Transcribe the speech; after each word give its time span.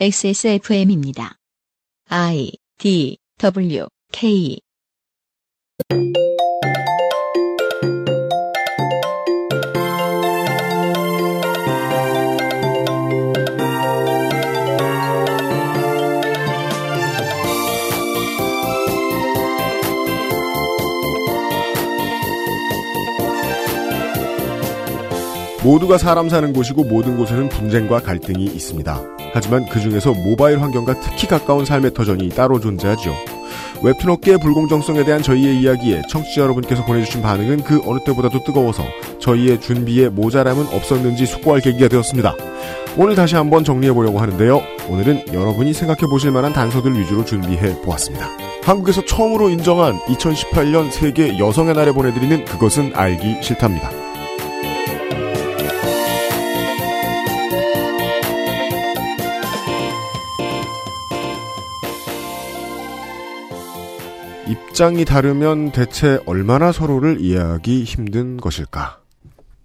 XSFM입니다. 0.00 1.36
I 2.08 2.52
D 2.78 3.18
W 3.38 3.86
K 4.10 4.58
모두가 25.64 25.96
사람 25.96 26.28
사는 26.28 26.52
곳이고 26.52 26.82
모든 26.84 27.16
곳에는 27.16 27.48
분쟁과 27.48 28.00
갈등이 28.00 28.46
있습니다. 28.46 29.21
하지만 29.32 29.66
그 29.66 29.80
중에서 29.80 30.12
모바일 30.12 30.60
환경과 30.60 31.00
특히 31.00 31.26
가까운 31.26 31.64
삶의 31.64 31.94
터전이 31.94 32.30
따로 32.30 32.60
존재하죠. 32.60 33.14
웹툰 33.82 34.08
업계의 34.10 34.38
불공정성에 34.38 35.04
대한 35.04 35.22
저희의 35.22 35.58
이야기에 35.58 36.02
청취자 36.08 36.42
여러분께서 36.42 36.84
보내주신 36.84 37.20
반응은 37.20 37.64
그 37.64 37.80
어느 37.84 37.98
때보다도 38.04 38.44
뜨거워서 38.44 38.84
저희의 39.18 39.60
준비에 39.60 40.08
모자람은 40.08 40.66
없었는지 40.68 41.26
숙고할 41.26 41.60
계기가 41.60 41.88
되었습니다. 41.88 42.34
오늘 42.96 43.14
다시 43.14 43.34
한번 43.34 43.64
정리해보려고 43.64 44.20
하는데요. 44.20 44.62
오늘은 44.88 45.32
여러분이 45.32 45.72
생각해보실 45.72 46.30
만한 46.30 46.52
단서들 46.52 46.98
위주로 46.98 47.24
준비해보았습니다. 47.24 48.28
한국에서 48.62 49.04
처음으로 49.04 49.48
인정한 49.48 49.98
2018년 50.00 50.90
세계 50.90 51.38
여성의 51.38 51.74
날에 51.74 51.90
보내드리는 51.92 52.44
그것은 52.44 52.92
알기 52.94 53.38
싫답니다. 53.42 54.11
입장이 64.52 65.06
다르면 65.06 65.72
대체 65.72 66.20
얼마나 66.26 66.72
서로를 66.72 67.22
이해하기 67.22 67.84
힘든 67.84 68.36
것일까? 68.36 69.00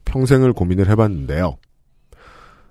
평생을 0.06 0.54
고민을 0.54 0.90
해봤는데요. 0.90 1.58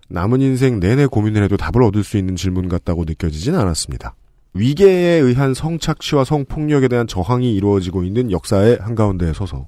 남은 0.08 0.41
인생 0.41 0.81
내내 0.81 1.05
고민을 1.05 1.42
해도 1.42 1.58
답을 1.58 1.83
얻을 1.83 2.03
수 2.05 2.17
있는 2.17 2.34
질문 2.34 2.70
같다고 2.70 3.05
느껴지진 3.05 3.55
않았습니다. 3.55 4.14
위계에 4.55 5.19
의한 5.19 5.53
성착취와 5.53 6.25
성폭력에 6.25 6.89
대한 6.89 7.06
저항이 7.06 7.55
이루어지고 7.55 8.03
있는 8.03 8.30
역사의 8.30 8.78
한가운데에 8.80 9.34
서서 9.34 9.67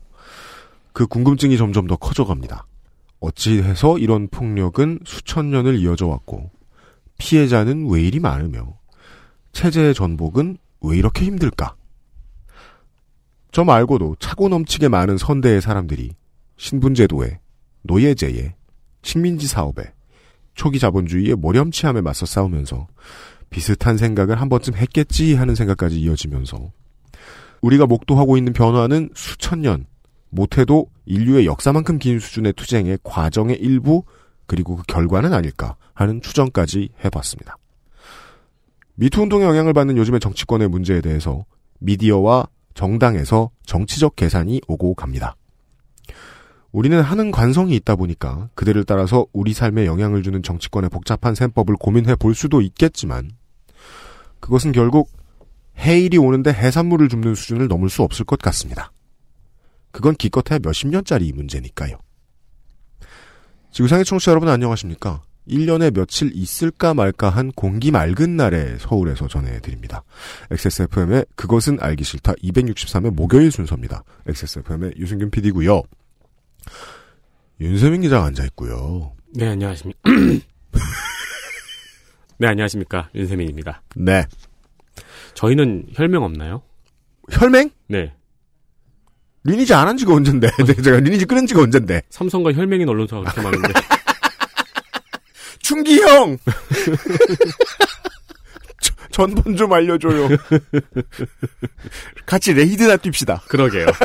그 0.95 1.07
궁금증이 1.07 1.59
점점 1.59 1.87
더 1.87 1.97
커져갑니다. 1.97 2.67
어찌해서 3.21 3.99
이런 3.99 4.27
폭력은 4.29 5.01
수천 5.05 5.51
년을 5.51 5.79
이어져 5.81 6.07
왔고 6.07 6.51
피해자는 7.19 7.91
왜 7.91 8.01
이리 8.01 8.21
많으며 8.21 8.79
체제의 9.53 9.93
전복은 9.93 10.57
왜 10.81 10.97
이렇게 10.97 11.27
힘들까? 11.27 11.75
저 13.51 13.65
말고도 13.65 14.17
차고 14.19 14.49
넘치게 14.49 14.89
많은 14.89 15.19
선대의 15.19 15.61
사람들이 15.61 16.13
신분제도에, 16.57 17.41
노예제에, 17.83 18.55
식민지 19.03 19.47
사업에, 19.47 19.93
초기 20.55 20.79
자본주의의 20.79 21.37
모렴치함에 21.37 22.01
맞서 22.01 22.27
싸우면서 22.27 22.89
비슷한 23.51 23.97
생각을 23.97 24.41
한 24.41 24.49
번쯤 24.49 24.75
했겠지 24.75 25.35
하는 25.35 25.55
생각까지 25.55 26.01
이어지면서 26.01 26.73
우리가 27.63 27.87
목도하고 27.87 28.37
있는 28.37 28.53
변화는 28.53 29.11
수천 29.15 29.63
년, 29.63 29.87
못해도 30.31 30.87
인류의 31.07 31.47
역사만큼 31.47 31.99
긴 31.99 32.19
수준의 32.19 32.53
투쟁의 32.55 32.99
과정의 33.03 33.57
일부 33.57 34.03
그리고 34.47 34.77
그 34.77 34.83
결과는 34.87 35.33
아닐까 35.33 35.77
하는 35.95 36.21
추정까지 36.21 36.91
해봤습니다. 37.05 37.57
미투 38.97 39.23
운동의 39.23 39.47
영향을 39.47 39.73
받는 39.73 39.97
요즘의 39.97 40.21
정치권의 40.21 40.69
문제에 40.69 41.01
대해서 41.01 41.45
미디어와 41.79 42.49
정당에서 42.79 43.51
정치적 43.67 44.15
계산이 44.15 44.61
오고 44.69 44.95
갑니다. 44.95 45.35
우리는 46.71 47.03
하는 47.03 47.33
관성이 47.33 47.75
있다 47.75 47.97
보니까 47.97 48.51
그들을 48.55 48.85
따라서 48.85 49.27
우리 49.33 49.53
삶에 49.53 49.85
영향을 49.85 50.23
주는 50.23 50.45
정치권의 50.45 50.89
복잡한 50.89 51.35
셈법을 51.35 51.75
고민해 51.75 52.15
볼 52.15 52.37
수도 52.37 52.61
있겠지만 52.61 53.33
그것은 54.39 54.71
결국 54.71 55.11
해일이 55.77 56.19
오는데 56.19 56.53
해산물을 56.53 57.09
줍는 57.09 57.35
수준을 57.35 57.67
넘을 57.67 57.89
수 57.89 58.05
없을 58.05 58.25
것 58.25 58.39
같습니다. 58.39 58.93
그건 59.91 60.15
기껏해야 60.15 60.61
몇십 60.63 60.87
년짜리 60.87 61.33
문제니까요. 61.33 61.99
지구상의 63.73 64.05
청취자 64.05 64.31
여러분 64.31 64.49
안녕하십니까? 64.51 65.23
1년에 65.49 65.93
며칠 65.95 66.31
있을까 66.35 66.95
말까 66.95 67.31
한 67.31 67.51
공기 67.53 67.91
맑은 67.91 68.37
날에 68.37 68.77
서울에서 68.79 69.29
전해드립니다. 69.29 70.05
XSFM의 70.51 71.25
그것은 71.37 71.79
알기 71.81 72.05
싫다 72.05 72.35
263의 72.35 73.11
목요일 73.15 73.51
순서입니다. 73.51 74.03
XSFM의 74.27 74.93
유승균 74.99 75.31
PD고요. 75.31 75.83
윤세민 77.61 78.03
기자가 78.03 78.27
앉아있고요. 78.27 79.13
네, 79.35 79.49
안녕하십니까. 79.49 79.99
네, 82.39 82.47
안녕하십니까. 82.47 83.09
윤세민입니다. 83.15 83.83
네. 83.97 84.25
저희는 85.35 85.87
혈맹 85.95 86.23
없나요? 86.23 86.63
혈맹? 87.31 87.71
네. 87.89 88.13
리니지 89.45 89.73
안 89.75 89.89
한 89.89 89.97
지가 89.97 90.15
언젠데. 90.15 90.49
네, 90.67 90.75
제가 90.75 90.99
리니지 91.01 91.25
끊은 91.25 91.47
지가 91.47 91.63
언젠데. 91.63 92.03
삼성과 92.11 92.53
혈맹인 92.53 92.89
언론사가 92.89 93.23
그렇게 93.23 93.41
많은데. 93.43 93.73
충기 95.61 96.01
형! 96.01 96.39
전번 99.11 99.57
좀 99.57 99.73
알려줘요. 99.73 100.29
같이 102.25 102.53
레이드나 102.53 102.97
뜁시다. 102.97 103.43
그러게요. 103.49 103.87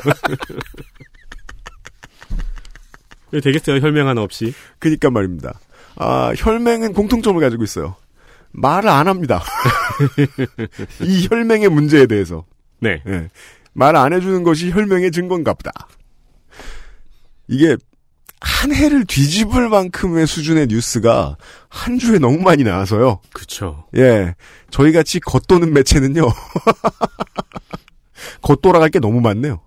왜 3.32 3.40
되겠어요, 3.42 3.80
혈맹 3.80 4.08
하나 4.08 4.22
없이? 4.22 4.54
그니까 4.80 5.10
말입니다. 5.10 5.60
아, 5.96 6.34
혈맹은 6.36 6.94
공통점을 6.94 7.40
가지고 7.42 7.64
있어요. 7.64 7.96
말을 8.52 8.90
안 8.90 9.08
합니다. 9.08 9.44
이 11.02 11.28
혈맹의 11.30 11.70
문제에 11.70 12.06
대해서. 12.06 12.46
네. 12.80 13.02
예. 13.08 13.30
말안 13.74 14.14
해주는 14.14 14.44
것이 14.44 14.72
혈맹의 14.72 15.12
증거인가 15.12 15.54
보다. 15.54 15.72
이게 17.48 17.76
한 18.44 18.76
해를 18.76 19.06
뒤집을 19.06 19.70
만큼의 19.70 20.28
수준의 20.28 20.68
뉴스가 20.68 21.38
한 21.70 21.98
주에 21.98 22.20
너무 22.20 22.40
많이 22.40 22.66
나와서요. 22.66 23.22
그쵸. 23.34 23.86
예. 23.96 24.36
저희 24.70 24.92
같이 24.92 25.22
겉도는 25.22 25.72
매체는요. 25.72 26.24
겉돌아갈 28.44 28.90
게 28.90 29.00
너무 29.00 29.22
많네요. 29.22 29.62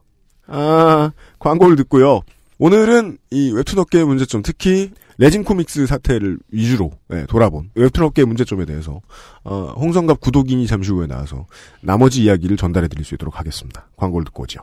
아, 0.47 1.11
광고를 1.39 1.77
듣고요. 1.77 2.21
오늘은 2.59 3.17
이 3.31 3.51
웹툰 3.51 3.79
업계의 3.79 4.05
문제점, 4.05 4.43
특히 4.43 4.91
레진 5.17 5.43
코믹스 5.43 5.87
사태를 5.87 6.39
위주로 6.51 6.93
예, 7.11 7.25
돌아본 7.27 7.71
웹툰 7.75 8.05
업계의 8.05 8.27
문제점에 8.27 8.67
대해서 8.67 9.01
어, 9.45 9.73
홍성갑 9.79 10.21
구독인이 10.21 10.67
잠시 10.67 10.91
후에 10.91 11.07
나와서 11.07 11.47
나머지 11.81 12.25
이야기를 12.25 12.59
전달해 12.59 12.89
드릴 12.89 13.07
수 13.07 13.15
있도록 13.15 13.39
하겠습니다. 13.39 13.89
광고를 13.97 14.27
듣고 14.27 14.43
오죠. 14.43 14.61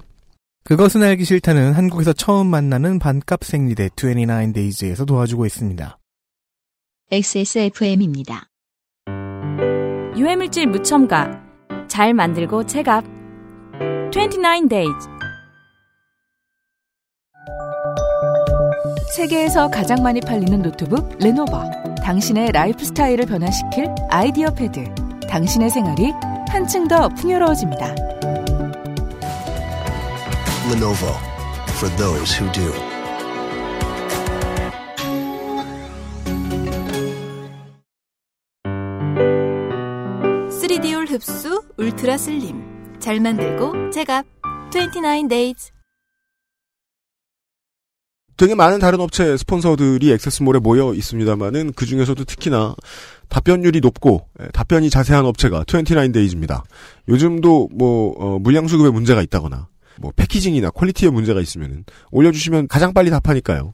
그것은 0.64 1.04
알기 1.04 1.26
싫다는 1.26 1.74
한국에서 1.74 2.14
처음 2.14 2.48
만나는 2.48 3.00
반값 3.00 3.44
생리대 3.44 3.90
29days에서 3.90 5.06
도와주고 5.06 5.46
있습니다. 5.46 5.98
XSFM입니다. 7.12 8.48
유해물질 10.16 10.68
무첨가 10.68 11.42
잘 11.88 12.14
만들고 12.14 12.66
제값 12.66 13.04
29days 14.12 15.14
세계에서 19.16 19.70
가장 19.70 20.02
많이 20.02 20.22
팔리는 20.22 20.62
노트북 20.62 21.18
레노버 21.20 21.70
당신의 22.04 22.52
라이프 22.52 22.84
스타일을 22.86 23.26
변화시킬 23.26 23.88
아이디어 24.10 24.54
패드 24.54 24.84
당신의 25.30 25.70
생활이 25.70 26.12
한층 26.50 26.88
더 26.88 27.10
풍요로워집니다. 27.10 28.53
Lenovo 30.70 31.14
for 31.78 31.90
those 31.98 32.34
who 32.34 32.52
do. 32.52 32.94
디올 40.84 41.06
흡수 41.06 41.64
울트라 41.78 42.18
슬림 42.18 42.62
잘 43.00 43.22
만들고 43.22 43.92
제갑 43.92 44.26
29days 44.70 45.72
되게 48.36 48.54
많은 48.54 48.80
다른 48.80 49.00
업체 49.00 49.38
스폰서들이 49.38 50.12
액세스몰에 50.12 50.60
모여 50.60 50.94
있습니다만은 50.94 51.72
그 51.78 51.86
중에서도 51.86 52.22
특히나 52.26 52.76
답변율이 53.30 53.80
높고 53.80 54.28
예, 54.42 54.48
답변이 54.48 54.90
자세한 54.90 55.26
업체가 55.26 55.64
29days입니다. 55.64 56.64
요즘도 57.08 57.70
뭐 57.72 58.14
어, 58.18 58.40
물량 58.40 58.68
수급에 58.68 58.90
문제가 58.90 59.22
있다거나 59.22 59.70
뭐 60.00 60.12
packaging이나 60.16 60.72
quality에 60.72 61.10
문제가 61.10 61.42
있으면 61.42 61.86
올려주시면 62.12 62.68
가장 62.68 62.94
빨리 62.94 63.10
답하니까요. 63.10 63.74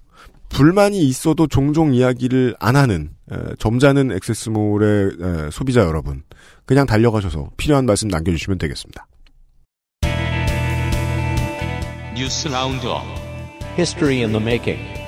불만이 0.49 0.99
있어도 1.07 1.47
종종 1.47 1.93
이야기를 1.93 2.55
안 2.59 2.75
하는 2.75 3.11
에, 3.31 3.35
점잖은 3.59 4.11
XS몰의 4.11 5.11
에, 5.21 5.49
소비자 5.51 5.81
여러분 5.81 6.23
그냥 6.65 6.85
달려가셔서 6.85 7.51
필요한 7.57 7.85
말씀 7.85 8.07
남겨주시면 8.07 8.57
되겠습니다. 8.57 9.07
뉴스 12.15 12.47
roundup 12.47 13.03
History 13.77 14.17
in 14.17 14.31
the 14.31 14.41
making. 14.41 14.99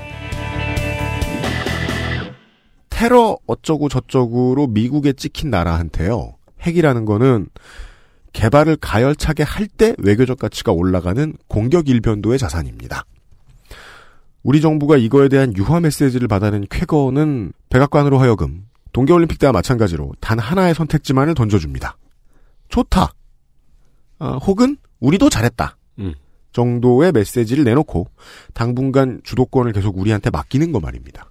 테러 2.89 3.37
어쩌고 3.47 3.89
저쩌고로 3.89 4.67
미국에 4.67 5.11
찍힌 5.13 5.49
나라한테요. 5.49 6.35
핵이라는 6.61 7.05
거는 7.05 7.47
개발을 8.33 8.77
가열차게 8.77 9.43
할 9.43 9.67
때 9.67 9.95
외교적 9.97 10.39
가치가 10.39 10.71
올라가는 10.71 11.33
공격 11.47 11.89
일변도의 11.89 12.39
자산입니다. 12.39 13.05
우리 14.43 14.59
정부가 14.61 14.97
이거에 14.97 15.29
대한 15.29 15.55
유화 15.55 15.79
메시지를 15.79 16.27
받아낸 16.27 16.65
쾌거는 16.69 17.53
백악관으로 17.69 18.17
하여금 18.17 18.65
동계올림픽 18.93 19.39
때와 19.39 19.53
마찬가지로 19.53 20.13
단 20.19 20.39
하나의 20.39 20.73
선택지만을 20.73 21.35
던져줍니다. 21.35 21.97
좋다. 22.69 23.13
아, 24.19 24.33
혹은 24.37 24.77
우리도 24.99 25.29
잘했다. 25.29 25.77
음. 25.99 26.13
정도의 26.51 27.11
메시지를 27.11 27.63
내놓고 27.63 28.07
당분간 28.53 29.21
주도권을 29.23 29.71
계속 29.71 29.97
우리한테 29.97 30.29
맡기는 30.29 30.71
거 30.71 30.79
말입니다. 30.79 31.29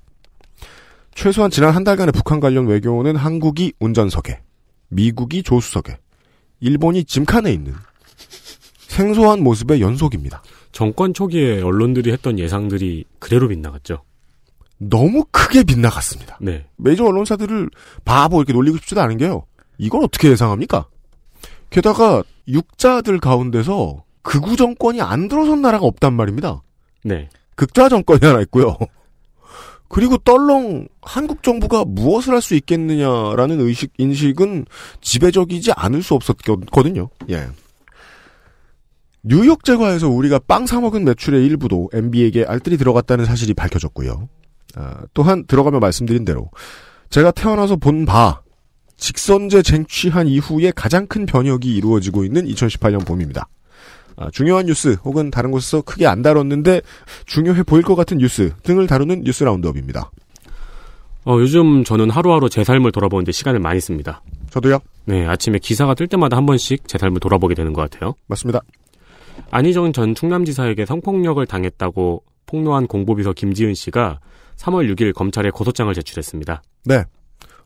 최소한 1.14 1.50
지난 1.50 1.75
한 1.75 1.85
달간의 1.85 2.12
북한 2.12 2.41
관련 2.41 2.67
외교는 2.67 3.17
한국이 3.17 3.75
운전석에, 3.81 4.41
미국이 4.88 5.43
조수석에, 5.43 5.99
일본이 6.61 7.05
짐칸에 7.05 7.53
있는 7.53 7.75
생소한 8.89 9.43
모습의 9.43 9.81
연속입니다. 9.81 10.43
정권 10.73 11.15
초기에 11.15 11.62
언론들이 11.62 12.12
했던 12.12 12.39
예상들이 12.39 13.05
그대로 13.19 13.49
빗나갔죠. 13.49 14.03
너무 14.79 15.25
크게 15.31 15.65
빗나갔습니다. 15.65 16.39
네. 16.41 16.67
메이저 16.77 17.05
언론사들을 17.05 17.71
바보 18.05 18.39
이렇게 18.39 18.53
놀리고 18.53 18.79
싶지도 18.79 19.01
않은 19.03 19.19
게요. 19.19 19.45
이걸 19.79 20.05
어떻게 20.05 20.31
예상합니까? 20.31 20.87
게다가 21.71 22.23
육자들 22.49 23.21
가운데서 23.21 24.05
극우 24.23 24.56
정권이 24.56 25.01
안 25.01 25.29
들어선 25.29 25.63
나라가 25.63 25.87
없단 25.87 26.15
말입니다. 26.15 26.63
네. 27.05 27.29
극좌 27.55 27.89
정권이 27.89 28.21
하나 28.23 28.41
있고요. 28.43 28.77
그리고 29.91 30.17
떨렁 30.19 30.87
한국 31.03 31.43
정부가 31.43 31.85
무엇을 31.85 32.33
할 32.35 32.41
수 32.41 32.55
있겠느냐라는 32.55 33.61
의식 33.61 33.93
인식은 33.99 34.67
지배적이지 35.01 35.73
않을 35.75 36.03
수 36.03 36.15
없었거든요. 36.15 37.11
예. 37.31 37.49
뉴욕 39.23 39.65
제과에서 39.65 40.09
우리가 40.09 40.39
빵 40.47 40.67
사 40.67 40.81
먹은 40.81 41.05
매출의 41.05 41.45
일부도 41.45 41.91
MB에게 41.93 42.45
알뜰히 42.47 42.77
들어갔다는 42.79 43.25
사실이 43.27 43.53
밝혀졌고요. 43.55 44.29
아, 44.77 45.03
또한 45.13 45.45
들어가며 45.47 45.81
말씀드린 45.81 46.25
대로 46.25 46.51
제가 47.11 47.33
태어나서 47.33 47.77
본 47.77 48.07
바 48.07 48.41
직선제 48.97 49.63
쟁취한 49.63 50.29
이후에 50.29 50.73
가장 50.77 51.07
큰 51.07 51.27
변혁이 51.27 51.75
이루어지고 51.75 52.25
있는 52.25 52.47
2018년 52.47 53.05
봄입니다. 53.07 53.49
아, 54.20 54.28
중요한 54.31 54.67
뉴스 54.67 54.99
혹은 55.02 55.31
다른 55.31 55.50
곳에서 55.50 55.81
크게 55.81 56.06
안 56.06 56.20
다뤘는데 56.20 56.82
중요해 57.25 57.62
보일 57.62 57.82
것 57.82 57.94
같은 57.94 58.19
뉴스 58.19 58.52
등을 58.62 58.87
다루는 58.87 59.22
뉴스 59.25 59.44
라운드업입니다. 59.44 60.11
어, 61.25 61.38
요즘 61.38 61.84
저는 61.84 62.11
하루하루 62.11 62.50
제 62.50 62.62
삶을 62.62 62.93
돌아보는데 62.93 63.32
시간을 63.32 63.61
많이 63.61 63.81
씁니다. 63.81 64.22
저도요. 64.50 64.78
네, 65.06 65.26
아침에 65.26 65.58
기사가 65.58 65.94
뜰 65.94 66.06
때마다 66.06 66.37
한 66.37 66.44
번씩 66.44 66.87
제 66.87 66.99
삶을 66.99 67.19
돌아보게 67.19 67.55
되는 67.55 67.72
것 67.72 67.88
같아요. 67.88 68.14
맞습니다. 68.26 68.61
안희정 69.50 69.94
전 69.94 70.14
충남지사에게 70.14 70.84
성폭력을 70.84 71.44
당했다고 71.46 72.22
폭로한 72.44 72.88
공보비서 72.88 73.32
김지은 73.32 73.72
씨가 73.72 74.20
3월 74.58 74.94
6일 74.94 75.14
검찰에 75.14 75.49
고소장을 75.49 75.94
제출했습니다. 75.94 76.62
네. 76.84 77.05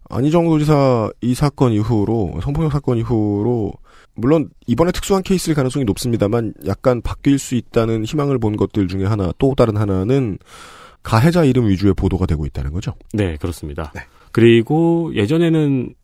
안희정 0.08 0.44
도지사 0.44 1.10
이 1.20 1.34
사건 1.34 1.72
이후로 1.72 2.38
성폭력 2.42 2.70
사건 2.70 2.98
이후로 2.98 3.72
물론 4.16 4.48
이번에 4.66 4.92
특수한 4.92 5.22
케이스일 5.22 5.54
가능성이 5.54 5.84
높습니다만 5.84 6.54
약간 6.66 7.02
바뀔 7.02 7.38
수 7.38 7.54
있다는 7.54 8.04
희망을 8.04 8.38
본 8.38 8.56
것들 8.56 8.88
중에 8.88 9.04
하나 9.04 9.32
또 9.38 9.54
다른 9.54 9.76
하나는 9.76 10.38
가해자 11.02 11.44
이름 11.44 11.68
위주의 11.68 11.92
보도가 11.94 12.26
되고 12.26 12.46
있다는 12.46 12.72
거죠. 12.72 12.94
네, 13.12 13.36
그렇습니다. 13.36 13.92
네. 13.94 14.02
그리고 14.32 15.12
예전에는 15.14 15.94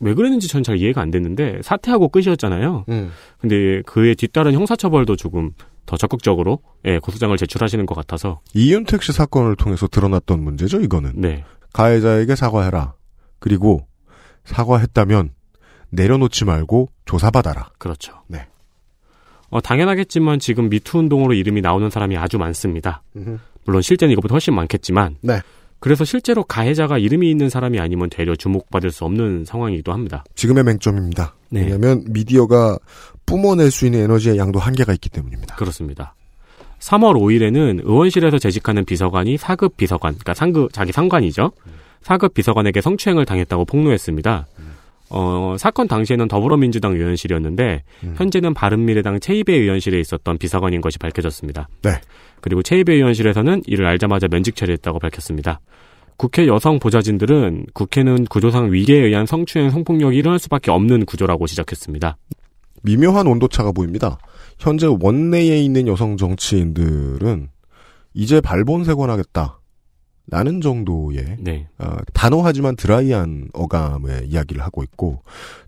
왜 0.00 0.14
그랬는지 0.14 0.48
저는 0.48 0.62
잘 0.62 0.76
이해가 0.76 1.00
안 1.00 1.10
됐는데 1.10 1.60
사퇴하고 1.62 2.08
끝이었잖아요. 2.08 2.84
음. 2.88 3.10
근데 3.38 3.82
그에 3.86 4.14
뒤따른 4.14 4.52
형사처벌도 4.52 5.16
조금 5.16 5.52
더 5.86 5.96
적극적으로 5.96 6.60
예, 6.84 6.98
고소장을 6.98 7.36
제출하시는 7.36 7.84
것 7.86 7.94
같아서 7.94 8.40
이윤택 8.54 9.02
씨 9.02 9.12
사건을 9.12 9.56
통해서 9.56 9.86
드러났던 9.86 10.42
문제죠. 10.42 10.80
이거는 10.80 11.12
네, 11.16 11.44
가해자에게 11.72 12.36
사과해라. 12.36 12.94
그리고 13.38 13.86
사과했다면 14.44 15.30
내려놓지 15.90 16.44
말고 16.44 16.88
조사받아라. 17.04 17.70
그렇죠. 17.78 18.14
네. 18.26 18.46
어, 19.50 19.60
당연하겠지만 19.60 20.38
지금 20.40 20.68
미투 20.68 20.98
운동으로 20.98 21.34
이름이 21.34 21.60
나오는 21.60 21.88
사람이 21.90 22.16
아주 22.16 22.38
많습니다. 22.38 23.02
물론 23.64 23.82
실제는 23.82 24.12
이것보다 24.12 24.34
훨씬 24.34 24.54
많겠지만 24.54 25.16
네. 25.20 25.40
그래서 25.78 26.04
실제로 26.04 26.44
가해자가 26.44 26.98
이름이 26.98 27.30
있는 27.30 27.50
사람이 27.50 27.78
아니면 27.78 28.08
되려 28.08 28.34
주목받을 28.34 28.90
수 28.90 29.04
없는 29.04 29.44
상황이기도 29.44 29.92
합니다. 29.92 30.24
지금의 30.34 30.64
맹점입니다. 30.64 31.34
네. 31.50 31.60
왜냐하면 31.60 32.04
미디어가 32.08 32.78
뿜어낼 33.26 33.70
수 33.70 33.84
있는 33.84 34.00
에너지의 34.04 34.38
양도 34.38 34.58
한계가 34.58 34.92
있기 34.94 35.10
때문입니다. 35.10 35.56
그렇습니다. 35.56 36.14
3월 36.80 37.14
5일에는 37.14 37.80
의원실에서 37.84 38.38
재직하는 38.38 38.84
비서관이 38.84 39.36
4급 39.36 39.76
비서관, 39.76 40.12
그러니까 40.14 40.34
상급 40.34 40.72
자기 40.72 40.92
상관이죠. 40.92 41.52
4급 42.02 42.34
비서관에게 42.34 42.80
성추행을 42.80 43.24
당했다고 43.24 43.64
폭로했습니다. 43.64 44.46
어, 45.16 45.54
사건 45.56 45.86
당시에는 45.86 46.26
더불어민주당 46.26 46.94
의원실이었는데 46.94 47.84
음. 48.02 48.14
현재는 48.18 48.52
바른미래당 48.52 49.20
최이배 49.20 49.54
의원실에 49.54 50.00
있었던 50.00 50.38
비서관인 50.38 50.80
것이 50.80 50.98
밝혀졌습니다. 50.98 51.68
네. 51.82 51.90
그리고 52.40 52.64
최이배 52.64 52.94
의원실에서는 52.94 53.62
이를 53.66 53.86
알자마자 53.86 54.26
면직 54.26 54.56
처리했다고 54.56 54.98
밝혔습니다. 54.98 55.60
국회 56.16 56.48
여성 56.48 56.80
보좌진들은 56.80 57.66
국회는 57.74 58.24
구조상 58.24 58.72
위계에 58.72 59.04
의한 59.04 59.24
성추행 59.24 59.70
성폭력이 59.70 60.16
일어날 60.16 60.40
수밖에 60.40 60.72
없는 60.72 61.04
구조라고 61.06 61.46
지적했습니다. 61.46 62.16
미묘한 62.82 63.28
온도차가 63.28 63.70
보입니다. 63.70 64.18
현재 64.58 64.88
원내에 64.88 65.62
있는 65.62 65.86
여성 65.86 66.16
정치인들은 66.16 67.48
이제 68.14 68.40
발본색원하겠다. 68.40 69.60
라는 70.30 70.60
정도의 70.60 71.36
네. 71.38 71.68
어, 71.78 71.96
단호하지만 72.14 72.76
드라이한 72.76 73.48
어감의 73.52 74.26
이야기를 74.28 74.62
하고 74.62 74.82
있고 74.82 75.22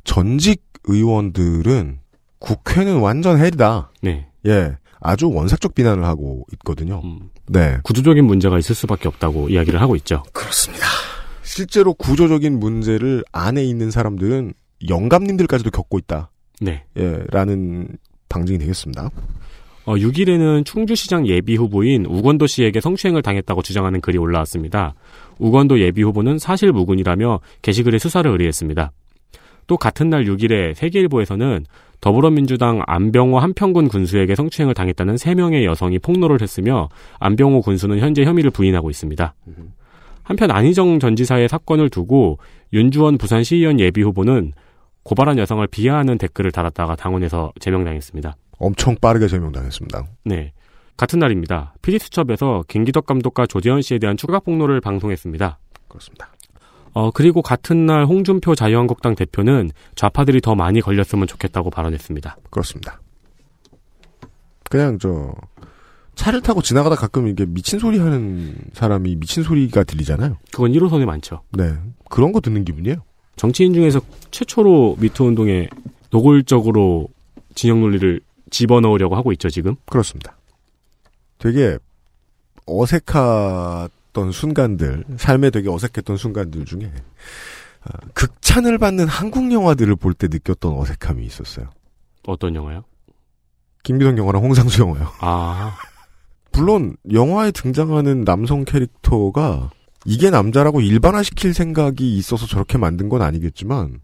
전직 0.05 0.63
의원들은 0.85 1.99
국회는 2.39 3.01
완전 3.01 3.39
헬이다. 3.39 3.91
네. 4.03 4.29
예, 4.47 4.77
아주 5.01 5.31
원색적 5.31 5.75
비난을 5.75 6.05
하고 6.05 6.47
있거든요. 6.55 7.03
음, 7.05 7.31
네, 7.49 7.79
구조적인 7.83 8.25
문제가 8.25 8.59
있을 8.59 8.75
수밖에 8.75 9.09
없다고 9.09 9.49
이야기를 9.49 9.81
하고 9.81 9.97
있죠. 9.97 10.23
그렇습니다. 10.33 10.87
실제로 11.43 11.95
구조적인 11.95 12.59
문제를 12.59 13.25
안에 13.33 13.65
있는 13.65 13.91
사람들은 13.91 14.55
영감님들까지도 14.89 15.71
겪고 15.71 15.99
있다. 15.99 16.31
네. 16.61 16.85
예, 16.97 17.25
라는 17.31 17.89
방증이 18.29 18.59
되겠습니다. 18.59 19.11
어, 19.87 19.95
6일에는 19.95 20.65
충주시장 20.65 21.29
예비 21.29 21.55
후보인 21.55 22.07
우건도 22.07 22.49
씨에게 22.49 22.81
성추행을 22.81 23.23
당했다고 23.23 23.63
주장하는 23.63 24.01
글이 24.01 24.19
올라왔습니다. 24.19 24.95
우건도 25.39 25.81
예비 25.81 26.03
후보는 26.03 26.39
사실 26.39 26.73
무근이라며 26.73 27.41
게시글에 27.63 27.99
수사를 27.99 28.29
의뢰했습니다. 28.29 28.91
또 29.69 29.77
같은 29.77 30.11
날 30.11 30.25
6일에 30.25 30.75
세계일보에서는 30.75 31.65
더불어민주당 32.01 32.83
안병호 32.87 33.39
한평군 33.39 33.89
군수에게 33.89 34.35
성추행을 34.35 34.75
당했다는 34.75 35.15
3명의 35.15 35.65
여성이 35.65 35.99
폭로를 35.99 36.43
했으며 36.43 36.89
안병호 37.21 37.63
군수는 37.63 38.01
현재 38.01 38.25
혐의를 38.25 38.51
부인하고 38.51 38.91
있습니다. 38.91 39.35
한편 40.23 40.51
안희정 40.51 40.99
전 40.99 41.15
지사의 41.15 41.49
사건을 41.49 41.91
두고 41.91 42.39
윤주원 42.73 43.19
부산시의원 43.19 43.79
예비 43.81 44.03
후보는 44.03 44.53
고발한 45.05 45.39
여성을 45.39 45.65
비하하는 45.69 46.19
댓글을 46.19 46.51
달았다가 46.51 46.97
당원에서 46.97 47.53
제명당했습니다. 47.61 48.37
엄청 48.59 48.97
빠르게 48.97 49.29
제명당했습니다. 49.29 50.05
네. 50.25 50.53
같은 50.97 51.19
날입니다. 51.19 51.75
PD수첩에서 51.83 52.65
김기덕 52.69 53.07
감독과 53.07 53.47
조재현 53.47 53.83
씨에 53.83 53.99
대한 53.99 54.17
추가 54.17 54.41
폭로를 54.41 54.81
방송했습니다. 54.81 55.59
그렇습니다. 55.89 56.33
어, 56.93 57.11
그리고 57.11 57.43
같은 57.43 57.85
날 57.85 58.07
홍준표 58.07 58.55
자유한국당 58.55 59.15
대표는 59.15 59.71
좌파들이 59.95 60.41
더 60.41 60.55
많이 60.55 60.81
걸렸으면 60.81 61.27
좋겠다고 61.27 61.69
발언했습니다. 61.69 62.39
그렇습니다. 62.49 63.03
그냥 64.71 64.99
저 64.99 65.35
차를 66.15 66.41
타고 66.41 66.63
지나가다 66.63 66.97
가끔 66.97 67.29
이게 67.29 67.45
미친 67.45 67.79
소리 67.79 67.99
하는 67.99 68.55
사람이 68.73 69.17
미친 69.17 69.43
소리가 69.43 69.85
들리잖아요. 69.85 70.39
그건 70.51 70.73
1호선에 70.73 71.05
많죠. 71.05 71.43
네. 71.53 71.75
그런 72.09 72.33
거 72.33 72.41
듣는 72.41 72.65
기분이에요. 72.65 72.97
정치인 73.37 73.75
중에서 73.75 74.01
최초로 74.31 74.97
미투 74.99 75.25
운동에 75.25 75.69
노골적으로 76.11 77.09
진영 77.55 77.83
논리를 77.83 78.21
집어넣으려고 78.51 79.17
하고 79.17 79.33
있죠, 79.33 79.49
지금. 79.51 79.77
그렇습니다. 79.87 80.37
되게 81.39 81.79
어색했던 82.67 84.33
순간들, 84.33 85.05
삶에 85.19 85.51
되게 85.51 85.69
어색했던 85.69 86.17
순간들 86.17 86.65
중에 86.65 86.93
아, 87.83 87.91
극찬을 88.15 88.79
받는 88.79 89.07
한국 89.07 89.53
영화들을 89.53 89.95
볼 89.97 90.15
때 90.15 90.29
느꼈던 90.29 90.73
어색함이 90.79 91.25
있었어요. 91.25 91.71
어떤 92.27 92.55
영화요? 92.55 92.83
김기동 93.85 94.19
영화랑 94.19 94.43
홍상수 94.43 94.81
영화요. 94.83 95.09
아, 95.21 95.77
물론 96.53 96.97
영화에 97.13 97.53
등장하는 97.53 98.25
남성 98.25 98.65
캐릭터가 98.65 99.71
이게 100.05 100.31
남자라고 100.31 100.81
일반화시킬 100.81 101.53
생각이 101.55 102.17
있어서 102.17 102.47
저렇게 102.47 102.79
만든 102.79 103.09
건 103.09 103.23
아니겠지만 103.23 104.01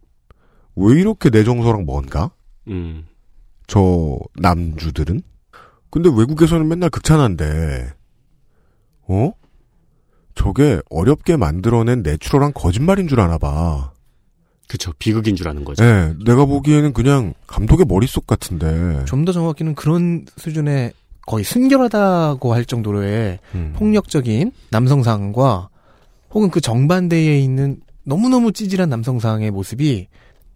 왜 0.77 1.01
이렇게 1.01 1.31
내 1.31 1.43
정서랑 1.45 1.85
뭔가? 1.85 2.31
음, 2.69 3.07
저 3.73 4.19
남주들은? 4.37 5.23
근데 5.91 6.11
외국에서는 6.15 6.69
맨날 6.69 6.91
극찬한데 6.91 7.91
어? 9.09 9.33
저게 10.35 10.79
어렵게 10.91 11.39
만들어낸 11.39 12.03
내추럴한 12.03 12.53
거짓말인 12.53 13.09
줄 13.09 13.21
아나 13.21 13.39
봐. 13.39 13.93
그쵸. 14.69 14.93
비극인 14.99 15.37
줄 15.37 15.49
아는 15.49 15.65
거죠. 15.65 15.83
네, 15.83 16.13
내가 16.27 16.45
보기에는 16.45 16.93
그냥 16.93 17.33
감독의 17.47 17.87
머릿속 17.89 18.27
같은데. 18.27 19.05
좀 19.07 19.25
더 19.25 19.33
정확히는 19.33 19.75
그런 19.75 20.27
수준의 20.37 20.93
거의 21.27 21.43
순결하다고 21.43 22.53
할 22.53 22.67
정도로의 22.67 23.39
음. 23.55 23.73
폭력적인 23.77 24.53
남성상과 24.71 25.71
혹은 26.33 26.51
그 26.51 26.61
정반대에 26.61 27.39
있는 27.39 27.81
너무너무 28.05 28.53
찌질한 28.53 28.91
남성상의 28.91 29.51
모습이 29.51 30.09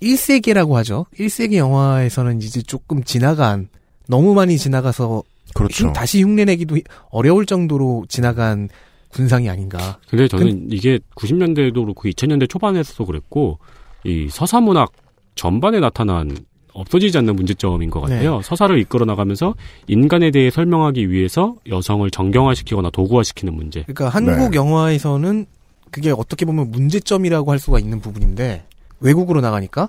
1세기라고 0.02 0.72
하죠. 0.74 1.06
1세기 1.18 1.56
영화에서는 1.56 2.40
이제 2.42 2.62
조금 2.62 3.02
지나간 3.02 3.68
너무 4.08 4.34
많이 4.34 4.58
지나가서 4.58 5.22
그렇죠. 5.54 5.86
흉- 5.86 5.92
다시 5.92 6.22
흉내내기도 6.22 6.76
어려울 7.10 7.46
정도로 7.46 8.04
지나간 8.08 8.68
군상이 9.08 9.48
아닌가. 9.48 9.98
근데 10.10 10.28
저는 10.28 10.68
이게 10.70 10.98
90년대도 11.16 11.74
그렇고 11.74 12.02
2000년대 12.08 12.48
초반에서도 12.48 13.06
그랬고 13.06 13.58
이 14.04 14.28
서사 14.30 14.60
문학 14.60 14.92
전반에 15.34 15.80
나타난 15.80 16.36
없어지지 16.74 17.16
않는 17.18 17.36
문제점인 17.36 17.88
것 17.88 18.02
같아요. 18.02 18.42
서사를 18.42 18.78
이끌어 18.80 19.06
나가면서 19.06 19.54
인간에 19.86 20.30
대해 20.30 20.50
설명하기 20.50 21.10
위해서 21.10 21.56
여성을 21.70 22.08
정경화시키거나 22.10 22.90
도구화시키는 22.90 23.54
문제. 23.54 23.82
그러니까 23.84 24.10
한국 24.10 24.50
네. 24.50 24.56
영화에서는 24.56 25.46
그게 25.90 26.10
어떻게 26.10 26.44
보면 26.44 26.70
문제점이라고 26.72 27.50
할 27.50 27.58
수가 27.58 27.78
있는 27.78 28.00
부분인데 28.00 28.64
외국으로 29.00 29.40
나가니까 29.40 29.88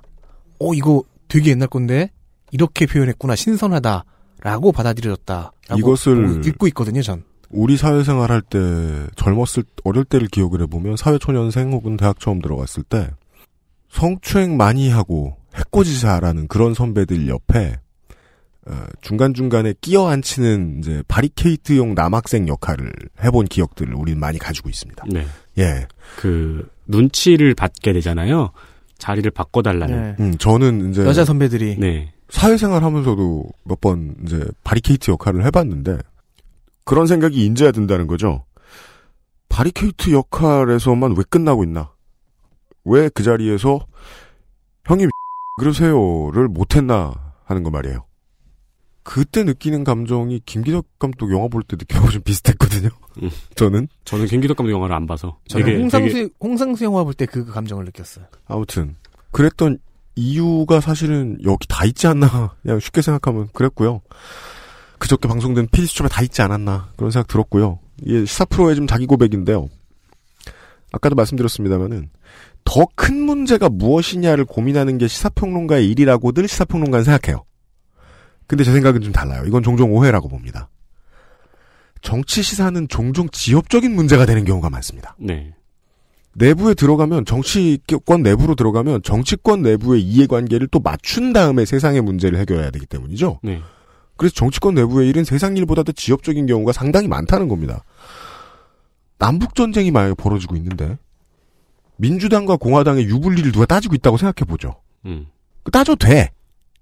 어 0.59 0.73
이거 0.73 1.03
되게 1.27 1.51
옛날 1.51 1.67
건데 1.67 2.11
이렇게 2.51 2.85
표현했구나 2.85 3.35
신선하다라고 3.35 4.71
받아들여졌다. 4.71 5.51
이것을- 5.69 6.45
읽고 6.47 6.67
있거든요, 6.67 7.01
전. 7.01 7.23
우리 7.49 7.77
사회생활 7.77 8.31
할 8.31 8.41
때 8.41 8.59
젊었을 9.15 9.63
어릴 9.85 10.03
때를 10.05 10.27
기억을 10.27 10.61
해보면 10.63 10.97
사회초년생 10.97 11.71
혹은 11.71 11.95
대학 11.97 12.19
처음 12.19 12.41
들어갔을 12.41 12.83
때 12.83 13.09
성추행 13.89 14.57
많이 14.57 14.89
하고 14.89 15.37
해코지사라는 15.55 16.47
그런 16.47 16.73
선배들 16.73 17.27
옆에 17.27 17.79
어, 18.69 18.83
중간 19.01 19.33
중간에 19.33 19.73
끼어 19.79 20.07
앉히는 20.09 20.79
이제 20.79 21.01
바리케이트용 21.07 21.95
남학생 21.95 22.49
역할을 22.49 22.91
해본 23.23 23.45
기억들을 23.45 23.93
우리는 23.95 24.19
많이 24.19 24.37
가지고 24.37 24.67
있습니다. 24.67 25.05
네. 25.09 25.25
예. 25.57 25.87
그 26.17 26.67
눈치를 26.85 27.55
받게 27.55 27.93
되잖아요. 27.93 28.51
자리를 28.97 29.29
바꿔달라는. 29.31 30.01
네. 30.01 30.15
음, 30.23 30.37
저는 30.37 30.91
이제 30.91 31.03
여자 31.05 31.23
선배들이 31.25 31.77
네. 31.79 32.13
사회생활 32.29 32.83
하면서도 32.83 33.45
몇 33.63 33.79
번 33.81 34.15
이제 34.25 34.43
바리케이트 34.63 35.11
역할을 35.11 35.45
해봤는데 35.45 35.97
그런 36.83 37.07
생각이 37.07 37.45
인제야 37.45 37.71
든다는 37.71 38.07
거죠. 38.07 38.45
바리케이트 39.49 40.11
역할에서만 40.11 41.15
왜 41.17 41.23
끝나고 41.29 41.63
있나? 41.63 41.91
왜 42.85 43.09
그 43.09 43.23
자리에서 43.23 43.79
형님 44.85 45.09
그러세요를 45.59 46.47
못했나 46.47 47.13
하는 47.45 47.63
거 47.63 47.69
말이에요. 47.69 48.05
그때 49.09 49.43
느끼는 49.43 49.85
감정이 49.85 50.41
김기덕 50.45 50.85
감독 50.99 51.31
영화 51.31 51.47
볼 51.47 51.63
때 51.63 51.77
느끼고 51.79 52.09
좀 52.09 52.21
비슷했거든요. 52.23 52.89
음. 53.23 53.29
저는 53.55 53.87
저는 54.03 54.25
김기덕 54.27 54.57
감독 54.57 54.73
영화를 54.73 54.93
안 54.93 55.07
봐서. 55.07 55.37
저는 55.47 55.65
되게, 55.65 55.77
홍상수 55.79 56.13
되게 56.13 56.29
홍상수 56.41 56.83
영화 56.83 57.03
볼 57.05 57.13
때 57.13 57.25
그 57.25 57.45
감정을 57.45 57.85
느꼈어요. 57.85 58.25
아무튼 58.47 58.95
그랬던 59.31 59.79
이유가 60.15 60.81
사실은 60.81 61.37
여기 61.45 61.67
다 61.69 61.85
있지 61.85 62.05
않나 62.07 62.55
그냥 62.61 62.79
쉽게 62.81 63.01
생각하면 63.01 63.47
그랬고요. 63.53 64.01
그저께 64.99 65.27
방송된 65.29 65.67
피디수첩에 65.71 66.09
다 66.09 66.21
있지 66.23 66.41
않았나 66.41 66.89
그런 66.97 67.09
생각 67.11 67.27
들었고요. 67.27 67.79
이게 68.03 68.25
시사 68.25 68.43
프로의 68.45 68.75
좀 68.75 68.87
자기 68.87 69.05
고백인데요. 69.05 69.69
아까도 70.91 71.15
말씀드렸습니다만은 71.15 72.09
더 72.65 72.85
큰 72.95 73.21
문제가 73.21 73.69
무엇이냐를 73.69 74.43
고민하는 74.43 74.97
게 74.97 75.07
시사평론가의 75.07 75.87
일이라고들 75.91 76.45
시사평론가는 76.49 77.05
생각해요. 77.05 77.45
근데 78.47 78.63
제 78.63 78.71
생각은 78.71 79.01
좀 79.01 79.11
달라요. 79.11 79.43
이건 79.45 79.61
종종 79.61 79.93
오해라고 79.93 80.29
봅니다. 80.29 80.69
정치 82.01 82.41
시사는 82.41 82.87
종종 82.87 83.29
지역적인 83.29 83.93
문제가 83.93 84.25
되는 84.25 84.45
경우가 84.45 84.69
많습니다. 84.69 85.15
네. 85.19 85.53
내부에 86.33 86.75
들어가면 86.75 87.25
정치권 87.25 88.21
내부로 88.21 88.55
들어가면 88.55 89.01
정치권 89.03 89.63
내부의 89.63 90.01
이해관계를 90.01 90.67
또 90.67 90.79
맞춘 90.79 91.33
다음에 91.33 91.65
세상의 91.65 92.01
문제를 92.01 92.39
해결해야 92.39 92.69
되기 92.69 92.85
때문이죠. 92.85 93.39
네. 93.43 93.61
그래서 94.15 94.35
정치권 94.35 94.75
내부의 94.75 95.09
일은 95.09 95.23
세상 95.23 95.57
일보다 95.57 95.83
도 95.83 95.91
지역적인 95.91 96.45
경우가 96.45 96.71
상당히 96.73 97.07
많다는 97.07 97.47
겁니다. 97.47 97.83
남북 99.17 99.55
전쟁이 99.55 99.91
만약에 99.91 100.13
벌어지고 100.13 100.55
있는데 100.55 100.97
민주당과 101.97 102.57
공화당의 102.57 103.05
유불리를 103.05 103.51
누가 103.51 103.65
따지고 103.65 103.95
있다고 103.95 104.17
생각해 104.17 104.47
보죠. 104.47 104.75
음. 105.05 105.27
따져 105.71 105.95
돼. 105.95 106.31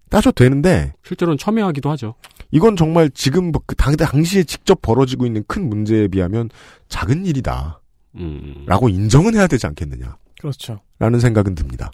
따져 0.10 0.32
되는데 0.32 0.94
실제로는 1.04 1.38
첨예하기도 1.38 1.90
하죠. 1.92 2.16
이건 2.52 2.76
정말 2.76 3.10
지금 3.10 3.52
뭐그 3.52 3.76
당, 3.76 3.96
당시에 3.96 4.44
직접 4.44 4.82
벌어지고 4.82 5.26
있는 5.26 5.44
큰 5.48 5.68
문제에 5.70 6.08
비하면 6.08 6.50
작은 6.90 7.26
일이다. 7.26 7.80
음. 8.16 8.64
라고 8.66 8.88
인정은 8.88 9.36
해야 9.36 9.48
되지 9.48 9.66
않겠느냐. 9.68 10.16
그렇죠. 10.40 10.80
라는 11.00 11.20
생각은 11.20 11.56
듭니다. 11.56 11.92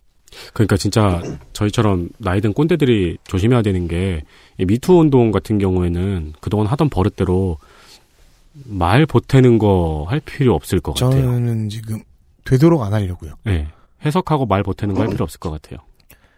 그러니까 0.54 0.78
진짜 0.78 1.22
저희처럼 1.54 2.10
나이든 2.20 2.54
꼰대들이 2.54 3.18
조심해야 3.26 3.62
되는 3.62 3.88
게이 3.88 4.22
미투 4.66 4.94
운동 5.00 5.32
같은 5.32 5.58
경우에는 5.58 6.34
그동안 6.40 6.68
하던 6.68 6.90
버릇대로 6.90 7.58
말 8.66 9.06
보태는 9.06 9.58
거 9.58 10.06
할 10.08 10.20
필요 10.20 10.54
없을 10.56 10.80
것 10.80 10.94
같아요. 10.94 11.22
저는 11.22 11.70
지금 11.70 12.00
되도록 12.46 12.82
안 12.84 12.94
하려고요. 12.94 13.34
네. 13.44 13.68
해석하고 14.06 14.46
말 14.46 14.64
보태는 14.64 14.96
거 14.96 15.02
할 15.02 15.10
필요 15.10 15.24
없을 15.24 15.40
것 15.40 15.50
같아요. 15.52 15.80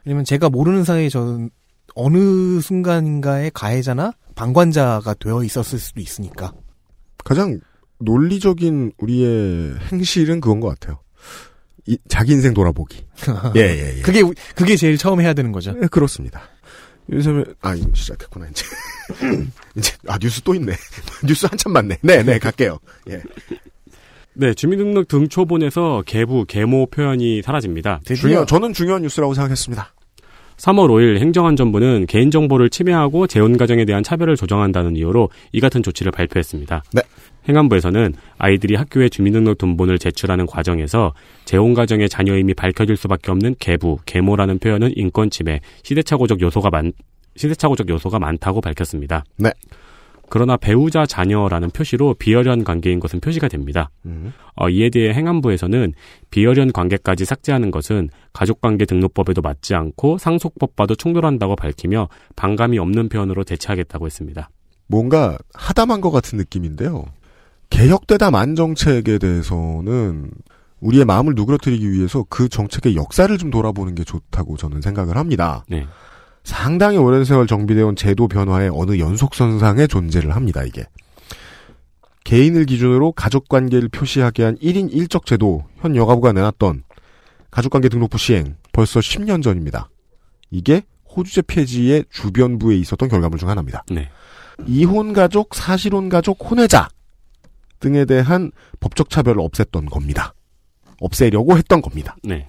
왜냐면 0.06 0.26
제가 0.26 0.50
모르는 0.50 0.84
사이에 0.84 1.10
저는 1.10 1.50
어느 1.96 2.60
순간인가에 2.62 3.52
가해자나 3.54 4.14
방관자가 4.36 5.14
되어 5.16 5.44
있었을 5.44 5.80
수도 5.80 6.02
있으니까. 6.02 6.54
가장 7.24 7.60
논리적인 8.00 8.94
우리의 8.98 9.76
행실은 9.92 10.42
그건 10.42 10.60
것 10.60 10.68
같아요. 10.70 11.00
이, 11.86 11.98
자기 12.08 12.32
인생 12.34 12.54
돌아보기. 12.54 13.06
예, 13.56 13.62
예, 13.62 13.98
예. 13.98 14.02
그게 14.02 14.22
우- 14.22 14.34
그게 14.56 14.76
제일 14.76 14.98
처음 14.98 15.22
해야 15.22 15.34
되는 15.34 15.52
거죠. 15.52 15.76
예, 15.82 15.88
그렇습니다. 15.88 16.42
요즘에, 17.12 17.44
아, 17.62 17.76
이거 17.76 17.90
시작했구나, 17.94 18.48
이제. 18.48 18.66
이제, 19.76 19.94
아, 20.08 20.18
뉴스 20.18 20.42
또 20.42 20.56
있네. 20.56 20.74
뉴스 21.28 21.46
한참 21.46 21.74
많네. 21.74 21.98
네, 22.02 22.24
네, 22.24 22.40
갈게요. 22.40 22.80
예. 23.10 23.22
네, 24.36 24.54
주민등록 24.54 25.08
등초본에서 25.10 26.04
계부, 26.06 26.46
계모 26.48 26.88
표현이 26.88 27.42
사라집니다. 27.42 28.00
드디어 28.06 28.16
중요, 28.30 28.46
저는 28.46 28.74
중요한 28.74 29.02
뉴스라고 29.04 29.34
생각했습니다. 29.34 29.94
3월 30.64 30.88
5일 30.88 31.20
행정안전부는 31.20 32.06
개인정보를 32.08 32.70
침해하고 32.70 33.28
재혼 33.28 33.58
가정에 33.58 33.84
대한 33.84 34.02
차별을 34.02 34.38
조정한다는 34.38 34.96
이유로 34.96 35.30
이 35.52 35.60
같은 35.60 35.84
조치를 35.84 36.14
발표했습니다. 36.14 36.84
네. 36.94 37.02
행안부에서는 37.50 38.14
아이들이 38.38 38.76
학교에 38.76 39.10
주민등록 39.10 39.58
등본을 39.58 40.00
제출하는 40.00 40.46
과정에서 40.46 41.14
재혼 41.44 41.74
가정의 41.74 42.08
자녀임이 42.08 42.54
밝혀질 42.54 42.96
수밖에 42.96 43.32
없는 43.32 43.56
계부, 43.60 43.98
계모라는 44.06 44.60
표현은 44.60 44.94
인권 44.96 45.30
침해, 45.30 45.60
시대착오적 45.84 46.40
요소가 46.40 46.70
많, 46.70 46.94
시대착오적 47.36 47.90
요소가 47.90 48.20
많다고 48.20 48.62
밝혔습니다. 48.62 49.26
네. 49.36 49.52
그러나 50.34 50.58
배우자 50.58 51.06
자녀라는 51.06 51.70
표시로 51.70 52.16
비혈연 52.16 52.64
관계인 52.64 53.00
것은 53.00 53.20
표시가 53.20 53.48
됩니다. 53.50 53.92
음. 54.08 54.34
어, 54.56 54.68
이에 54.68 54.90
대해 54.90 55.14
행안부에서는 55.14 55.94
비혈연 56.32 56.72
관계까지 56.72 57.24
삭제하는 57.24 57.70
것은 57.70 58.10
가족관계 58.34 58.86
등록법에도 58.86 59.44
맞지 59.44 59.76
않고 59.76 60.18
상속법과도 60.18 60.96
충돌한다고 60.96 61.56
밝히며 61.56 62.10
반감이 62.36 62.80
없는 62.80 63.10
표현으로 63.10 63.44
대체하겠다고 63.44 64.08
했습니다. 64.08 64.50
뭔가 64.88 65.38
하담한 65.54 66.02
것 66.02 66.10
같은 66.10 66.40
느낌인데요. 66.40 67.06
개혁대담 67.70 68.34
안정책에 68.34 69.20
대해서는 69.20 70.32
우리의 70.80 71.06
마음을 71.06 71.34
누그러뜨리기 71.36 71.92
위해서 71.92 72.26
그 72.28 72.50
정책의 72.50 72.96
역사를 72.96 73.38
좀 73.38 73.52
돌아보는 73.52 73.94
게 73.94 74.04
좋다고 74.04 74.58
저는 74.58 74.82
생각을 74.82 75.16
합니다. 75.16 75.64
네. 75.70 75.86
상당히 76.44 76.98
오랜 76.98 77.24
세월 77.24 77.48
정비되어 77.48 77.88
온 77.88 77.96
제도 77.96 78.28
변화의 78.28 78.70
어느 78.74 79.00
연속선상에 79.00 79.88
존재를 79.88 80.36
합니다, 80.36 80.64
이게. 80.64 80.86
개인을 82.24 82.66
기준으로 82.66 83.12
가족관계를 83.14 83.90
표시하게 83.90 84.44
한 84.44 84.58
1인 84.58 84.94
1적 84.94 85.26
제도 85.26 85.66
현 85.80 85.96
여가부가 85.96 86.32
내놨던 86.34 86.84
가족관계 87.52 87.90
등록부 87.90 88.18
시행 88.18 88.56
벌써 88.72 89.00
10년 89.00 89.44
전입니다. 89.44 89.90
이게 90.50 90.84
호주제 91.16 91.44
폐지의 91.44 92.06
주변부에 92.10 92.76
있었던 92.78 93.10
결과물 93.10 93.38
중 93.40 93.50
하나입니다. 93.50 93.84
네. 93.92 94.10
이혼 94.66 95.14
가족, 95.14 95.54
사실혼 95.54 96.10
가족, 96.10 96.50
혼외자 96.50 96.88
등에 97.80 98.06
대한 98.06 98.52
법적 98.80 99.10
차별을 99.10 99.44
없앴던 99.44 99.90
겁니다. 99.90 100.34
없애려고 101.00 101.58
했던 101.58 101.82
겁니다. 101.82 102.16
네. 102.24 102.48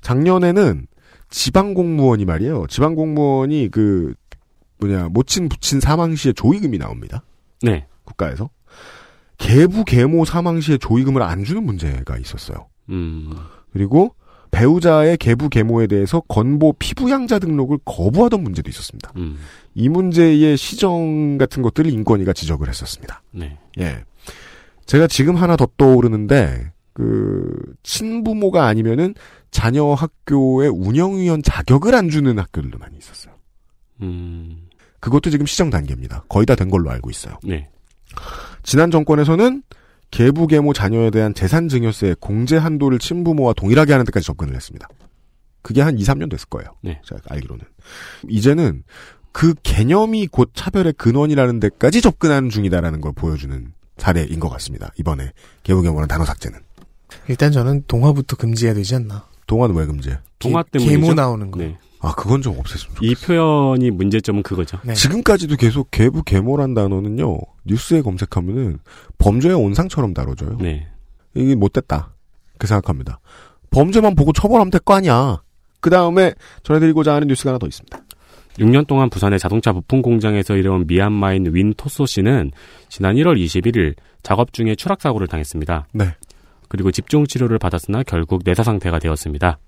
작년에는 0.00 0.86
지방 1.32 1.72
공무원이 1.72 2.26
말이에요. 2.26 2.66
지방 2.68 2.94
공무원이 2.94 3.70
그 3.70 4.14
뭐냐 4.78 5.08
모친 5.08 5.48
부친 5.48 5.80
사망 5.80 6.14
시에 6.14 6.32
조의금이 6.32 6.78
나옵니다. 6.78 7.24
네. 7.62 7.86
국가에서 8.04 8.50
계부 9.38 9.84
계모 9.84 10.24
사망 10.24 10.60
시에 10.60 10.76
조의금을 10.76 11.22
안 11.22 11.42
주는 11.42 11.64
문제가 11.64 12.18
있었어요. 12.18 12.68
음. 12.90 13.32
그리고 13.72 14.14
배우자의 14.50 15.16
계부 15.16 15.48
계모에 15.48 15.86
대해서 15.86 16.20
건보 16.20 16.74
피부양자 16.74 17.38
등록을 17.38 17.78
거부하던 17.86 18.42
문제도 18.42 18.68
있었습니다. 18.68 19.12
음. 19.16 19.38
이 19.74 19.88
문제의 19.88 20.58
시정 20.58 21.38
같은 21.38 21.62
것들을 21.62 21.90
인권위가 21.90 22.34
지적을 22.34 22.68
했었습니다. 22.68 23.22
네. 23.30 23.58
예. 23.78 24.04
제가 24.84 25.06
지금 25.06 25.36
하나 25.36 25.56
더 25.56 25.66
떠오르는데, 25.78 26.70
그, 26.92 27.74
친부모가 27.82 28.66
아니면은 28.66 29.14
자녀 29.52 29.94
학교의 29.94 30.68
운영위원 30.70 31.42
자격을 31.44 31.94
안 31.94 32.08
주는 32.10 32.36
학교들도 32.36 32.78
많이 32.78 32.96
있었어요. 32.98 33.34
음. 34.00 34.68
그것도 34.98 35.30
지금 35.30 35.46
시정 35.46 35.70
단계입니다. 35.70 36.24
거의 36.28 36.46
다 36.46 36.56
된 36.56 36.68
걸로 36.70 36.90
알고 36.90 37.10
있어요. 37.10 37.38
네. 37.44 37.68
지난 38.64 38.90
정권에서는 38.90 39.62
계부 40.10 40.46
계모 40.46 40.72
자녀에 40.72 41.10
대한 41.10 41.32
재산 41.34 41.68
증여세 41.68 42.16
공제 42.20 42.56
한도를 42.56 42.98
친부모와 42.98 43.52
동일하게 43.54 43.92
하는 43.92 44.04
데까지 44.06 44.26
접근을 44.26 44.54
했습니다. 44.54 44.88
그게 45.62 45.80
한 45.80 45.96
2, 45.98 46.02
3년 46.02 46.30
됐을 46.30 46.48
거예요. 46.48 46.74
네. 46.82 47.00
제가 47.04 47.20
알기로는. 47.28 47.64
이제는 48.28 48.82
그 49.32 49.54
개념이 49.62 50.26
곧 50.26 50.50
차별의 50.54 50.94
근원이라는 50.94 51.60
데까지 51.60 52.00
접근하는 52.00 52.50
중이다라는 52.50 53.00
걸 53.00 53.12
보여주는 53.14 53.72
사례인 53.96 54.40
것 54.40 54.48
같습니다. 54.50 54.92
이번에 54.98 55.32
계부 55.62 55.80
계모는 55.82 56.08
단어 56.08 56.24
삭제는. 56.24 56.58
일단 57.28 57.52
저는 57.52 57.84
동화부터 57.86 58.36
금지해야 58.36 58.74
되지 58.74 58.96
않나. 58.96 59.26
동화는 59.52 59.74
왜 59.76 59.84
금지해? 59.86 60.18
동화 60.38 60.62
개- 60.62 60.70
때문이죠. 60.78 61.00
계모 61.00 61.14
나오는 61.14 61.50
거. 61.50 61.58
네. 61.60 61.76
아, 62.00 62.12
그건 62.14 62.40
좀 62.42 62.54
없앴으면 62.54 62.94
좋겠어요. 62.94 63.10
이 63.10 63.14
표현이 63.14 63.90
문제점은 63.90 64.42
그거죠. 64.42 64.78
네. 64.82 64.94
지금까지도 64.94 65.56
계속 65.56 65.90
계부 65.90 66.22
계모란 66.24 66.74
단어는요, 66.74 67.38
뉴스에 67.64 68.00
검색하면은 68.02 68.78
범죄의 69.18 69.54
온상처럼 69.54 70.14
다뤄져요. 70.14 70.56
네. 70.60 70.88
이게 71.34 71.54
못됐다. 71.54 72.12
그 72.58 72.66
생각합니다. 72.66 73.20
범죄만 73.70 74.14
보고 74.16 74.32
처벌하면 74.32 74.70
될 74.70 74.80
거 74.80 74.94
아니야. 74.94 75.42
그 75.80 75.90
다음에 75.90 76.34
전해드리고자 76.62 77.14
하는 77.14 77.28
뉴스가 77.28 77.50
하나 77.50 77.58
더 77.58 77.66
있습니다. 77.66 77.98
6년 78.58 78.86
동안 78.86 79.08
부산의 79.10 79.38
자동차 79.38 79.72
부품 79.72 80.02
공장에서 80.02 80.56
일해온 80.56 80.86
미얀마인 80.86 81.54
윈 81.54 81.72
토소 81.76 82.04
씨는 82.06 82.50
지난 82.88 83.16
1월 83.16 83.36
21일 83.42 83.94
작업 84.22 84.52
중에 84.52 84.74
추락 84.74 85.00
사고를 85.00 85.26
당했습니다. 85.28 85.86
네. 85.94 86.14
그리고 86.72 86.90
집중 86.90 87.26
치료를 87.26 87.58
받았으나 87.58 88.02
결국 88.02 88.40
내사 88.46 88.62
상태가 88.62 88.98
되었습니다. 88.98 89.58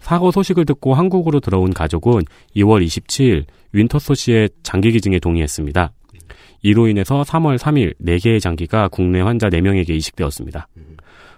사고 0.00 0.30
소식을 0.30 0.64
듣고 0.64 0.94
한국으로 0.94 1.38
들어온 1.38 1.74
가족은 1.74 2.22
2월 2.56 2.82
27일 2.82 3.44
윈터소 3.72 4.14
씨의 4.14 4.48
장기 4.62 4.90
기증에 4.90 5.18
동의했습니다. 5.18 5.92
이로 6.62 6.88
인해서 6.88 7.20
3월 7.24 7.58
3일 7.58 7.94
4개의 8.02 8.40
장기가 8.40 8.88
국내 8.88 9.20
환자 9.20 9.50
4명에게 9.50 9.90
이식되었습니다. 9.90 10.66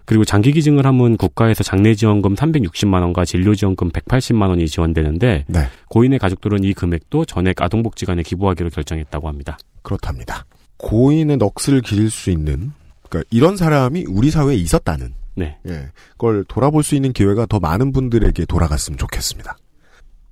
그리고 0.05 0.25
장기 0.25 0.53
기증을 0.53 0.87
하면 0.87 1.17
국가에서 1.17 1.65
장례 1.65 1.95
지원금 1.95 2.37
360만 2.37 3.03
원과 3.03 3.25
진료 3.25 3.57
지원금 3.57 3.91
180만 3.91 4.51
원이 4.51 4.69
지원되는데 4.69 5.47
네. 5.49 5.61
고인의 5.89 6.21
가족들은 6.21 6.63
이 6.63 6.75
금액도 6.75 7.25
전액 7.25 7.61
아동복지관에 7.61 8.23
기부하기로 8.23 8.71
결정했다고 8.71 9.27
합니다. 9.27 9.59
그렇답니다. 9.83 10.45
고인의 10.77 11.39
넋을 11.39 11.81
기릴 11.81 12.09
수 12.09 12.31
있는, 12.31 12.71
그러니까 13.13 13.29
이런 13.31 13.59
사람이 13.59 14.07
우리 14.09 14.31
사회에 14.31 14.57
있었다는, 14.57 15.15
네. 15.35 15.59
예, 15.69 15.91
그걸 16.13 16.45
돌아볼 16.45 16.83
수 16.83 16.95
있는 16.95 17.13
기회가 17.13 17.45
더 17.45 17.61
많은 17.61 17.93
분들에게 17.93 18.47
돌아갔으면 18.47 18.97
좋겠습니다. 18.97 19.59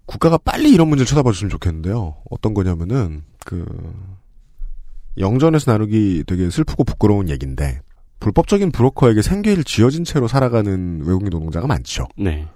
국가가 0.07 0.39
빨리 0.39 0.73
이런 0.73 0.89
문제를 0.89 1.07
쳐다봐 1.07 1.31
줬으면 1.33 1.51
좋겠는데요. 1.51 2.17
어떤 2.31 2.55
거냐면은, 2.55 3.23
그, 3.45 3.67
영전에서 5.19 5.71
나누기 5.73 6.25
되게 6.27 6.49
슬프고 6.49 6.85
부끄러운 6.85 7.29
얘기인데, 7.29 7.83
불법적인 8.19 8.73
브로커에게 8.73 9.21
생계를 9.21 9.63
쥐어진 9.65 10.05
채로 10.05 10.27
살아가는 10.27 11.03
외국인 11.05 11.29
노동자가 11.31 11.67
많죠. 11.67 12.09
네. 12.17 12.49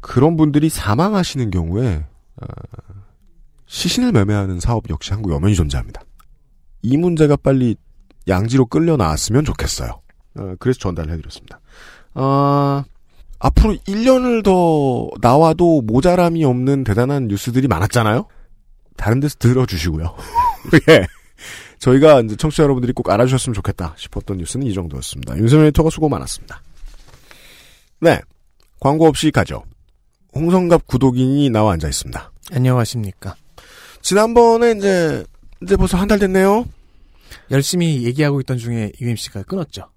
그런 0.00 0.36
분들이 0.36 0.68
사망하시는 0.68 1.50
경우에 1.50 2.04
어, 2.36 2.46
시신을 3.66 4.12
매매하는 4.12 4.60
사업 4.60 4.90
역시 4.90 5.12
한국에 5.12 5.34
엄연히 5.34 5.54
존재합니다. 5.54 6.02
이 6.82 6.96
문제가 6.96 7.36
빨리 7.36 7.76
양지로 8.28 8.66
끌려 8.66 8.96
나왔으면 8.96 9.44
좋겠어요. 9.44 10.00
어, 10.38 10.54
그래서 10.58 10.78
전달을 10.80 11.12
해드렸습니다. 11.12 11.60
아, 12.14 12.84
앞으로 13.38 13.74
1년을 13.86 14.42
더 14.44 15.08
나와도 15.20 15.82
모자람이 15.82 16.44
없는 16.44 16.84
대단한 16.84 17.28
뉴스들이 17.28 17.68
많았잖아요? 17.68 18.26
다른 18.96 19.20
데서 19.20 19.36
들어주시고요. 19.38 20.14
예. 20.88 21.06
저희가 21.78 22.20
이제 22.20 22.36
청취자 22.36 22.62
여러분들이 22.62 22.92
꼭 22.92 23.10
알아주셨으면 23.10 23.54
좋겠다 23.54 23.94
싶었던 23.98 24.38
뉴스는 24.38 24.66
이 24.66 24.72
정도였습니다. 24.72 25.36
윤세민 25.36 25.66
에디터가 25.66 25.90
수고 25.90 26.08
많았습니다. 26.08 26.62
네. 28.00 28.20
광고 28.80 29.06
없이 29.06 29.30
가죠. 29.30 29.64
홍성갑 30.34 30.86
구독인이 30.86 31.50
나와 31.50 31.72
앉아 31.74 31.88
있습니다. 31.88 32.32
안녕하십니까. 32.52 33.34
지난번에 34.02 34.72
이제 34.72 35.24
이제 35.62 35.76
벌써 35.76 35.96
한 35.98 36.08
달 36.08 36.18
됐네요. 36.18 36.66
열심히 37.50 38.04
얘기하고 38.04 38.40
있던 38.40 38.58
중에 38.58 38.92
UMC가 39.00 39.42
끊었죠. 39.44 39.88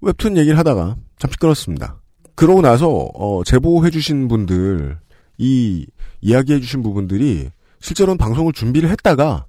웹툰 0.00 0.36
얘기를 0.36 0.58
하다가 0.58 0.96
잠시 1.18 1.36
끊었습니다. 1.38 2.00
그러고 2.34 2.60
나서 2.62 2.88
어, 3.14 3.42
제보해주신 3.44 4.28
분들 4.28 4.98
이 5.38 5.86
이야기해주신 6.20 6.82
부분들이 6.82 7.50
실제로는 7.80 8.18
방송을 8.18 8.52
준비를 8.52 8.90
했다가 8.90 9.46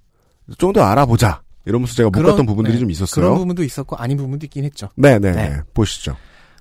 좀 0.57 0.73
더 0.73 0.81
알아보자 0.83 1.41
이러면서 1.65 1.95
제가 1.95 2.07
못 2.07 2.11
그런- 2.11 2.31
봤던 2.31 2.45
부분들이 2.45 2.75
네, 2.75 2.79
좀 2.79 2.91
있었어요. 2.91 3.23
그런 3.23 3.37
부분도 3.39 3.63
있었고 3.63 3.95
아닌 3.95 4.17
부분도 4.17 4.45
있긴 4.45 4.63
했죠. 4.65 4.89
네네 4.95 5.31
네. 5.31 5.57
보시죠. 5.73 6.15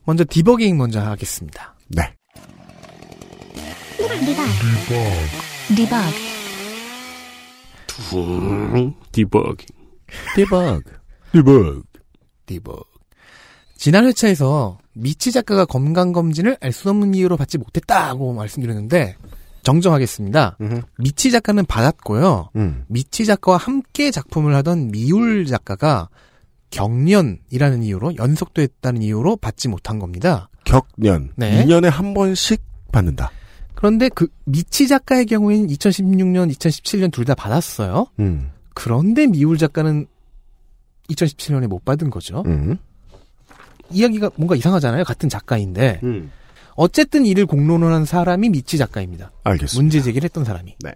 먼저 0.07 0.25
디버깅 0.29 0.77
먼저 0.79 1.01
하겠습니다. 1.01 1.75
네. 1.89 2.15
디버그, 3.97 4.21
디버깅. 5.77 6.15
Debug. 8.07 8.93
Debug. 9.13 11.83
Debug. 12.47 12.83
지난 13.77 14.07
회차에서 14.07 14.79
미치 14.95 15.33
작가가 15.33 15.65
건강검진을 15.65 16.57
알 16.61 16.73
수 16.73 16.89
없는 16.91 17.15
이유로 17.15 17.37
받지 17.37 17.59
못했다고 17.59 18.33
말씀드렸는데 18.35 19.17
정정하겠습니다. 19.63 20.57
음흠. 20.61 20.81
미치 20.99 21.31
작가는 21.31 21.65
받았고요. 21.67 22.51
음. 22.57 22.85
미치 22.89 23.25
작가와 23.27 23.57
함께 23.59 24.11
작품을 24.11 24.55
하던 24.57 24.91
미울 24.91 25.47
작가가 25.47 26.09
격년이라는 26.71 27.83
이유로 27.83 28.17
연속됐다는 28.17 29.03
이유로 29.03 29.37
받지 29.37 29.69
못한 29.69 29.99
겁니다. 29.99 30.49
격년. 30.65 31.33
네. 31.37 31.65
2년에 31.65 31.89
한 31.91 32.15
번씩 32.15 32.63
받는다. 32.93 33.31
그런데 33.75 34.09
그 34.09 34.29
미치 34.45 34.87
작가의 34.89 35.27
경우에는 35.27 35.69
2016년, 35.69 36.51
2017년 36.55 37.13
둘 37.13 37.25
다 37.25 37.35
받았어요. 37.35 38.07
음. 38.19 38.51
그런데 38.75 39.27
미울 39.27 39.57
작가는 39.59 40.07
2017년에 41.11 41.67
못 41.67 41.85
받은 41.85 42.11
거죠. 42.11 42.43
음. 42.47 42.77
이야기가 43.91 44.31
뭔가 44.37 44.57
이상하잖아요. 44.57 45.05
같은 45.05 45.29
작가인데. 45.29 46.01
음. 46.03 46.31
어쨌든 46.77 47.25
이를 47.25 47.47
공론화한 47.47 48.05
사람이 48.05 48.49
미치 48.49 48.79
작가입니다. 48.79 49.31
알겠습니다. 49.45 49.81
문제 49.81 50.01
제기를 50.01 50.25
했던 50.25 50.45
사람이. 50.45 50.75
네. 50.81 50.93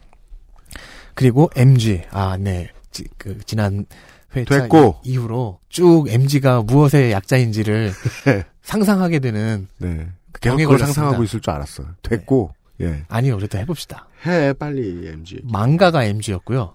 그리고 1.15 1.51
MG. 1.55 2.03
아, 2.11 2.37
네. 2.37 2.71
지, 2.91 3.05
그 3.17 3.39
지난 3.45 3.87
회차 4.35 4.63
됐고. 4.63 5.01
이- 5.05 5.11
이후로 5.13 5.61
쭉 5.69 6.07
MG가 6.09 6.63
무엇의 6.63 7.13
약자인지를 7.13 7.93
상상하게 8.63 9.21
되는 9.21 9.69
네. 9.79 10.09
계속 10.41 10.57
그걸. 10.57 10.79
상상하고 10.81 11.23
있을 11.25 11.41
줄 11.41 11.53
알았어요. 11.53 11.87
됐고. 12.03 12.55
예. 12.81 13.05
아니요, 13.09 13.37
그래도 13.37 13.59
해봅시다. 13.59 14.09
해 14.27 14.53
빨리 14.53 15.07
MG. 15.09 15.41
망가가 15.45 16.05
MG였고요. 16.05 16.75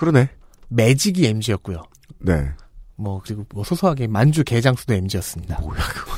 그러네. 0.00 0.30
매직이 0.68 1.26
MG였고요. 1.26 1.82
네. 2.20 2.48
뭐 2.96 3.20
그리고 3.22 3.44
뭐 3.52 3.62
소소하게 3.64 4.06
만주 4.06 4.44
게장수도 4.44 4.94
MG였습니다. 4.94 5.60
뭐야 5.60 5.78
그거. 5.78 6.12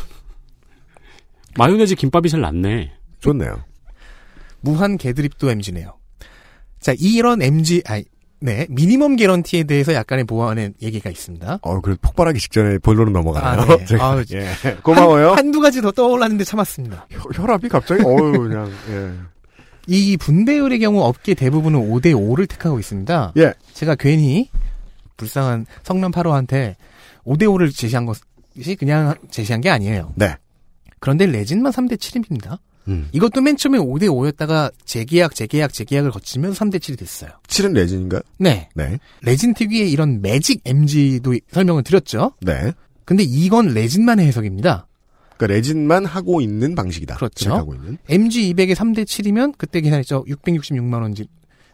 마요네즈 1.58 1.96
김밥이 1.96 2.28
제일 2.28 2.42
낫네. 2.42 2.92
좋네요. 3.18 3.64
무한 4.60 4.96
개드립도 4.96 5.50
MG네요. 5.50 5.94
자, 6.78 6.94
이런 6.96 7.42
MG, 7.42 7.82
아니, 7.86 8.04
네, 8.40 8.66
미니멈 8.70 9.16
개런티에 9.16 9.64
대해서 9.64 9.94
약간의 9.94 10.26
보완의 10.26 10.74
얘기가 10.80 11.10
있습니다. 11.10 11.58
어, 11.62 11.80
그래도 11.80 11.98
폭발하기 12.02 12.38
직전에 12.38 12.78
본론으로 12.78 13.10
넘어가요. 13.12 13.44
아, 13.44 13.66
네. 13.66 13.84
제가, 13.86 14.04
아우, 14.04 14.22
예. 14.32 14.46
고마워요. 14.84 15.30
한, 15.30 15.38
한두 15.38 15.60
가지 15.60 15.82
더 15.82 15.90
떠올랐는데 15.90 16.44
참았습니다. 16.44 17.08
혈, 17.10 17.32
혈압이 17.34 17.68
갑자기, 17.68 18.04
어유 18.04 18.32
그냥, 18.32 18.70
예. 18.90 19.31
이 19.86 20.16
분배율의 20.16 20.78
경우 20.78 21.00
업계 21.02 21.34
대부분은 21.34 21.90
5대 21.90 22.14
5를 22.14 22.48
택하고 22.48 22.78
있습니다. 22.78 23.32
예. 23.38 23.54
제가 23.72 23.94
괜히 23.94 24.48
불쌍한 25.16 25.66
성남 25.82 26.12
8호한테 26.12 26.76
5대 27.24 27.42
5를 27.42 27.74
제시한 27.74 28.06
것이 28.06 28.74
그냥 28.78 29.14
제시한 29.30 29.60
게 29.60 29.70
아니에요. 29.70 30.12
네. 30.16 30.34
그런데 31.00 31.26
레진만 31.26 31.72
3대 31.72 31.96
7입니다. 31.96 32.58
음. 32.88 33.08
이것도 33.12 33.40
맨 33.40 33.56
처음에 33.56 33.78
5대 33.78 34.04
5였다가 34.08 34.72
재계약, 34.84 35.34
재계약, 35.34 35.72
재계약을 35.72 36.10
거치면서 36.10 36.64
3대 36.64 36.76
7이 36.78 36.98
됐어요. 36.98 37.30
7은 37.46 37.72
레진인가요? 37.72 38.22
네. 38.38 38.68
네. 38.74 38.98
레진 39.22 39.54
특유의 39.54 39.90
이런 39.90 40.20
매직 40.20 40.62
MG도 40.64 41.34
설명을 41.50 41.84
드렸죠. 41.84 42.32
네. 42.40 42.72
근데 43.04 43.22
이건 43.24 43.68
레진만의 43.68 44.26
해석입니다. 44.26 44.86
그러니까 45.42 45.54
레진만 45.54 46.04
하고 46.04 46.40
있는 46.40 46.74
방식이다. 46.74 47.16
그렇죠. 47.16 47.52
하고 47.54 47.74
있는. 47.74 47.98
MG 48.08 48.54
200에 48.54 48.74
3대 48.74 49.04
7이면 49.04 49.54
그때 49.58 49.80
계산했죠. 49.80 50.24
666만 50.28 51.02
원지 51.02 51.26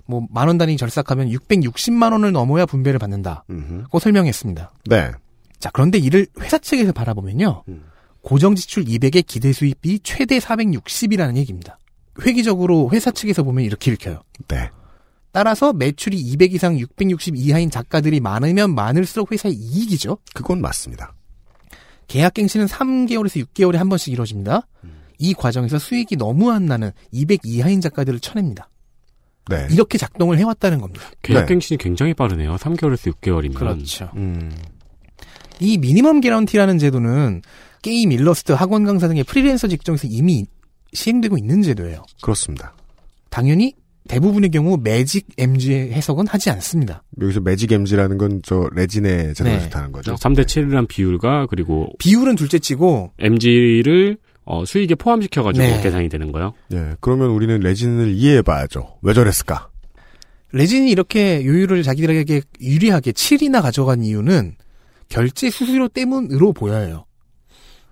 뭐 0.07 0.23
만 0.31 0.49
원 0.49 0.57
단위 0.57 0.77
절삭하면 0.79 1.29
660만 1.29 2.13
원을 2.13 2.33
넘어야 2.33 2.65
분배를 2.65 2.99
받는다고 2.99 3.43
음흠. 3.51 3.99
설명했습니다. 4.01 4.73
네. 4.87 5.11
자, 5.59 5.71
그런데 5.73 5.99
이를 5.99 6.27
회사 6.41 6.57
측에서 6.57 6.93
바라보면요. 6.93 7.65
음. 7.69 7.85
고정 8.23 8.55
지출 8.55 8.85
200에 8.85 9.27
기대 9.27 9.53
수입이 9.53 10.01
최대 10.03 10.39
460이라는 10.39 11.37
얘기입니다. 11.37 11.79
획기적으로 12.25 12.89
회사 12.93 13.11
측에서 13.11 13.43
보면 13.43 13.65
이렇게 13.65 13.93
읽혀요. 13.93 14.23
네. 14.49 14.71
따라서 15.31 15.73
매출이 15.75 16.17
200 16.19 16.55
이상 16.55 16.79
660 16.79 17.37
이하인 17.37 17.71
작가들이 17.71 18.21
많으면 18.21 18.75
많을수록 18.75 19.31
회사의 19.31 19.55
이익이죠. 19.55 20.17
그건 20.35 20.63
맞습니다. 20.63 21.13
계약 22.09 22.35
갱신은 22.35 22.67
3개월에서 22.67 23.47
6개월에 23.47 23.77
한 23.77 23.89
번씩 23.89 24.13
이루어집니다. 24.13 24.67
이 25.19 25.35
과정에서 25.35 25.79
수익이 25.79 26.17
너무 26.17 26.51
안 26.51 26.67
나는 26.67 26.91
200 27.13 27.41
이하인 27.45 27.81
작가들을 27.81 28.21
쳐냅니다. 28.21 28.69
네. 29.49 29.67
이렇게 29.71 29.99
작동을 29.99 30.39
해왔다는 30.39 30.81
겁니다. 30.81 31.11
계약갱신이 31.23 31.79
굉장히 31.79 32.15
빠르네요. 32.15 32.57
3개월에서 32.57 33.13
6개월이면. 33.15 33.55
그렇죠. 33.55 34.11
음. 34.17 34.51
이 35.61 35.79
미니멈 35.79 36.21
개런티라는 36.21 36.79
제도는 36.79 37.43
게임, 37.83 38.13
일러스트, 38.13 38.53
학원 38.53 38.85
강사 38.85 39.09
등의 39.09 39.25
프리랜서 39.25 39.69
직종에서 39.69 40.07
이미 40.11 40.47
시행되고 40.93 41.37
있는 41.37 41.63
제도예요. 41.63 42.05
그렇습니다. 42.23 42.75
당연히 43.31 43.75
대부분의 44.09 44.51
경우 44.51 44.79
매직 44.83 45.29
MG의 45.39 45.93
해석은 45.93 46.27
하지 46.27 46.51
않습니다. 46.51 47.03
여기서 47.21 47.41
매직 47.41 47.71
MG라는 47.71 48.19
건 48.19 48.41
저 48.43 48.69
레진의 48.75 49.35
제도를 49.35 49.59
네. 49.59 49.65
뜻하는 49.69 49.93
거죠. 49.93 50.15
3대 50.15 50.41
7이란 50.45 50.89
비율과 50.89 51.47
그리고 51.47 51.89
비율은 51.99 52.35
둘째치고 52.37 53.13
MG를 53.19 54.17
어, 54.45 54.65
수익에 54.65 54.95
포함시켜가지고 54.95 55.67
네. 55.67 55.83
계산이 55.83 56.09
되는 56.09 56.33
거예요. 56.33 56.55
예. 56.73 56.95
그러면 57.01 57.29
우리는 57.31 57.61
레진을 57.61 58.13
이해해봐야죠. 58.15 58.99
왜 59.03 59.13
저랬을까? 59.13 59.69
레진이 60.53 60.91
이렇게 60.91 61.45
요율을 61.45 61.83
자기들에게 61.83 62.41
유리하게 62.63 63.13
7이나 63.13 63.61
가져간 63.61 64.03
이유는 64.03 64.55
결제 65.11 65.51
수수료 65.51 65.89
때문으로 65.89 66.55
보여요. 66.55 67.05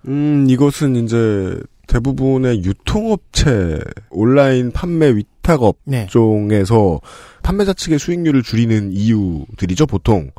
음, 0.07 0.47
이것은 0.49 0.95
이제 0.95 1.59
대부분의 1.87 2.63
유통업체, 2.63 3.79
온라인 4.09 4.71
판매 4.71 5.15
위탁업 5.15 5.77
네. 5.85 6.05
종에서 6.07 6.99
판매자 7.43 7.73
측의 7.73 7.97
수익률을 7.97 8.43
줄이는 8.43 8.91
이유들이죠, 8.91 9.85
보통. 9.85 10.31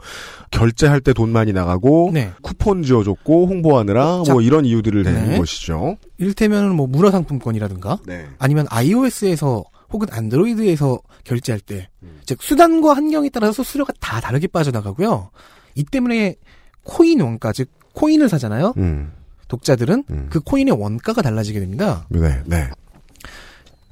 결제할 0.50 1.00
때 1.00 1.12
돈 1.12 1.30
많이 1.30 1.52
나가고, 1.52 2.10
네. 2.12 2.30
쿠폰 2.42 2.82
지어줬고, 2.82 3.46
홍보하느라, 3.46 4.22
자, 4.24 4.32
뭐 4.34 4.42
이런 4.42 4.64
이유들을 4.64 5.02
대는 5.04 5.28
네. 5.30 5.38
것이죠. 5.38 5.96
이를테면 6.18 6.74
뭐 6.74 6.86
문화 6.86 7.10
상품권이라든가 7.10 7.98
네. 8.06 8.26
아니면 8.38 8.66
iOS에서 8.70 9.64
혹은 9.90 10.06
안드로이드에서 10.10 10.98
결제할 11.24 11.60
때, 11.60 11.88
즉 12.26 12.42
수단과 12.42 12.94
환경에 12.94 13.30
따라서 13.30 13.62
수수료가 13.62 13.94
다 14.00 14.20
다르게 14.20 14.46
빠져나가고요. 14.46 15.30
이 15.74 15.84
때문에 15.84 16.36
코인 16.84 17.20
원가, 17.22 17.52
즉 17.52 17.70
코인을 17.94 18.28
사잖아요. 18.28 18.74
음, 18.76 19.12
독자들은 19.48 20.04
음. 20.10 20.26
그 20.30 20.40
코인의 20.40 20.74
원가가 20.78 21.22
달라지게 21.22 21.60
됩니다. 21.60 22.06
네, 22.10 22.42
네. 22.46 22.68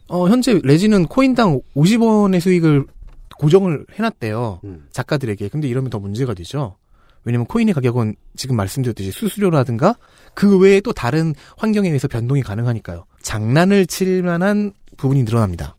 어, 0.08 0.28
현재 0.28 0.60
레진은 0.62 1.06
코인당 1.06 1.60
50원의 1.74 2.40
수익을 2.40 2.86
고정을 3.38 3.86
해놨대요. 3.98 4.60
음. 4.64 4.86
작가들에게. 4.92 5.48
근데 5.48 5.68
이러면 5.68 5.90
더 5.90 5.98
문제가 5.98 6.34
되죠. 6.34 6.76
왜냐면 7.24 7.46
코인의 7.46 7.74
가격은 7.74 8.14
지금 8.36 8.56
말씀드렸듯이 8.56 9.10
수수료라든가 9.10 9.96
그 10.34 10.58
외에 10.58 10.80
또 10.80 10.92
다른 10.92 11.34
환경에 11.56 11.88
의해서 11.88 12.06
변동이 12.06 12.42
가능하니까요. 12.42 13.04
장난을 13.20 13.86
칠 13.86 14.22
만한 14.22 14.72
부분이 14.96 15.24
늘어납니다. 15.24 15.76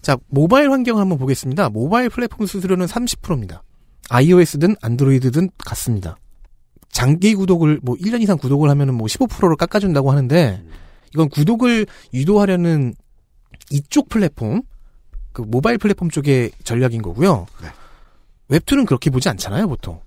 자, 0.00 0.16
모바일 0.28 0.70
환경을 0.70 1.00
한번 1.00 1.18
보겠습니다. 1.18 1.68
모바일 1.68 2.08
플랫폼 2.08 2.46
수수료는 2.46 2.86
30%입니다. 2.86 3.62
iOS든 4.08 4.76
안드로이드든 4.80 5.50
같습니다. 5.58 6.16
장기 6.98 7.36
구독을 7.36 7.78
뭐 7.84 7.94
1년 7.94 8.20
이상 8.22 8.36
구독을 8.38 8.68
하면은 8.70 8.94
뭐 8.94 9.06
15%를 9.06 9.54
깎아준다고 9.54 10.10
하는데 10.10 10.64
이건 11.14 11.28
구독을 11.28 11.86
유도하려는 12.12 12.92
이쪽 13.70 14.08
플랫폼 14.08 14.62
그 15.32 15.42
모바일 15.42 15.78
플랫폼 15.78 16.10
쪽의 16.10 16.50
전략인 16.64 17.00
거고요. 17.02 17.46
네. 17.62 17.68
웹툰은 18.48 18.84
그렇게 18.84 19.10
보지 19.10 19.28
않잖아요, 19.28 19.68
보통. 19.68 20.00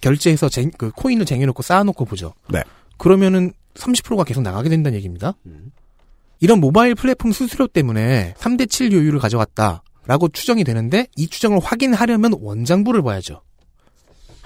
결제해서 0.00 0.48
쟁- 0.48 0.70
그 0.78 0.90
코인을 0.92 1.26
쟁여놓고 1.26 1.62
쌓아놓고 1.62 2.06
보죠. 2.06 2.32
네. 2.48 2.62
그러면은 2.96 3.52
30%가 3.74 4.24
계속 4.24 4.40
나가게 4.40 4.70
된다는 4.70 4.96
얘기입니다. 4.96 5.34
이런 6.40 6.58
모바일 6.58 6.94
플랫폼 6.94 7.32
수수료 7.32 7.66
때문에 7.66 8.32
3대7 8.38 8.92
요율을 8.92 9.18
가져갔다라고 9.18 10.28
추정이 10.32 10.64
되는데 10.64 11.06
이 11.16 11.26
추정을 11.28 11.58
확인하려면 11.60 12.32
원장부를 12.40 13.02
봐야죠. 13.02 13.42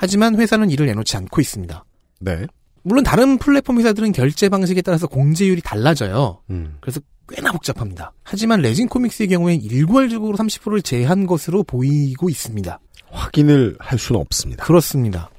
하지만 0.00 0.36
회사는 0.36 0.70
이를 0.70 0.86
내놓지 0.86 1.16
않고 1.16 1.40
있습니다. 1.40 1.84
네. 2.20 2.46
물론 2.82 3.02
다른 3.04 3.36
플랫폼 3.36 3.78
회사들은 3.78 4.12
결제 4.12 4.48
방식에 4.48 4.80
따라서 4.80 5.06
공제율이 5.08 5.60
달라져요. 5.60 6.40
음. 6.50 6.76
그래서 6.80 7.00
꽤나 7.28 7.50
복잡합니다. 7.52 8.12
하지만 8.22 8.60
레진 8.62 8.88
코믹스의 8.88 9.28
경우엔 9.28 9.60
일괄적으로 9.60 10.36
30%를 10.38 10.82
제한 10.82 11.26
것으로 11.26 11.64
보이고 11.64 12.30
있습니다. 12.30 12.78
확인을 13.10 13.76
할 13.80 13.98
수는 13.98 14.20
없습니다. 14.20 14.64
그렇습니다. 14.64 15.30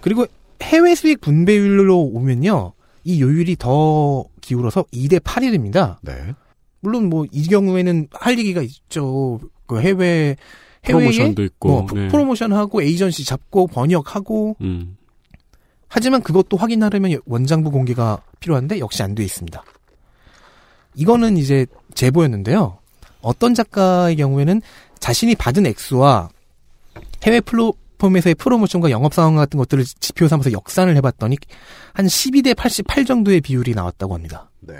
그리고 0.00 0.26
해외 0.62 0.94
수익 0.94 1.20
분배율로 1.20 1.98
오면요. 1.98 2.72
이 3.04 3.22
요율이 3.22 3.56
더 3.56 4.24
기울어서 4.40 4.84
2대 4.92 5.20
8일입니다. 5.20 5.98
네. 6.02 6.34
물론 6.80 7.08
뭐 7.08 7.24
이 7.32 7.44
경우에는 7.46 8.08
할 8.10 8.38
얘기가 8.38 8.62
있죠. 8.62 9.38
그 9.66 9.80
해외 9.80 10.36
해외에 10.88 11.10
프로모션도 11.10 11.44
있고. 11.44 11.68
뭐 11.68 11.86
네. 11.94 12.08
프로모션하고 12.08 12.82
에이전시 12.82 13.24
잡고 13.24 13.66
번역하고 13.68 14.56
음. 14.60 14.96
하지만 15.88 16.20
그것도 16.22 16.56
확인하려면 16.56 17.20
원장부 17.26 17.70
공개가 17.70 18.20
필요한데 18.40 18.78
역시 18.80 19.02
안 19.02 19.14
돼 19.14 19.24
있습니다. 19.24 19.62
이거는 20.94 21.36
이제 21.36 21.66
제보였는데요. 21.94 22.78
어떤 23.20 23.54
작가의 23.54 24.16
경우에는 24.16 24.62
자신이 24.98 25.34
받은 25.34 25.66
액수와 25.66 26.28
해외 27.24 27.40
플랫폼에서의 27.40 28.34
프로모션과 28.34 28.90
영업 28.90 29.14
상황 29.14 29.36
같은 29.36 29.58
것들을 29.58 29.84
지표 30.00 30.28
삼아서 30.28 30.52
역산을 30.52 30.96
해봤더니 30.96 31.36
한 31.92 32.06
12대 32.06 32.56
88 32.56 33.04
정도의 33.04 33.40
비율이 33.40 33.74
나왔다고 33.74 34.14
합니다. 34.14 34.50
네. 34.60 34.74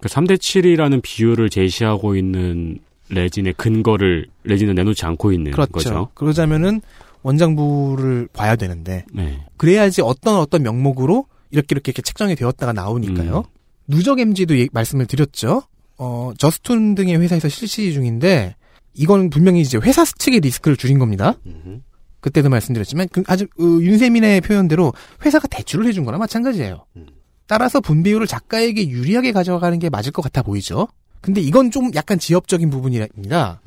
그 0.00 0.08
3대 0.08 0.36
7이라는 0.36 1.02
비율을 1.02 1.50
제시하고 1.50 2.16
있는 2.16 2.78
레진의 3.10 3.54
근거를 3.54 4.26
레진은 4.44 4.74
내놓지 4.74 5.04
않고 5.04 5.32
있는 5.32 5.52
그렇죠. 5.52 5.72
거죠. 5.72 6.08
그러자면은 6.14 6.80
원장부를 7.22 8.28
봐야 8.32 8.56
되는데 8.56 9.04
네. 9.12 9.40
그래야지 9.56 10.02
어떤 10.02 10.36
어떤 10.36 10.62
명목으로 10.62 11.26
이렇게 11.50 11.68
이렇게, 11.70 11.90
이렇게 11.90 12.02
책정이 12.02 12.34
되었다가 12.36 12.72
나오니까요. 12.72 13.38
음. 13.38 13.42
누적 13.86 14.18
MG도 14.20 14.58
예- 14.58 14.68
말씀을 14.72 15.06
드렸죠. 15.06 15.62
어, 15.98 16.32
저스툰 16.38 16.94
등의 16.94 17.18
회사에서 17.20 17.48
실시 17.48 17.92
중인데 17.92 18.56
이건 18.94 19.30
분명히 19.30 19.60
이제 19.60 19.78
회사 19.78 20.04
측의 20.04 20.40
리스크를 20.40 20.76
줄인 20.76 20.98
겁니다. 20.98 21.34
그때도 22.20 22.48
말씀드렸지만 22.48 23.08
그 23.12 23.22
아주 23.26 23.44
어, 23.58 23.62
윤세민의 23.62 24.40
표현대로 24.42 24.92
회사가 25.24 25.46
대출을 25.48 25.86
해준 25.86 26.04
거나 26.04 26.18
마찬가지예요. 26.18 26.84
따라서 27.46 27.80
분배율을 27.80 28.26
작가에게 28.26 28.88
유리하게 28.88 29.32
가져가는 29.32 29.78
게 29.78 29.90
맞을 29.90 30.12
것 30.12 30.22
같아 30.22 30.42
보이죠. 30.42 30.88
근데 31.24 31.40
이건 31.40 31.70
좀 31.70 31.90
약간 31.94 32.18
지엽적인 32.18 32.68
부분입니다. 32.68 33.60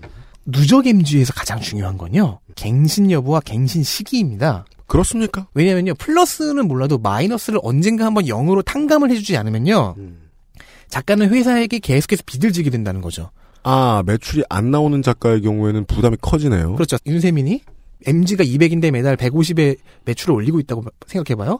누적 0.45 0.85
MG에서 0.85 1.33
가장 1.33 1.59
중요한 1.59 1.97
건요. 1.97 2.39
갱신 2.55 3.09
여부와 3.09 3.39
갱신 3.39 3.81
시기입니다. 3.83 4.65
그렇습니까? 4.85 5.47
왜냐면요. 5.55 5.95
플러스는 5.95 6.67
몰라도 6.67 6.99
마이너스를 6.99 7.59
언젠가 7.63 8.05
한번 8.05 8.25
0으로 8.25 8.63
탕감을 8.63 9.09
해주지 9.09 9.35
않으면요. 9.37 9.95
작가는 10.87 11.27
회사에게 11.27 11.79
계속해서 11.79 12.23
빚을 12.27 12.53
지게 12.53 12.69
된다는 12.69 13.01
거죠. 13.01 13.31
아, 13.63 14.03
매출이 14.05 14.43
안 14.49 14.69
나오는 14.69 15.01
작가의 15.01 15.41
경우에는 15.41 15.85
부담이 15.85 16.17
커지네요. 16.21 16.75
그렇죠. 16.75 16.97
윤세민이 17.05 17.63
MG가 18.05 18.43
200인데 18.43 18.91
매달 18.91 19.17
150의 19.17 19.77
매출을 20.05 20.35
올리고 20.35 20.59
있다고 20.59 20.85
생각해봐요. 21.07 21.59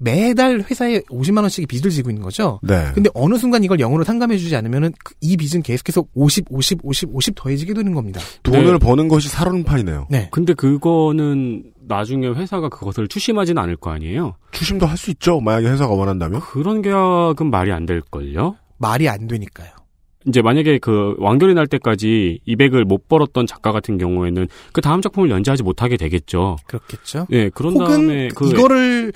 매달 0.00 0.60
회사에 0.60 1.00
50만 1.10 1.42
원씩 1.42 1.68
빚을 1.68 1.90
지고 1.90 2.08
있는 2.10 2.22
거죠. 2.22 2.58
네. 2.62 2.90
근데 2.94 3.10
어느 3.14 3.36
순간 3.36 3.62
이걸 3.62 3.78
영으로 3.78 4.02
상감해 4.02 4.38
주지 4.38 4.56
않으면은 4.56 4.92
그이 5.04 5.36
빚은 5.36 5.62
계속해서 5.62 6.04
50, 6.14 6.46
50, 6.50 6.80
50, 6.82 7.10
50 7.12 7.34
더해지게 7.36 7.74
되는 7.74 7.92
겁니다. 7.94 8.20
돈을 8.42 8.64
네. 8.72 8.78
버는 8.78 9.08
것이 9.08 9.28
살얼음판이네요. 9.28 10.06
네. 10.10 10.28
근데 10.32 10.54
그거는 10.54 11.64
나중에 11.86 12.28
회사가 12.28 12.68
그것을 12.70 13.08
추심하지는 13.08 13.62
않을 13.62 13.76
거 13.76 13.90
아니에요? 13.90 14.34
추심도 14.52 14.86
할 14.86 14.96
수 14.96 15.10
있죠. 15.10 15.40
만약에 15.40 15.68
회사가 15.68 15.92
원한다면. 15.94 16.40
그런 16.40 16.82
계약은 16.82 17.50
말이 17.50 17.70
안 17.72 17.84
될 17.86 18.00
걸요? 18.10 18.56
말이 18.78 19.08
안 19.08 19.26
되니까요. 19.26 19.68
이제 20.26 20.42
만약에 20.42 20.78
그 20.78 21.14
완결이 21.18 21.54
날 21.54 21.66
때까지 21.66 22.40
200을 22.46 22.84
못 22.84 23.08
벌었던 23.08 23.46
작가 23.46 23.72
같은 23.72 23.96
경우에는 23.98 24.48
그 24.72 24.80
다음 24.82 25.00
작품을 25.00 25.30
연재하지 25.30 25.62
못하게 25.62 25.96
되겠죠. 25.96 26.56
그렇겠죠. 26.66 27.26
예, 27.32 27.48
그런 27.50 27.72
혹은 27.74 27.86
다음에 27.86 28.28
그 28.34 28.48
이거를 28.50 29.12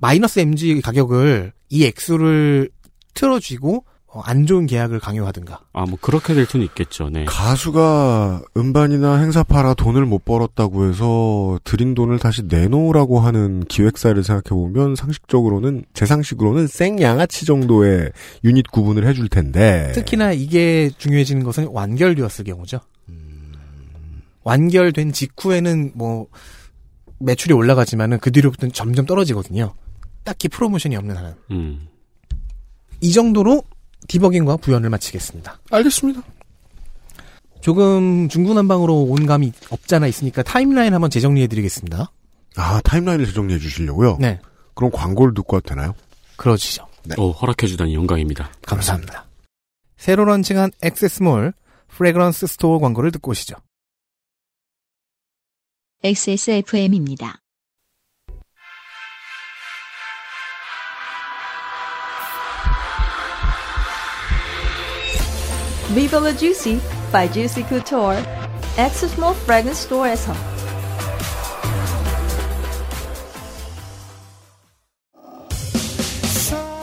마이너스 0.00 0.40
MG 0.40 0.80
가격을 0.80 1.52
이 1.68 1.84
액수를 1.84 2.70
틀어쥐고 3.14 3.84
어, 4.16 4.20
안 4.20 4.46
좋은 4.46 4.66
계약을 4.66 4.98
강요하든가. 4.98 5.60
아, 5.74 5.84
뭐 5.84 5.98
그렇게 6.00 6.32
될 6.32 6.46
수는 6.46 6.64
있겠죠. 6.66 7.10
네. 7.10 7.26
가수가 7.26 8.42
음반이나 8.56 9.16
행사 9.18 9.42
팔아 9.42 9.74
돈을 9.74 10.06
못 10.06 10.24
벌었다고 10.24 10.88
해서 10.88 11.58
들인 11.64 11.94
돈을 11.94 12.18
다시 12.18 12.42
내놓으라고 12.44 13.20
하는 13.20 13.60
기획사를 13.64 14.22
생각해 14.22 14.48
보면 14.48 14.96
상식적으로는 14.96 15.84
제 15.92 16.06
상식으로는 16.06 16.66
생양아치 16.66 17.44
정도의 17.44 18.10
유닛 18.44 18.70
구분을 18.70 19.06
해줄 19.06 19.28
텐데 19.28 19.92
특히나 19.94 20.32
이게 20.32 20.90
중요해지는 20.96 21.44
것은 21.44 21.66
완결되었을 21.66 22.44
경우죠. 22.44 22.80
완결된 24.44 25.12
직후에는 25.12 25.92
뭐 25.94 26.28
매출이 27.18 27.54
올라가지만은 27.54 28.18
그 28.18 28.30
뒤로부터는 28.30 28.72
점점 28.72 29.06
떨어지거든요. 29.06 29.74
딱히 30.24 30.48
프로모션이 30.48 30.96
없는 30.96 31.16
한은. 31.16 31.34
음. 31.50 31.88
이 33.00 33.12
정도로 33.12 33.62
디버깅과 34.08 34.58
부연을 34.58 34.90
마치겠습니다. 34.90 35.60
알겠습니다. 35.70 36.22
조금 37.60 38.28
중구난방으로 38.28 39.02
온 39.02 39.26
감이 39.26 39.52
없잖아 39.70 40.06
있으니까 40.06 40.42
타임라인 40.42 40.94
한번 40.94 41.10
재정리해드리겠습니다. 41.10 42.10
아 42.56 42.80
타임라인을 42.82 43.26
재정리해 43.26 43.58
주시려고요? 43.58 44.18
네. 44.20 44.40
그럼 44.74 44.90
광고를 44.92 45.34
듣고 45.34 45.56
와도 45.56 45.68
되나요? 45.68 45.94
그러시죠. 46.36 46.86
어, 47.18 47.30
허락해주다니 47.30 47.94
영광입니다. 47.94 48.50
감사합니다. 48.62 49.26
새로 49.96 50.24
런칭한 50.24 50.72
Access 50.82 51.24
Mall 51.24 51.52
Fragrance 51.88 52.46
Store 52.46 52.78
광고를 52.78 53.10
듣고 53.12 53.30
오시죠. 53.30 53.56
XSFM입니다. 56.02 57.40
Viva 65.94 66.20
la 66.20 66.36
Juicy 66.36 66.78
by 67.10 67.26
Juicy 67.32 67.64
Couture. 67.66 68.22
Access 68.76 69.14
Small 69.14 69.34
Fragrance 69.34 69.84
Store에서 69.86 70.34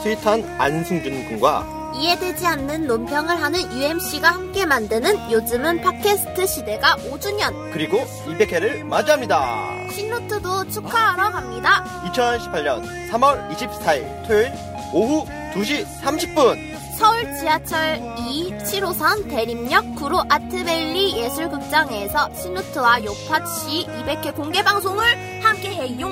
스윗한 0.02 0.42
안승준 0.60 1.28
군과 1.28 1.83
이해되지 2.00 2.46
않는 2.46 2.86
논평을 2.86 3.40
하는 3.40 3.60
UMC가 3.72 4.30
함께 4.30 4.66
만드는 4.66 5.30
요즘은 5.30 5.80
팟캐스트 5.82 6.46
시대가 6.46 6.96
5주년. 7.10 7.72
그리고 7.72 7.98
200회를 8.26 8.84
맞이합니다. 8.84 9.88
신노트도 9.92 10.68
축하하러 10.70 11.30
갑니다. 11.30 11.84
2018년 12.06 13.10
3월 13.10 13.48
24일 13.50 14.26
토요일 14.26 14.52
오후 14.92 15.26
2시 15.54 15.86
30분 16.02 16.74
서울 16.96 17.22
지하철 17.40 18.00
2 18.18 18.52
7호선 18.58 19.28
대림역 19.28 19.96
구로 19.96 20.22
아트밸리 20.28 21.16
예술극장에서 21.18 22.30
신노트와 22.34 23.04
요파시 23.04 23.86
200회 23.86 24.34
공개 24.34 24.62
방송을 24.62 25.04
함께 25.42 25.70
해요. 25.70 26.06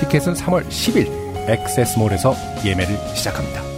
티켓은 0.00 0.34
3월 0.34 0.66
10일 0.68 1.26
액세스몰에서 1.48 2.34
예매를 2.64 2.96
시작합니다. 3.14 3.75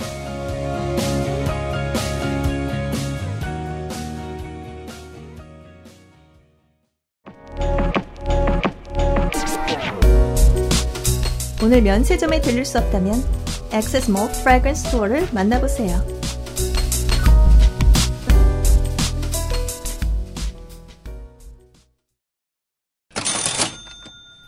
오늘 11.68 11.82
면세점에 11.82 12.40
들릴 12.40 12.64
수 12.64 12.78
없다면 12.78 13.12
Access 13.74 14.10
Mall 14.10 14.30
Fragrance 14.30 14.88
Store를 14.88 15.28
만나보세요. 15.34 16.02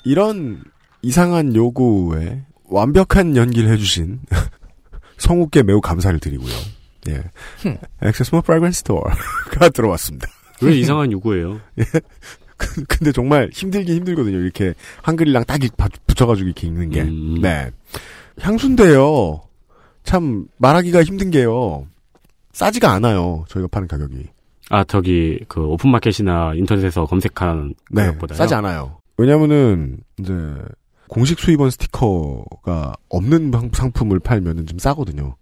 이런 0.06 0.64
이상한 1.02 1.54
요구에 1.54 2.40
완벽한 2.64 3.36
연기를 3.36 3.70
해주신 3.70 4.20
성우께 5.18 5.62
매우 5.62 5.82
감사를 5.82 6.18
드리고요. 6.20 6.54
예. 7.10 7.22
Access 8.00 8.24
Mall 8.24 8.40
Fragrance 8.40 8.78
Store가 8.78 9.68
들어왔습니다. 9.74 10.26
왜 10.62 10.74
이상한 10.78 11.12
요구예요? 11.12 11.60
예. 11.80 11.84
그- 12.60 12.84
근데 12.84 13.10
정말 13.10 13.48
힘들긴 13.52 13.96
힘들거든요. 13.96 14.36
이렇게 14.38 14.74
한글이랑 15.02 15.44
딱 15.46 15.58
붙여가지고 16.06 16.46
이렇게 16.46 16.66
읽는 16.66 16.90
게. 16.90 17.04
네. 17.40 17.70
향수인데요. 18.40 19.40
참 20.04 20.46
말하기가 20.58 21.02
힘든 21.02 21.30
게요. 21.30 21.86
싸지가 22.52 22.90
않아요. 22.92 23.44
저희가 23.48 23.68
파는 23.68 23.88
가격이. 23.88 24.26
아, 24.70 24.84
저기, 24.84 25.40
그, 25.48 25.60
오픈마켓이나 25.64 26.52
인터넷에서 26.54 27.04
검색한 27.06 27.74
네. 27.90 28.02
가격보다요? 28.06 28.36
싸지 28.36 28.54
않아요. 28.54 28.98
왜냐면은 29.16 29.98
이제 30.18 30.32
공식 31.08 31.40
수입원 31.40 31.70
스티커가 31.70 32.94
없는 33.08 33.50
방- 33.50 33.70
상품을 33.72 34.20
팔면은 34.20 34.66
좀 34.66 34.78
싸거든요. 34.78 35.34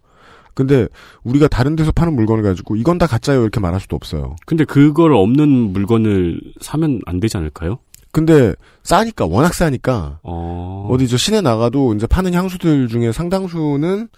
근데 0.59 0.89
우리가 1.23 1.47
다른 1.47 1.77
데서 1.77 1.93
파는 1.93 2.17
물건을 2.17 2.43
가지고 2.43 2.75
이건 2.75 2.99
다 2.99 3.07
가짜요 3.07 3.43
이렇게 3.43 3.61
말할 3.61 3.79
수도 3.79 3.95
없어요. 3.95 4.35
근데 4.45 4.65
그걸 4.65 5.13
없는 5.15 5.49
물건을 5.73 6.41
사면 6.61 7.01
안 7.07 7.21
되지 7.21 7.37
않을까요? 7.37 7.79
근데 8.11 8.55
싸니까 8.83 9.27
워낙 9.27 9.55
싸니까 9.55 10.19
어... 10.25 10.89
어디 10.91 11.07
저 11.07 11.17
시내 11.17 11.43
나가도 11.43 11.95
이제 11.95 12.09
파는 12.09 12.35
향수들 12.35 12.89
중에 12.89 13.13
상당수는 13.13 14.09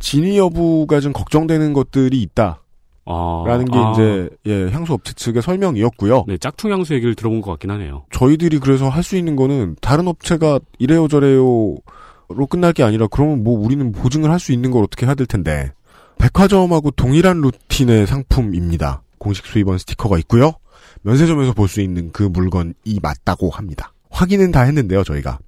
진위 0.00 0.36
여부가 0.36 0.98
좀 0.98 1.12
걱정되는 1.12 1.72
것들이 1.74 2.20
있다. 2.22 2.60
아, 3.06 3.44
라는 3.46 3.66
게 3.66 3.78
아. 3.78 3.92
이제 3.92 4.28
예, 4.46 4.70
향수 4.72 4.94
업체 4.94 5.12
측의 5.12 5.42
설명이었고요. 5.42 6.24
네, 6.26 6.38
짝퉁 6.38 6.72
향수 6.72 6.94
얘기를 6.94 7.14
들어본 7.14 7.40
것 7.40 7.52
같긴 7.52 7.70
하네요. 7.70 8.06
저희들이 8.10 8.58
그래서 8.58 8.88
할 8.88 9.04
수 9.04 9.16
있는 9.16 9.36
거는 9.36 9.76
다른 9.80 10.08
업체가 10.08 10.58
이래요 10.80 11.06
저래요로 11.06 11.76
끝날 12.50 12.72
게 12.72 12.82
아니라 12.82 13.06
그러면 13.06 13.44
뭐 13.44 13.56
우리는 13.60 13.92
보증을 13.92 14.30
할 14.32 14.40
수 14.40 14.50
있는 14.50 14.72
걸 14.72 14.82
어떻게 14.82 15.06
해야 15.06 15.14
될 15.14 15.26
텐데 15.28 15.70
백화점하고 16.24 16.90
동일한 16.92 17.42
루틴의 17.42 18.06
상품입니다. 18.06 19.02
공식 19.18 19.44
수입원 19.46 19.76
스티커가 19.78 20.16
있고요. 20.20 20.52
면세점에서 21.02 21.52
볼 21.52 21.68
수 21.68 21.82
있는 21.82 22.12
그 22.12 22.22
물건이 22.22 22.72
맞다고 23.02 23.50
합니다. 23.50 23.92
확인은 24.10 24.50
다 24.50 24.62
했는데요, 24.62 25.04
저희가. 25.04 25.38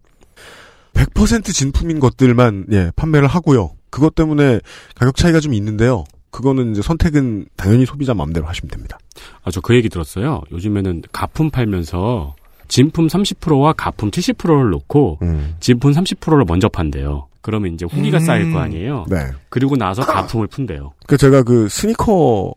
100% 0.92 1.44
진품인 1.54 1.98
것들만 1.98 2.66
예, 2.72 2.90
판매를 2.94 3.26
하고요. 3.26 3.70
그것 3.90 4.14
때문에 4.14 4.60
가격 4.94 5.16
차이가 5.16 5.40
좀 5.40 5.54
있는데요. 5.54 6.04
그거는 6.30 6.72
이제 6.72 6.82
선택은 6.82 7.46
당연히 7.56 7.86
소비자 7.86 8.12
마음대로 8.12 8.46
하시면 8.46 8.68
됩니다. 8.70 8.98
아, 9.44 9.50
저 9.50 9.62
그 9.62 9.74
얘기 9.74 9.88
들었어요. 9.88 10.42
요즘에는 10.52 11.02
가품 11.12 11.50
팔면서 11.50 12.34
진품 12.68 13.06
30%와 13.06 13.72
가품 13.72 14.10
70%를 14.10 14.70
놓고 14.70 15.20
진품 15.60 15.92
30%를 15.92 16.44
먼저 16.46 16.68
판대요. 16.68 17.28
그러면 17.46 17.74
이제 17.74 17.86
후기가 17.86 18.18
음. 18.18 18.20
쌓일 18.24 18.52
거 18.52 18.58
아니에요. 18.58 19.06
네. 19.08 19.30
그리고 19.50 19.76
나서 19.76 20.02
가품을 20.02 20.48
푼대요. 20.48 20.94
그 21.06 21.16
제가 21.16 21.44
그 21.44 21.68
스니커 21.68 22.52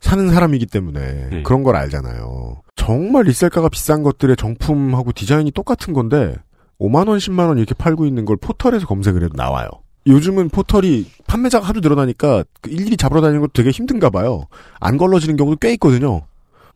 사는 0.00 0.28
사람이기 0.28 0.66
때문에 0.66 1.28
네. 1.30 1.42
그런 1.44 1.62
걸 1.62 1.76
알잖아요. 1.76 2.56
정말 2.74 3.26
resell가가 3.26 3.68
비싼 3.68 4.02
것들의 4.02 4.34
정품하고 4.34 5.12
디자인이 5.12 5.52
똑같은 5.52 5.94
건데 5.94 6.34
5만 6.80 7.06
원, 7.06 7.18
10만 7.18 7.46
원 7.46 7.58
이렇게 7.58 7.74
팔고 7.74 8.06
있는 8.06 8.24
걸 8.24 8.36
포털에서 8.36 8.88
검색을 8.88 9.22
해도 9.22 9.34
나와요. 9.36 9.68
요즘은 10.08 10.48
포털이 10.48 11.06
판매자가 11.28 11.68
하도 11.68 11.78
늘어나니까 11.78 12.42
그 12.60 12.70
일일이 12.70 12.96
잡으러 12.96 13.20
다니는 13.20 13.40
것도 13.40 13.52
되게 13.54 13.70
힘든가 13.70 14.10
봐요. 14.10 14.48
안 14.80 14.96
걸러지는 14.96 15.36
경우도 15.36 15.58
꽤 15.60 15.72
있거든요. 15.74 16.22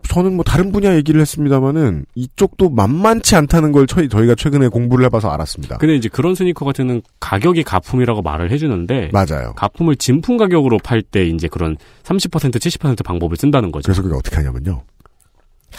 저는 0.06 0.34
뭐 0.34 0.44
다른 0.44 0.72
분야 0.72 0.94
얘기를 0.96 1.20
했습니다마는 1.20 2.06
이쪽도 2.14 2.70
만만치 2.70 3.36
않다는 3.36 3.72
걸 3.72 3.86
저희, 3.86 4.08
저희가 4.08 4.34
최근에 4.36 4.68
공부를 4.68 5.04
해봐서 5.06 5.30
알았습니다. 5.30 5.76
근데 5.78 5.94
이제 5.96 6.08
그런 6.08 6.34
스니커 6.34 6.64
같은 6.64 6.86
경우는 6.86 7.02
가격이 7.20 7.62
가품이라고 7.64 8.22
말을 8.22 8.50
해주는데 8.50 9.10
맞아요. 9.12 9.52
가품을 9.56 9.96
진품 9.96 10.36
가격으로 10.38 10.78
팔 10.82 11.02
때 11.02 11.26
이제 11.26 11.46
그런 11.48 11.76
30% 12.04 12.52
70% 12.54 13.04
방법을 13.04 13.36
쓴다는 13.36 13.70
거죠. 13.70 13.84
그래서 13.86 14.02
그게 14.02 14.14
어떻게 14.14 14.36
하냐면요. 14.36 14.82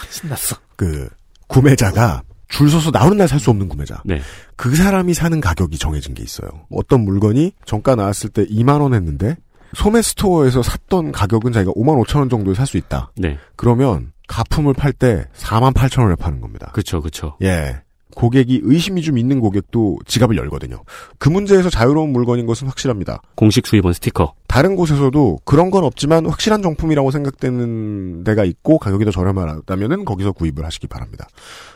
신났어. 0.09 0.55
그 0.75 1.09
구매자가 1.47 2.21
줄 2.47 2.69
서서 2.69 2.91
나오는 2.91 3.17
날 3.17 3.27
살 3.27 3.39
수 3.39 3.49
없는 3.49 3.67
구매자. 3.67 4.01
네. 4.05 4.21
그 4.55 4.75
사람이 4.75 5.13
사는 5.13 5.39
가격이 5.41 5.77
정해진 5.77 6.13
게 6.13 6.23
있어요. 6.23 6.49
어떤 6.71 7.01
물건이 7.01 7.53
정가 7.65 7.95
나왔을 7.95 8.29
때 8.29 8.45
2만 8.45 8.81
원 8.81 8.93
했는데 8.93 9.35
소매 9.75 10.01
스토어에서 10.01 10.61
샀던 10.63 11.11
가격은 11.11 11.51
자기가 11.51 11.71
5만 11.73 12.03
5천 12.05 12.19
원 12.19 12.29
정도에 12.29 12.53
살 12.53 12.65
수 12.65 12.77
있다. 12.77 13.11
네. 13.15 13.37
그러면 13.55 14.11
가품을 14.27 14.73
팔 14.73 14.93
때 14.93 15.25
4만 15.35 15.73
8천 15.73 16.03
원에 16.03 16.15
파는 16.15 16.41
겁니다. 16.41 16.69
그렇죠, 16.73 17.01
그렇죠. 17.01 17.35
예. 17.41 17.81
고객이 18.15 18.61
의심이 18.63 19.01
좀 19.01 19.17
있는 19.17 19.39
고객도 19.39 19.99
지갑을 20.05 20.35
열거든요. 20.35 20.83
그 21.19 21.29
문제에서 21.29 21.69
자유로운 21.69 22.11
물건인 22.11 22.47
것은 22.47 22.67
확실합니다. 22.67 23.21
공식 23.35 23.65
수입원 23.67 23.93
스티커. 23.93 24.33
다른 24.47 24.75
곳에서도 24.75 25.39
그런 25.45 25.69
건 25.71 25.83
없지만 25.83 26.25
확실한 26.25 26.61
정품이라고 26.61 27.11
생각되는 27.11 28.23
데가 28.23 28.45
있고 28.45 28.77
가격이 28.79 29.05
더 29.05 29.11
저렴하다면은 29.11 30.05
거기서 30.05 30.31
구입을 30.33 30.65
하시기 30.65 30.87
바랍니다. 30.87 31.27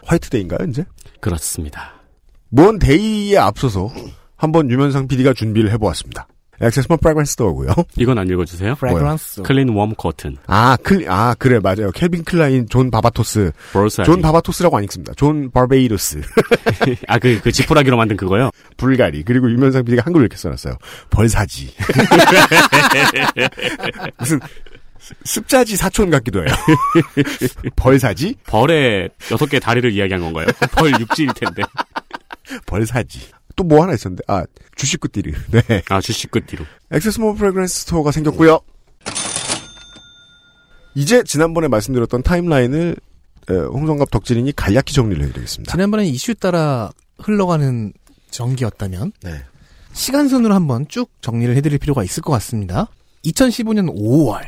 화이트데이인가요, 0.05 0.67
이제? 0.69 0.85
그렇습니다. 1.21 1.93
먼 2.49 2.77
데이에 2.79 3.37
앞서서 3.37 3.89
한번 4.35 4.69
유면상 4.69 5.07
PD가 5.07 5.33
준비를 5.33 5.71
해보았습니다. 5.71 6.27
Access 6.63 6.84
Mall 6.84 6.97
Fragrance 6.99 7.33
Store고요. 7.33 7.73
이건 7.97 8.17
안 8.17 8.27
읽어주세요. 8.27 8.75
Fragrance. 8.75 9.41
Clean 9.43 9.69
Warm 9.69 9.93
Cotton. 9.95 10.37
아, 10.47 10.77
클, 10.81 11.05
아, 11.09 11.35
그래, 11.37 11.59
맞아요. 11.59 11.91
Calvin 11.91 12.23
Klein, 12.23 12.67
존 12.69 12.89
바바토스. 12.89 13.51
존 14.05 14.21
바바토스라고 14.21 14.77
안 14.77 14.83
읽습니다. 14.85 15.13
존 15.15 15.51
바베이루스. 15.51 16.21
아, 17.07 17.19
그, 17.19 17.39
그 17.41 17.51
지푸라기로 17.51 17.97
만든 17.97 18.17
그거요? 18.17 18.49
불가리. 18.77 19.23
그리고 19.23 19.49
유면상 19.51 19.83
PD가 19.85 20.03
한글로 20.05 20.23
이렇게 20.23 20.37
써놨어요. 20.37 20.77
벌사지. 21.09 21.73
무슨, 24.17 24.39
습자지 25.25 25.75
사촌 25.75 26.09
같기도 26.09 26.43
해요. 26.45 26.53
벌사지? 27.75 28.35
벌의 28.47 29.09
여섯 29.31 29.47
개 29.47 29.59
다리를 29.59 29.91
이야기한 29.91 30.21
건가요? 30.21 30.47
벌 30.71 30.91
육지일 30.99 31.33
텐데. 31.33 31.63
벌사지. 32.65 33.19
또 33.55 33.63
뭐 33.63 33.81
하나 33.83 33.93
있었는데, 33.93 34.23
아, 34.27 34.45
Juicy 34.75 34.97
Couture. 34.97 35.31
네. 35.51 35.83
아, 35.89 36.01
Juicy 36.01 36.25
Couture. 36.25 36.63
Access 36.91 37.18
Mall 37.18 37.35
Fragrance 37.35 37.81
Store가 37.81 38.11
생겼고요 38.11 38.59
이제 40.95 41.23
지난번에 41.23 41.67
말씀드렸던 41.67 42.23
타임라인을 42.23 42.95
에, 43.49 43.53
홍성갑 43.53 44.11
덕질인이 44.11 44.51
간략히 44.55 44.93
정리를 44.93 45.23
해드리겠습니다. 45.25 45.71
지난번에 45.71 46.05
이슈 46.05 46.35
따라 46.35 46.91
흘러가는 47.19 47.91
전기였다면 48.31 49.11
네. 49.23 49.43
시간 49.91 50.27
순으로 50.29 50.53
한번 50.53 50.87
쭉 50.87 51.09
정리를 51.21 51.55
해드릴 51.55 51.77
필요가 51.79 52.03
있을 52.03 52.21
것 52.23 52.31
같습니다. 52.33 52.87
2015년 53.25 53.93
5월 53.95 54.47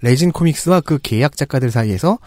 레진 0.00 0.32
코믹스와 0.32 0.80
그 0.80 0.98
계약 1.02 1.36
작가들 1.36 1.70
사이에서 1.70 2.18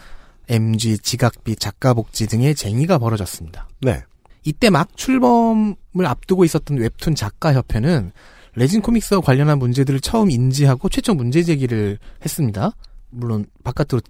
MG, 0.48 0.98
지각비, 0.98 1.56
작가 1.56 1.94
복지 1.94 2.26
등의 2.26 2.54
쟁의가 2.54 2.98
벌어졌습니다. 2.98 3.68
네. 3.80 4.02
이때 4.44 4.70
막 4.70 4.96
출범을 4.96 5.76
앞두고 6.06 6.44
있었던 6.44 6.78
웹툰 6.78 7.14
작가 7.14 7.52
협회는 7.52 8.12
레진 8.54 8.80
코믹스와 8.80 9.20
관련한 9.20 9.58
문제들을 9.58 10.00
처음 10.00 10.30
인지하고 10.30 10.88
최초 10.88 11.14
문제 11.14 11.42
제기를 11.42 11.98
했습니다. 12.24 12.72
물론 13.10 13.46
바깥으로 13.64 14.00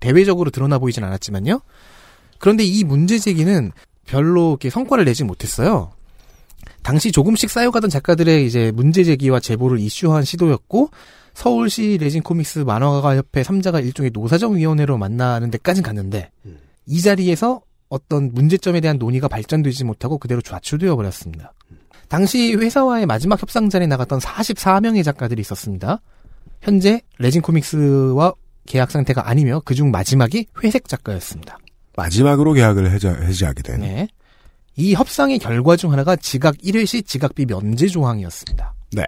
대외적으로 0.00 0.50
드러나 0.50 0.78
보이진 0.78 1.04
않았지만요. 1.04 1.60
그런데 2.38 2.64
이 2.64 2.84
문제 2.84 3.18
제기는 3.18 3.72
별로 4.06 4.50
이렇게 4.50 4.70
성과를 4.70 5.04
내지 5.04 5.24
못했어요. 5.24 5.92
당시 6.82 7.12
조금씩 7.12 7.50
쌓여가던 7.50 7.90
작가들의 7.90 8.46
이제 8.46 8.72
문제 8.74 9.04
제기와 9.04 9.40
제보를 9.40 9.78
이슈화한 9.78 10.24
시도였고 10.24 10.90
서울시 11.34 11.98
레진 12.00 12.22
코믹스 12.22 12.60
만화가 12.60 13.16
협회 13.16 13.42
3자가 13.42 13.84
일종의 13.84 14.10
노사정 14.12 14.56
위원회로 14.56 14.98
만나는 14.98 15.50
데까진 15.50 15.82
갔는데 15.82 16.30
이 16.86 17.00
자리에서 17.00 17.62
어떤 17.90 18.32
문제점에 18.32 18.80
대한 18.80 18.96
논의가 18.96 19.28
발전되지 19.28 19.84
못하고 19.84 20.16
그대로 20.16 20.40
좌초되어 20.40 20.96
버렸습니다. 20.96 21.52
당시 22.08 22.54
회사와의 22.54 23.06
마지막 23.06 23.40
협상 23.42 23.68
자리에 23.68 23.86
나갔던 23.86 24.20
44명의 24.20 25.04
작가들이 25.04 25.40
있었습니다. 25.42 26.00
현재 26.62 27.02
레진 27.18 27.42
코믹스와 27.42 28.32
계약 28.66 28.90
상태가 28.90 29.28
아니며 29.28 29.60
그중 29.64 29.90
마지막이 29.90 30.46
회색 30.62 30.88
작가였습니다. 30.88 31.58
마지막으로 31.96 32.52
계약을 32.52 32.90
해지, 32.90 33.08
해지하게 33.08 33.62
된. 33.62 33.80
네. 33.80 34.08
이 34.76 34.94
협상의 34.94 35.38
결과 35.38 35.76
중 35.76 35.92
하나가 35.92 36.16
지각 36.16 36.56
1회 36.58 36.86
시 36.86 37.02
지각비 37.02 37.46
면제 37.46 37.86
조항이었습니다. 37.88 38.74
네. 38.92 39.04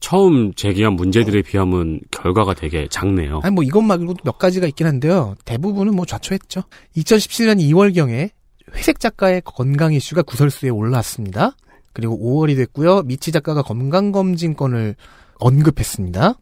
처음 0.00 0.54
제기한 0.54 0.94
문제들에 0.94 1.42
비하면 1.42 2.00
결과가 2.10 2.54
되게 2.54 2.88
작네요. 2.90 3.40
아니 3.42 3.54
뭐 3.54 3.62
이것 3.64 3.82
말고도 3.82 4.22
몇 4.24 4.38
가지가 4.38 4.66
있긴 4.68 4.86
한데요. 4.86 5.34
대부분은 5.44 5.94
뭐 5.94 6.06
좌초했죠. 6.06 6.62
2017년 6.96 7.60
2월경에 7.60 8.30
회색 8.74 8.98
작가의 9.00 9.42
건강 9.44 9.92
이슈가 9.92 10.22
구설수에 10.22 10.70
올라왔습니다. 10.70 11.56
그리고 11.92 12.18
5월이 12.18 12.56
됐고요. 12.56 13.02
미치 13.02 13.32
작가가 13.32 13.62
건강검진권을 13.62 14.96
언급했습니다. 15.38 16.34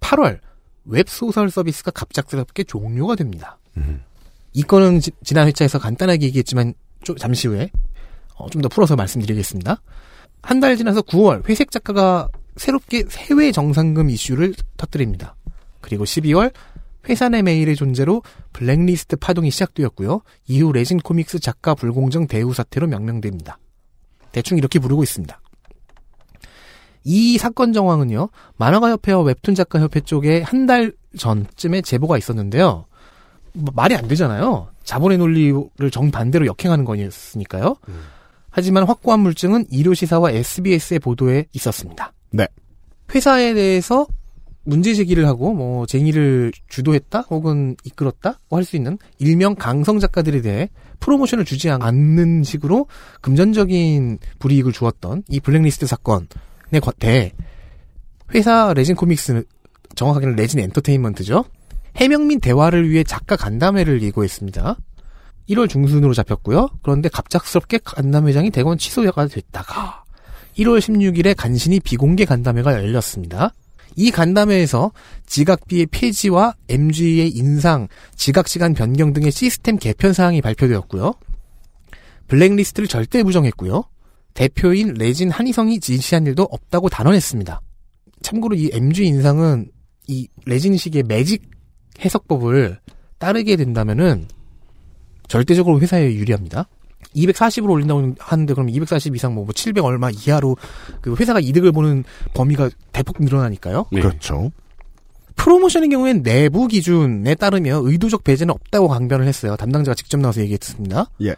8월 0.00 0.40
웹소설 0.84 1.50
서비스가 1.50 1.90
갑작스럽게 1.90 2.64
종료가 2.64 3.14
됩니다. 3.16 3.58
음. 3.76 4.02
이 4.54 4.62
건은 4.62 5.00
지, 5.00 5.10
난 5.34 5.46
회차에서 5.46 5.78
간단하게 5.78 6.26
얘기했지만 6.26 6.74
좀 7.02 7.16
잠시 7.16 7.48
후에 7.48 7.70
어, 8.36 8.48
좀 8.50 8.62
더 8.62 8.68
풀어서 8.68 8.96
말씀드리겠습니다. 8.96 9.80
한 10.42 10.60
달 10.60 10.76
지나서 10.76 11.02
9월 11.02 11.46
회색 11.48 11.70
작가가 11.70 12.28
새롭게 12.56 13.04
해외 13.16 13.52
정상금 13.52 14.10
이슈를 14.10 14.54
터뜨립니다. 14.76 15.36
그리고 15.80 16.04
12월 16.04 16.52
회사 17.08 17.28
내 17.28 17.42
메일의 17.42 17.76
존재로 17.76 18.22
블랙리스트 18.52 19.16
파동이 19.16 19.50
시작되었고요. 19.50 20.20
이후 20.46 20.72
레진 20.72 20.98
코믹스 20.98 21.38
작가 21.38 21.74
불공정 21.74 22.26
대우 22.26 22.52
사태로 22.52 22.86
명명됩니다. 22.88 23.58
대충 24.32 24.58
이렇게 24.58 24.78
부르고 24.78 25.02
있습니다. 25.04 25.40
이 27.04 27.38
사건 27.38 27.72
정황은요, 27.72 28.28
만화가 28.56 28.90
협회와 28.90 29.22
웹툰 29.22 29.54
작가 29.54 29.80
협회 29.80 30.00
쪽에 30.00 30.42
한 30.42 30.66
달 30.66 30.92
전쯤에 31.16 31.80
제보가 31.80 32.18
있었는데요. 32.18 32.84
뭐 33.54 33.72
말이 33.74 33.94
안 33.96 34.06
되잖아요. 34.08 34.68
자본의 34.84 35.16
논리를 35.18 35.90
정반대로 35.90 36.44
역행하는 36.46 36.84
거였으니까요. 36.84 37.76
음. 37.88 38.00
하지만 38.58 38.82
확보한 38.82 39.20
물증은 39.20 39.66
일요시사와 39.70 40.32
SBS의 40.32 40.98
보도에 40.98 41.46
있었습니다. 41.52 42.12
네. 42.32 42.48
회사에 43.14 43.54
대해서 43.54 44.08
문제 44.64 44.94
제기를 44.94 45.28
하고 45.28 45.54
뭐 45.54 45.86
쟁의를 45.86 46.50
주도했다 46.68 47.20
혹은 47.30 47.76
이끌었다 47.84 48.40
할수 48.50 48.74
있는 48.74 48.98
일명 49.20 49.54
강성 49.54 50.00
작가들에 50.00 50.40
대해 50.40 50.70
프로모션을 50.98 51.44
주지 51.44 51.70
않는 51.70 52.42
식으로 52.42 52.88
금전적인 53.20 54.18
불이익을 54.40 54.72
주었던 54.72 55.22
이 55.28 55.38
블랙리스트 55.38 55.86
사건에 55.86 56.26
대해 56.98 57.32
회사 58.34 58.74
레진 58.74 58.96
코믹스 58.96 59.44
정확하게는 59.94 60.34
레진 60.34 60.58
엔터테인먼트죠. 60.58 61.44
해명 61.94 62.26
및 62.26 62.40
대화를 62.40 62.90
위해 62.90 63.04
작가 63.04 63.36
간담회를 63.36 64.02
예고했습니다. 64.02 64.76
1월 65.48 65.68
중순으로 65.68 66.14
잡혔고요. 66.14 66.68
그런데 66.82 67.08
갑작스럽게 67.08 67.78
간담회장이 67.84 68.50
대건 68.50 68.78
취소가 68.78 69.26
됐다가 69.26 70.04
1월 70.58 70.78
16일에 70.78 71.34
간신히 71.36 71.80
비공개 71.80 72.24
간담회가 72.24 72.74
열렸습니다. 72.74 73.52
이 73.96 74.10
간담회에서 74.10 74.92
지각비의 75.26 75.86
폐지와 75.86 76.54
MG의 76.68 77.30
인상, 77.30 77.88
지각시간 78.16 78.74
변경 78.74 79.12
등의 79.12 79.32
시스템 79.32 79.76
개편 79.76 80.12
사항이 80.12 80.40
발표되었고요. 80.40 81.14
블랙리스트를 82.28 82.88
절대 82.88 83.22
부정했고요. 83.22 83.84
대표인 84.34 84.94
레진 84.94 85.30
한희성이 85.30 85.80
지시한 85.80 86.26
일도 86.26 86.44
없다고 86.44 86.88
단언했습니다. 86.88 87.60
참고로 88.22 88.54
이 88.54 88.70
MG 88.72 89.06
인상은 89.06 89.70
이 90.06 90.28
레진식의 90.46 91.04
매직 91.04 91.42
해석법을 92.00 92.78
따르게 93.18 93.56
된다면은 93.56 94.28
절대적으로 95.28 95.80
회사에 95.80 96.14
유리합니다. 96.14 96.66
240으로 97.14 97.70
올린다고 97.70 98.14
하는데 98.18 98.54
그럼 98.54 98.68
240 98.68 99.14
이상 99.14 99.34
뭐, 99.34 99.46
700 99.52 99.84
얼마 99.84 100.10
이하로 100.10 100.56
그 101.00 101.14
회사가 101.14 101.40
이득을 101.40 101.72
보는 101.72 102.04
범위가 102.34 102.70
대폭 102.92 103.16
늘어나니까요. 103.20 103.86
네. 103.92 104.00
그렇죠. 104.00 104.50
프로모션의 105.36 105.88
경우엔 105.90 106.22
내부 106.22 106.66
기준에 106.66 107.34
따르면 107.34 107.86
의도적 107.86 108.24
배제는 108.24 108.52
없다고 108.52 108.88
강변을 108.88 109.26
했어요. 109.26 109.56
담당자가 109.56 109.94
직접 109.94 110.18
나와서 110.18 110.40
얘기했습니다. 110.40 111.10
예. 111.22 111.36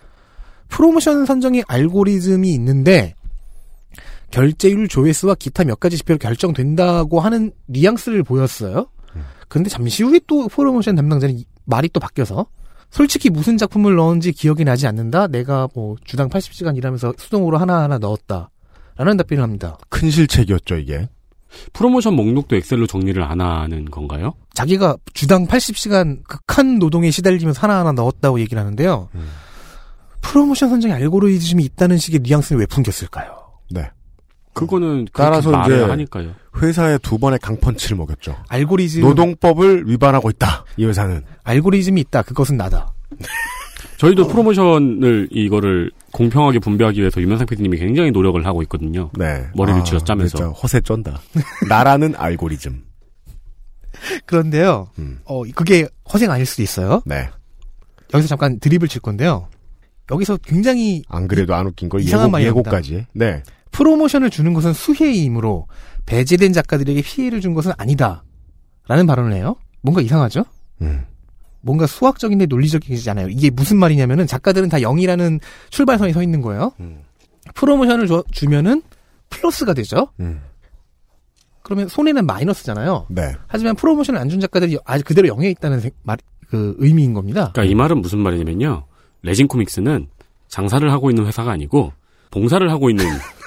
프로모션 0.69 1.27
선정의 1.27 1.65
알고리즘이 1.69 2.53
있는데 2.55 3.15
결제율, 4.31 4.89
조회수와 4.89 5.35
기타 5.35 5.65
몇 5.65 5.81
가지 5.81 5.99
지표로 5.99 6.19
결정된다고 6.19 7.21
하는 7.21 7.53
뉘앙스를 7.67 8.23
보였어요. 8.23 8.87
근데 9.49 9.69
잠시 9.69 10.05
후에 10.05 10.21
또 10.27 10.49
프로모션 10.49 10.95
담당자는 10.95 11.43
말이 11.65 11.89
또 11.93 12.01
바뀌어서 12.01 12.47
솔직히 12.91 13.31
무슨 13.31 13.57
작품을 13.57 13.95
넣은지 13.95 14.33
기억이 14.33 14.65
나지 14.65 14.87
않는다. 14.87 15.29
내가 15.29 15.69
뭐 15.75 15.97
주당 16.05 16.29
80시간 16.29 16.77
일하면서 16.77 17.15
수동으로 17.19 17.59
하나하나 17.59 17.99
넣었다. 17.99 18.51
라는 18.97 19.17
답변을 19.17 19.43
합니다. 19.43 19.79
큰 19.89 20.11
실책이었죠, 20.11 20.77
이게. 20.77 21.09
프로모션 21.73 22.15
목록도 22.15 22.57
엑셀로 22.57 22.87
정리를 22.87 23.21
안 23.23 23.41
하는 23.41 23.87
건가요? 23.87 24.35
자기가 24.55 24.97
주당 25.15 25.47
80시간 25.47 26.23
극한 26.25 26.79
노동에 26.79 27.11
시달리면서 27.11 27.61
하나하나 27.61 27.93
넣었다고 27.93 28.41
얘기를 28.41 28.61
하는데요. 28.61 29.09
음. 29.15 29.29
프로모션 30.21 30.69
선정에 30.69 30.95
알고리즘이 30.95 31.65
있다는 31.65 31.97
식의 31.97 32.21
뉘앙스를 32.23 32.61
왜 32.61 32.67
풍겼을까요? 32.67 33.35
네. 33.71 33.91
그거는 34.61 35.07
따라서 35.13 35.51
이제 35.63 35.83
하니까요. 35.83 36.35
회사에 36.63 36.99
두 36.99 37.19
번의 37.19 37.39
강펀치를 37.41 37.97
먹였죠. 37.97 38.37
알고리즘 38.49 39.03
노동법을 39.03 39.85
위반하고 39.89 40.31
있다. 40.31 40.65
이 40.77 40.85
회사는. 40.85 41.23
알고리즘이 41.45 42.01
있다. 42.03 42.23
그것은 42.23 42.57
나다. 42.57 42.93
저희도 43.99 44.29
프로모션을 44.29 45.29
이거를 45.31 45.91
공평하게 46.13 46.59
분배하기 46.59 47.01
위해서 47.01 47.21
유명상 47.21 47.47
PD님이 47.47 47.79
굉장히 47.79 48.11
노력을 48.11 48.45
하고 48.47 48.63
있거든요. 48.63 49.11
네. 49.19 49.47
머리를 49.55 49.81
아, 49.81 49.85
쥐어 49.85 49.99
짜면서. 49.99 50.39
진짜 50.39 50.51
허세 50.53 50.81
쩐다. 50.81 51.21
나라는 51.69 52.15
알고리즘. 52.17 52.83
그런데요. 54.27 54.89
음. 54.99 55.19
어, 55.25 55.43
그게 55.55 55.87
허세가 56.13 56.33
아닐 56.35 56.47
수도 56.47 56.63
있어요. 56.63 57.03
네. 57.05 57.29
여기서 58.15 58.29
잠깐 58.29 58.59
드립을 58.59 58.89
칠 58.89 59.01
건데요. 59.03 59.49
여기서 60.11 60.39
굉장히 60.39 61.03
안 61.09 61.29
그래도 61.29 61.55
안 61.55 61.67
웃긴 61.67 61.89
걸 61.89 62.01
이상한 62.01 62.29
예고, 62.41 62.61
예고까지. 62.61 63.07
네. 63.13 63.43
프로모션을 63.73 64.31
주는 64.31 64.53
것은 64.55 64.73
수혜이므로 64.73 65.67
배제된 66.07 66.53
작가들에게 66.53 67.03
피해를 67.03 67.41
준 67.41 67.55
것은 67.55 67.73
아니다. 67.79 68.25
라는 68.89 69.07
발언을 69.07 69.33
해요. 69.33 69.57
뭔가 69.83 70.01
이상하죠? 70.01 70.45
음. 70.83 71.05
뭔가 71.61 71.87
수학적인데 71.87 72.47
논리적이지 72.47 73.11
않아요. 73.11 73.29
이게 73.29 73.51
무슨 73.51 73.77
말이냐면은 73.79 74.27
작가들은 74.27 74.69
다 74.71 74.79
0이라는 74.79 75.41
출발선에 75.71 76.13
서 76.13 76.23
있는 76.23 76.41
거예요. 76.41 76.73
음. 76.81 77.03
프로모션을 77.55 78.07
줘- 78.07 78.25
주면은 78.33 78.83
플러스가 79.29 79.75
되죠. 79.75 80.09
음. 80.21 80.41
그러면 81.63 81.89
손해는 81.89 82.27
마이너스잖아요. 82.27 83.07
네. 83.11 83.33
하지만 83.47 83.77
프로모션을 83.77 84.19
안 84.21 84.29
준 84.29 84.41
작가들이 84.41 84.79
아직 84.85 85.05
그대로 85.05 85.29
0에 85.29 85.51
있다는 85.53 85.81
생- 85.81 85.91
말, 86.03 86.17
그 86.49 86.75
의미인 86.79 87.15
겁니다. 87.15 87.51
그러니까 87.53 87.65
이 87.71 87.75
말은 87.75 88.01
무슨 88.01 88.19
말이냐면요. 88.21 88.87
레진 89.23 89.47
코믹스는 89.47 90.09
장사를 90.49 90.91
하고 90.91 91.11
있는 91.11 91.27
회사가 91.27 91.53
아니고 91.53 91.93
봉사를 92.31 92.69
하고 92.71 92.91
있는 92.91 93.05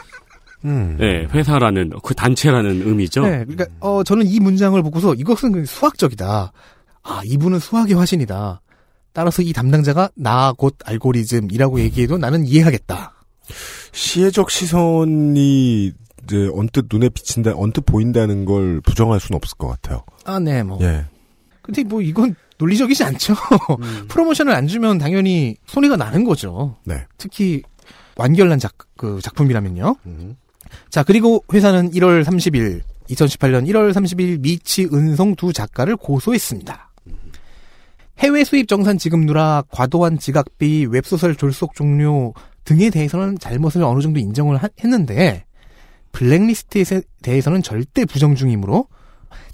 음. 0.66 0.98
네, 1.00 1.26
회사라는 1.32 1.92
그 2.04 2.14
단체라는 2.14 2.88
의미죠. 2.88 3.22
네, 3.24 3.46
그러니까 3.46 3.66
어 3.80 4.04
저는 4.04 4.26
이 4.28 4.40
문장을 4.40 4.82
보고서 4.84 5.14
이것은 5.14 5.52
그 5.52 5.66
수학적이다. 5.66 6.52
아, 7.04 7.22
이분은 7.26 7.60
수학의 7.60 7.96
화신이다. 7.96 8.62
따라서 9.12 9.42
이 9.42 9.54
담당자가 9.54 10.10
나 10.16 10.54
곧 10.58 10.76
알고리즘이라고 10.86 11.80
얘기해도 11.82 12.18
나는 12.18 12.46
이해하겠다. 12.46 13.14
시혜적 13.92 14.50
시선이 14.50 15.92
이제 16.24 16.50
언뜻 16.54 16.86
눈에 16.92 17.10
비친다, 17.10 17.52
언뜻 17.56 17.82
보인다는 17.86 18.46
걸 18.46 18.80
부정할 18.82 19.20
수는 19.20 19.36
없을 19.38 19.58
것 19.58 19.68
같아요. 19.68 20.04
아, 20.26 20.40
네, 20.40 20.64
뭐. 20.64 20.80
예. 20.82 21.06
근데 21.62 21.84
뭐 21.84 22.02
이건 22.02 22.36
논리적이지 22.58 23.04
않죠. 23.04 23.36
프로모션을 24.08 24.54
안 24.54 24.68
주면 24.68 24.98
당연히 24.98 25.56
손해가 25.66 25.98
나는 25.98 26.24
거죠. 26.24 26.78
네. 26.86 27.06
특히 27.18 27.62
완결난 28.16 28.60
작, 28.60 28.74
그 28.96 29.20
작품이라면요. 29.22 29.96
자, 30.90 31.04
그리고 31.04 31.44
회사는 31.54 31.92
1월 31.92 32.24
30일, 32.24 32.82
2018년 33.10 33.68
1월 33.70 33.92
30일 33.94 34.42
미치 34.42 34.86
은성 34.92 35.36
두 35.36 35.52
작가를 35.54 35.96
고소했습니다. 35.98 36.92
해외 38.20 38.44
수입 38.44 38.68
정산 38.68 38.98
지급 38.98 39.20
누락, 39.22 39.68
과도한 39.72 40.20
지각비, 40.20 40.86
웹소설 40.90 41.36
졸속 41.36 41.74
종료 41.76 42.34
등에 42.64 42.90
대해서는 42.90 43.38
잘못을 43.40 43.84
어느 43.84 44.02
정도 44.02 44.20
인정을 44.20 44.58
하- 44.58 44.70
했는데 44.84 45.46
블랙리스트에 46.12 47.02
대해서는 47.22 47.64
절대 47.64 48.06
부정 48.06 48.36
중이므로 48.36 48.88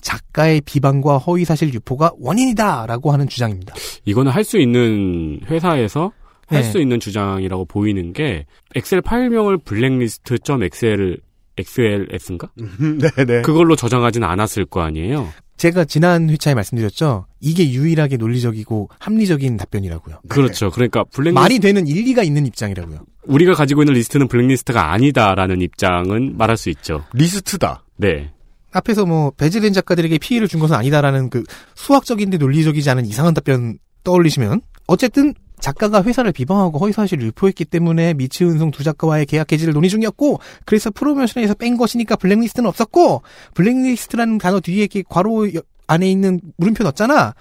작가의 0.02 0.62
비방과 0.62 1.18
허위 1.20 1.46
사실 1.46 1.74
유포가 1.74 2.12
원인이다라고 2.20 3.12
하는 3.12 3.28
주장입니다. 3.28 3.74
이거는 4.06 4.32
할 4.32 4.44
수 4.44 4.58
있는 4.60 5.40
회사에서 5.50 6.12
할 6.50 6.62
네. 6.62 6.64
수 6.64 6.80
있는 6.80 7.00
주장이라고 7.00 7.66
보이는 7.66 8.12
게 8.14 8.46
엑셀 8.76 9.02
파일명을 9.02 9.60
블랙리스트.xl 9.60 11.18
XLS인가? 11.58 12.50
네네. 12.56 13.42
그걸로 13.42 13.76
저장하지는 13.76 14.28
않았을 14.28 14.66
거 14.66 14.82
아니에요. 14.82 15.30
제가 15.58 15.84
지난 15.84 16.30
회차에 16.30 16.54
말씀드렸죠. 16.56 17.26
이게 17.42 17.70
유일하게 17.70 18.16
논리적이고 18.16 18.90
합리적인 18.98 19.58
답변이라고요. 19.58 20.22
그렇죠. 20.30 20.72
그러니까 20.72 21.04
블랙리스트 21.04 21.36
말이 21.40 21.60
되는 21.60 21.86
일리가 21.86 22.24
있는 22.24 22.46
입장이라고요. 22.46 23.00
우리가 23.26 23.54
가지고 23.54 23.84
있는 23.84 23.94
리스트는 23.96 24.30
블랙리스트가 24.30 24.94
아니다라는 24.94 25.62
입장은 25.62 26.38
말할 26.38 26.56
수 26.56 26.70
있죠. 26.70 27.04
리스트다. 27.14 27.84
네. 27.98 28.32
앞에서 28.72 29.06
뭐 29.06 29.32
배제된 29.32 29.74
작가들에게 29.74 30.18
피해를 30.20 30.48
준 30.48 30.62
것은 30.62 30.76
아니다라는 30.78 31.30
그 31.30 31.44
수학적인데 31.76 32.38
논리적이지 32.38 32.90
않은 32.92 33.06
이상한 33.06 33.34
답변 33.34 33.80
떠올리시면 34.06 34.62
어쨌든 34.88 35.34
작가가 35.62 36.02
회사를 36.04 36.32
비방하고 36.32 36.78
허위사실을 36.80 37.26
유포했기 37.28 37.66
때문에 37.66 38.14
미치은송 38.14 38.72
두 38.72 38.84
작가와의 38.84 39.26
계약 39.26 39.52
해지를 39.52 39.74
논의 39.74 39.90
중이었고 39.90 40.40
그래서 40.66 40.90
프로모션에서 40.92 41.54
뺀 41.56 41.78
것이니까 41.78 42.16
블랙리스트는 42.16 42.68
없었고 42.68 43.22
블랙리스트라는 43.54 44.38
단어 44.38 44.60
뒤에 44.60 44.80
이렇게 44.84 45.04
괄호 45.08 45.54
여- 45.56 45.62
안에 45.88 46.10
있는 46.10 46.40
물음표 46.58 46.84
넣었잖아 46.84 47.34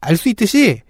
알 0.00 0.16
수 0.16 0.28
있듯이 0.28 0.82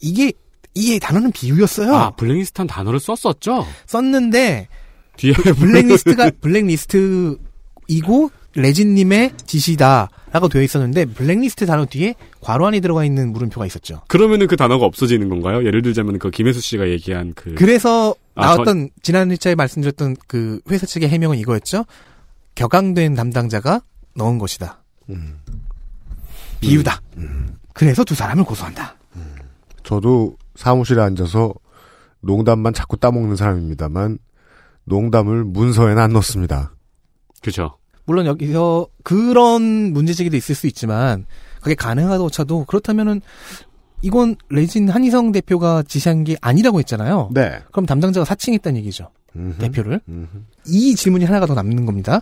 이게 0.00 0.32
이 0.74 0.98
단어는 0.98 1.32
비유였어요 1.32 1.94
아, 1.94 2.10
블랙리스트란 2.16 2.66
단어를 2.66 2.98
썼었죠? 3.00 3.66
썼는데 3.86 4.68
뒤에 5.16 5.32
블랙리스트가 5.32 6.30
블랙리스트이고 6.40 8.30
레진님의 8.54 9.32
지시다라고 9.46 10.48
되어 10.48 10.62
있었는데 10.62 11.06
블랙리스트 11.06 11.66
단어 11.66 11.86
뒤에 11.86 12.14
괄호 12.40 12.66
안에 12.66 12.80
들어가 12.80 13.04
있는 13.04 13.32
물음표가 13.32 13.66
있었죠. 13.66 14.02
그러면은 14.08 14.46
그 14.46 14.56
단어가 14.56 14.86
없어지는 14.86 15.28
건가요? 15.28 15.64
예를 15.64 15.82
들자면 15.82 16.18
그 16.18 16.30
김혜수 16.30 16.60
씨가 16.60 16.88
얘기한 16.88 17.32
그 17.34 17.54
그래서 17.54 18.14
아, 18.34 18.46
나왔던 18.46 18.90
지난 19.02 19.30
회차에 19.30 19.54
말씀드렸던 19.54 20.16
그 20.26 20.60
회사 20.70 20.86
측의 20.86 21.08
해명은 21.08 21.38
이거였죠. 21.38 21.84
격앙된 22.54 23.14
담당자가 23.14 23.82
넣은 24.16 24.38
것이다. 24.38 24.82
음. 25.10 25.40
비유다. 26.60 27.00
그래서 27.72 28.04
두 28.04 28.14
사람을 28.14 28.44
고소한다. 28.44 28.96
저도 29.82 30.36
사무실에 30.54 31.02
앉아서 31.02 31.52
농담만 32.20 32.72
자꾸 32.72 32.96
따먹는 32.96 33.36
사람입니다만 33.36 34.18
농담을 34.84 35.44
문서에는 35.44 36.02
안 36.02 36.12
넣습니다. 36.14 36.74
그죠. 37.42 37.76
물론 38.06 38.26
여기서 38.26 38.86
그런 39.02 39.62
문제제기도 39.92 40.36
있을 40.36 40.54
수 40.54 40.66
있지만 40.66 41.26
그게 41.60 41.74
가능하다고 41.74 42.30
쳐도 42.30 42.64
그렇다면은 42.66 43.20
이건 44.02 44.36
레진 44.50 44.88
한희성 44.88 45.32
대표가 45.32 45.82
지시한 45.82 46.24
게 46.24 46.36
아니라고 46.42 46.78
했잖아요. 46.80 47.30
네. 47.32 47.60
그럼 47.72 47.86
담당자가 47.86 48.24
사칭했다는 48.26 48.78
얘기죠. 48.80 49.10
음흠. 49.34 49.58
대표를. 49.58 50.00
음흠. 50.08 50.28
이 50.66 50.94
질문이 50.94 51.24
하나가 51.24 51.46
더 51.46 51.54
남는 51.54 51.86
겁니다. 51.86 52.20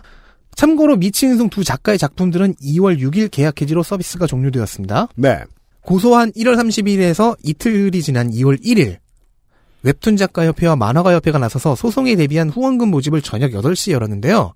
참고로 0.55 0.95
미치은송 0.97 1.49
두 1.49 1.63
작가의 1.63 1.97
작품들은 1.97 2.55
2월 2.55 2.99
6일 2.99 3.29
계약 3.31 3.61
해지로 3.61 3.83
서비스가 3.83 4.27
종료되었습니다. 4.27 5.09
네. 5.15 5.43
고소한 5.81 6.31
1월 6.31 6.55
30일에서 6.55 7.35
이틀이 7.43 8.01
지난 8.01 8.31
2월 8.31 8.63
1일 8.63 8.97
웹툰 9.81 10.15
작가협회와 10.15 10.77
만화가협회가 10.77 11.39
나서서 11.39 11.75
소송에 11.75 12.15
대비한 12.15 12.49
후원금 12.49 12.89
모집을 12.89 13.21
저녁 13.21 13.51
8시에 13.51 13.91
열었는데요. 13.91 14.53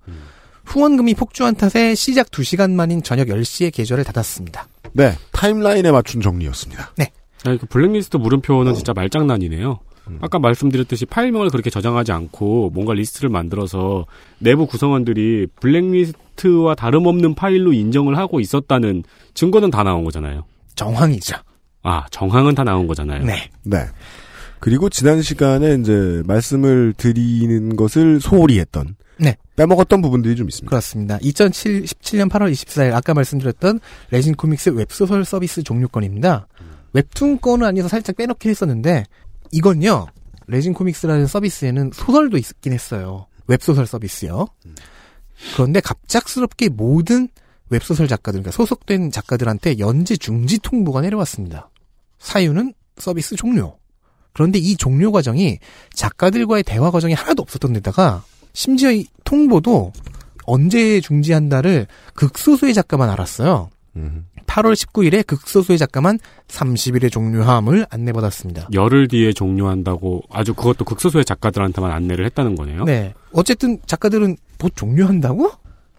후원금이 0.68 1.14
폭주한 1.14 1.54
탓에 1.54 1.94
시작 1.94 2.30
2시간 2.30 2.72
만인 2.72 3.02
저녁 3.02 3.28
10시에 3.28 3.72
계좌를 3.72 4.04
닫았습니다. 4.04 4.68
네. 4.92 5.14
타임라인에 5.32 5.90
맞춘 5.90 6.20
정리였습니다. 6.20 6.92
네. 6.96 7.10
아니, 7.44 7.58
그 7.58 7.66
블랙리스트 7.66 8.16
물음표는 8.16 8.74
진짜 8.74 8.92
말장난이네요. 8.92 9.80
아까 10.20 10.38
말씀드렸듯이 10.38 11.04
파일명을 11.06 11.50
그렇게 11.50 11.68
저장하지 11.70 12.12
않고 12.12 12.70
뭔가 12.70 12.94
리스트를 12.94 13.28
만들어서 13.28 14.06
내부 14.38 14.66
구성원들이 14.66 15.48
블랙리스트와 15.60 16.74
다름없는 16.74 17.34
파일로 17.34 17.72
인정을 17.72 18.16
하고 18.16 18.40
있었다는 18.40 19.04
증거는 19.34 19.70
다 19.70 19.82
나온 19.82 20.04
거잖아요. 20.04 20.44
정황이죠. 20.76 21.36
아, 21.82 22.06
정황은 22.10 22.54
다 22.54 22.64
나온 22.64 22.86
거잖아요. 22.86 23.24
네. 23.24 23.50
네. 23.64 23.78
그리고 24.60 24.88
지난 24.88 25.22
시간에 25.22 25.74
이제 25.74 26.22
말씀을 26.26 26.94
드리는 26.96 27.76
것을 27.76 28.20
소홀히 28.20 28.58
했던 28.58 28.96
네. 29.18 29.36
빼먹었던 29.58 30.00
부분들이 30.00 30.36
좀 30.36 30.48
있습니다. 30.48 30.70
그렇습니다. 30.70 31.18
2017년 31.18 32.30
8월 32.30 32.52
24일 32.52 32.94
아까 32.94 33.12
말씀드렸던 33.12 33.80
레진 34.10 34.36
코믹스 34.36 34.70
웹소설 34.70 35.24
서비스 35.24 35.64
종료권입니다. 35.64 36.46
웹툰 36.92 37.40
건은 37.40 37.66
아니어서 37.66 37.88
살짝 37.88 38.16
빼놓긴 38.16 38.50
했었는데 38.50 39.04
이건요. 39.50 40.06
레진 40.46 40.72
코믹스라는 40.74 41.26
서비스에는 41.26 41.90
소설도 41.92 42.38
있긴 42.38 42.72
했어요. 42.72 43.26
웹소설 43.48 43.86
서비스요. 43.86 44.46
그런데 45.54 45.80
갑작스럽게 45.80 46.68
모든 46.68 47.28
웹소설 47.70 48.08
작가들, 48.08 48.40
그러니까 48.40 48.56
소속된 48.56 49.10
작가들한테 49.10 49.78
연재 49.78 50.16
중지 50.16 50.58
통보가 50.58 51.00
내려왔습니다. 51.02 51.68
사유는 52.18 52.74
서비스 52.96 53.36
종료. 53.36 53.76
그런데 54.32 54.58
이 54.58 54.76
종료 54.76 55.10
과정이 55.10 55.58
작가들과의 55.92 56.62
대화 56.62 56.90
과정이 56.90 57.12
하나도 57.14 57.42
없었던 57.42 57.72
데다가 57.74 58.24
심지어 58.58 58.90
이 58.90 59.06
통보도 59.22 59.92
언제 60.44 61.00
중지한다를 61.00 61.86
극소수의 62.14 62.74
작가만 62.74 63.08
알았어요. 63.08 63.70
8월 64.48 64.74
19일에 64.74 65.24
극소수의 65.24 65.78
작가만 65.78 66.18
30일에 66.48 67.12
종료함을 67.12 67.86
안내받았습니다. 67.88 68.70
열흘 68.72 69.06
뒤에 69.06 69.32
종료한다고 69.32 70.22
아주 70.30 70.54
그것도 70.54 70.84
극소수의 70.86 71.24
작가들한테만 71.24 71.92
안내를 71.92 72.24
했다는 72.26 72.56
거네요. 72.56 72.82
네. 72.84 73.14
어쨌든 73.32 73.78
작가들은 73.86 74.36
곧 74.58 74.72
종료한다고? 74.74 75.52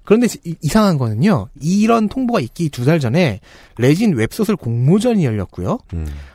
그런데 0.04 0.28
이- 0.44 0.56
이상한 0.62 0.98
거는요. 0.98 1.48
이런 1.62 2.10
통보가 2.10 2.42
있기 2.42 2.68
두 2.70 2.84
달 2.84 3.00
전에 3.00 3.40
레진 3.78 4.18
웹소설 4.18 4.58
공모전이 4.58 5.24
열렸고요. 5.24 5.78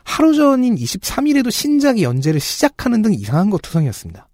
하루 0.05 0.35
전인 0.35 0.77
23일에도 0.77 1.51
신작이 1.51 2.03
연재를 2.03 2.41
시작하는 2.41 3.03
등 3.03 3.13
이상한 3.13 3.51
것 3.51 3.61
투성이었습니다. 3.61 4.27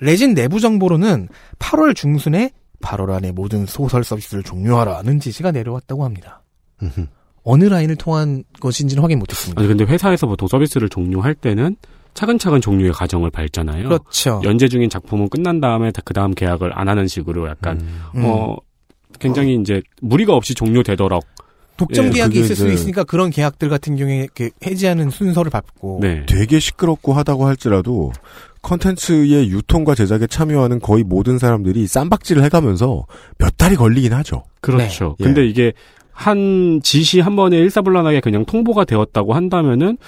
레진 0.00 0.34
내부 0.34 0.60
정보로는 0.60 1.28
8월 1.58 1.94
중순에 1.94 2.50
8월 2.82 3.10
안에 3.10 3.32
모든 3.32 3.66
소설 3.66 4.04
서비스를 4.04 4.42
종료하라는 4.42 5.20
지시가 5.20 5.52
내려왔다고 5.52 6.04
합니다. 6.04 6.42
어느 7.42 7.64
라인을 7.64 7.96
통한 7.96 8.44
것인지는 8.60 9.02
확인 9.02 9.18
못했습니다. 9.18 9.60
아니 9.60 9.68
근데 9.68 9.84
회사에서 9.84 10.26
보통 10.26 10.48
서비스를 10.48 10.88
종료할 10.88 11.34
때는 11.34 11.76
차근차근 12.14 12.60
종료의 12.60 12.92
과정을 12.92 13.30
밟잖아요. 13.30 13.84
그렇죠. 13.88 14.40
연재 14.44 14.68
중인 14.68 14.88
작품은 14.88 15.28
끝난 15.30 15.60
다음에 15.60 15.90
그 16.04 16.14
다음 16.14 16.32
계약을 16.34 16.78
안 16.78 16.88
하는 16.88 17.08
식으로 17.08 17.48
약간 17.48 17.80
어 18.16 18.56
굉장히 19.18 19.56
이제 19.60 19.82
무리가 20.00 20.34
없이 20.34 20.54
종료되도록 20.54 21.24
독점 21.76 22.06
예, 22.06 22.10
계약이 22.10 22.38
있을 22.40 22.52
이제- 22.52 22.72
있으니까 22.72 23.02
그런 23.04 23.30
계약들 23.30 23.68
같은 23.68 23.96
경우에 23.96 24.28
그 24.32 24.48
해지하는 24.64 25.10
순서를 25.10 25.50
밟고 25.50 25.98
네. 26.02 26.24
되게 26.26 26.60
시끄럽고 26.60 27.12
하다고 27.14 27.46
할지라도 27.46 28.12
컨텐츠의 28.64 29.50
유통과 29.50 29.94
제작에 29.94 30.26
참여하는 30.26 30.80
거의 30.80 31.04
모든 31.04 31.38
사람들이 31.38 31.86
쌈박질을 31.86 32.42
해가면서 32.44 33.06
몇 33.38 33.56
달이 33.56 33.76
걸리긴 33.76 34.12
하죠. 34.14 34.42
그렇죠. 34.60 35.14
네. 35.20 35.24
근데 35.24 35.42
예. 35.42 35.46
이게 35.46 35.72
한 36.10 36.80
지시 36.82 37.20
한 37.20 37.36
번에 37.36 37.58
일사불란하게 37.58 38.20
그냥 38.20 38.44
통보가 38.44 38.84
되었다고 38.84 39.34
한다면은 39.34 39.98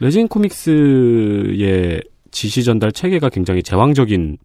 레진 0.00 0.28
코믹스의 0.28 2.02
지시 2.30 2.64
전달 2.64 2.92
체계가 2.92 3.28
굉장히 3.28 3.62
제왕적인 3.62 4.38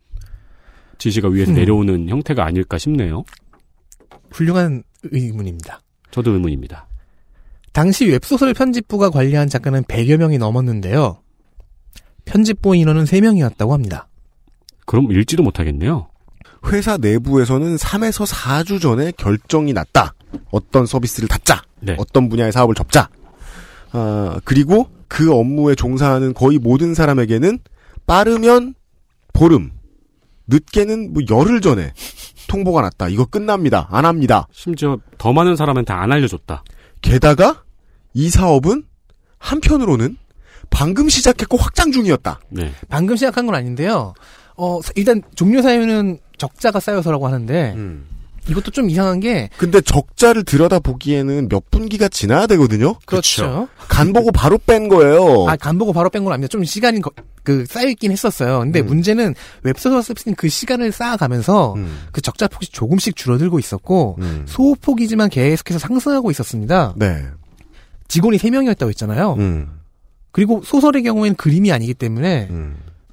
지시가 0.97 1.29
위에서 1.29 1.51
음. 1.51 1.55
내려오는 1.55 2.09
형태가 2.09 2.45
아닐까 2.45 2.77
싶네요. 2.77 3.23
훌륭한 4.31 4.83
의문입니다. 5.03 5.81
저도 6.11 6.31
의문입니다. 6.31 6.87
당시 7.73 8.05
웹소설 8.05 8.53
편집부가 8.53 9.09
관리한 9.09 9.47
작가는 9.47 9.81
100여 9.83 10.17
명이 10.17 10.37
넘었는데요. 10.37 11.21
편집부 12.31 12.77
인원은 12.77 13.03
3명이었다고 13.03 13.71
합니다. 13.71 14.07
그럼 14.85 15.11
읽지도 15.11 15.43
못하겠네요. 15.43 16.07
회사 16.67 16.95
내부에서는 16.95 17.75
3에서 17.75 18.25
4주 18.25 18.79
전에 18.81 19.11
결정이 19.11 19.73
났다. 19.73 20.13
어떤 20.49 20.85
서비스를 20.85 21.27
닫자. 21.27 21.61
네. 21.81 21.97
어떤 21.99 22.29
분야의 22.29 22.53
사업을 22.53 22.73
접자. 22.73 23.09
아, 23.91 24.39
그리고 24.45 24.89
그 25.09 25.33
업무에 25.33 25.75
종사하는 25.75 26.33
거의 26.33 26.57
모든 26.57 26.93
사람에게는 26.93 27.59
빠르면 28.07 28.75
보름, 29.33 29.71
늦게는 30.47 31.11
뭐 31.11 31.23
열흘 31.29 31.59
전에 31.59 31.91
통보가 32.47 32.81
났다. 32.81 33.09
이거 33.09 33.25
끝납니다. 33.25 33.89
안 33.91 34.05
합니다. 34.05 34.47
심지어 34.53 34.97
더 35.17 35.33
많은 35.33 35.57
사람한테 35.57 35.91
안 35.91 36.13
알려줬다. 36.13 36.63
게다가 37.01 37.63
이 38.13 38.29
사업은 38.29 38.83
한편으로는 39.37 40.15
방금 40.71 41.07
시작했고 41.09 41.57
확장 41.57 41.91
중이었다. 41.91 42.39
네. 42.49 42.73
방금 42.89 43.15
시작한 43.15 43.45
건 43.45 43.53
아닌데요. 43.55 44.13
어, 44.57 44.79
일단 44.95 45.21
종료 45.35 45.61
사유는 45.61 46.17
적자가 46.37 46.79
쌓여서라고 46.79 47.27
하는데 47.27 47.75
이것도 48.49 48.71
좀 48.71 48.89
이상한 48.89 49.19
게 49.19 49.49
근데 49.57 49.79
적자를 49.81 50.43
들여다 50.43 50.79
보기에는 50.79 51.47
몇 51.49 51.69
분기가 51.69 52.07
지나야 52.07 52.47
되거든요. 52.47 52.95
그렇죠. 53.05 53.67
간 53.87 54.11
보고 54.13 54.31
바로 54.31 54.57
뺀 54.57 54.87
거예요. 54.87 55.45
아, 55.47 55.55
간 55.55 55.77
보고 55.77 55.93
바로 55.93 56.09
뺀 56.09 56.23
건 56.23 56.33
아닙니다. 56.33 56.49
좀 56.51 56.63
시간이 56.63 57.01
거- 57.01 57.11
그 57.43 57.65
쌓여 57.67 57.87
있긴 57.89 58.11
했었어요. 58.11 58.59
근데 58.59 58.81
문제는 58.81 59.35
웹소설 59.63 60.01
서비스는 60.01 60.35
그 60.35 60.49
시간을 60.49 60.91
쌓아가면서 60.91 61.75
그 62.11 62.21
적자 62.21 62.47
폭이 62.47 62.67
조금씩 62.67 63.15
줄어들고 63.15 63.59
있었고 63.59 64.17
소폭이지만 64.47 65.29
계속해서 65.29 65.77
상승하고 65.79 66.31
있었습니다. 66.31 66.93
네. 66.97 67.23
직원이 68.07 68.37
3명이었다고 68.37 68.89
했잖아요. 68.89 69.33
음. 69.37 69.69
그리고 70.31 70.61
소설의 70.63 71.03
경우에는 71.03 71.35
그림이 71.35 71.71
아니기 71.71 71.93
때문에 71.93 72.49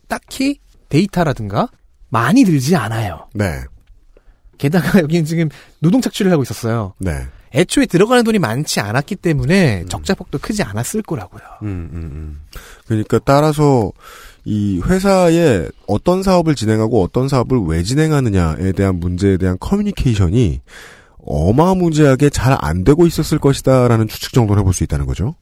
딱히 0.06 0.60
데이터라든가 0.88 1.68
많이 2.08 2.44
들지 2.44 2.76
않아요. 2.76 3.28
네. 3.34 3.60
게다가 4.56 4.98
여기는 5.02 5.24
지금 5.24 5.48
노동 5.80 6.00
착취를 6.00 6.32
하고 6.32 6.42
있었어요. 6.42 6.94
네. 6.98 7.26
애초에 7.54 7.86
들어가는 7.86 8.24
돈이 8.24 8.38
많지 8.38 8.80
않았기 8.80 9.16
때문에 9.16 9.86
적자폭도 9.88 10.38
크지 10.38 10.62
않았을 10.62 11.02
거라고요. 11.02 11.42
음, 11.62 11.88
음, 11.92 12.10
음. 12.12 12.40
그러니까 12.86 13.18
따라서 13.24 13.90
이 14.44 14.80
회사에 14.84 15.68
어떤 15.86 16.22
사업을 16.22 16.54
진행하고 16.54 17.02
어떤 17.02 17.28
사업을 17.28 17.58
왜 17.66 17.82
진행하느냐에 17.82 18.72
대한 18.72 18.96
문제에 19.00 19.38
대한 19.38 19.56
커뮤니케이션이 19.58 20.60
어마무지하게 21.24 22.30
잘 22.30 22.56
안 22.60 22.84
되고 22.84 23.06
있었을 23.06 23.38
것이다라는 23.38 24.08
추측 24.08 24.32
정도를 24.32 24.60
해볼 24.60 24.72
수 24.74 24.84
있다는 24.84 25.06
거죠. 25.06 25.34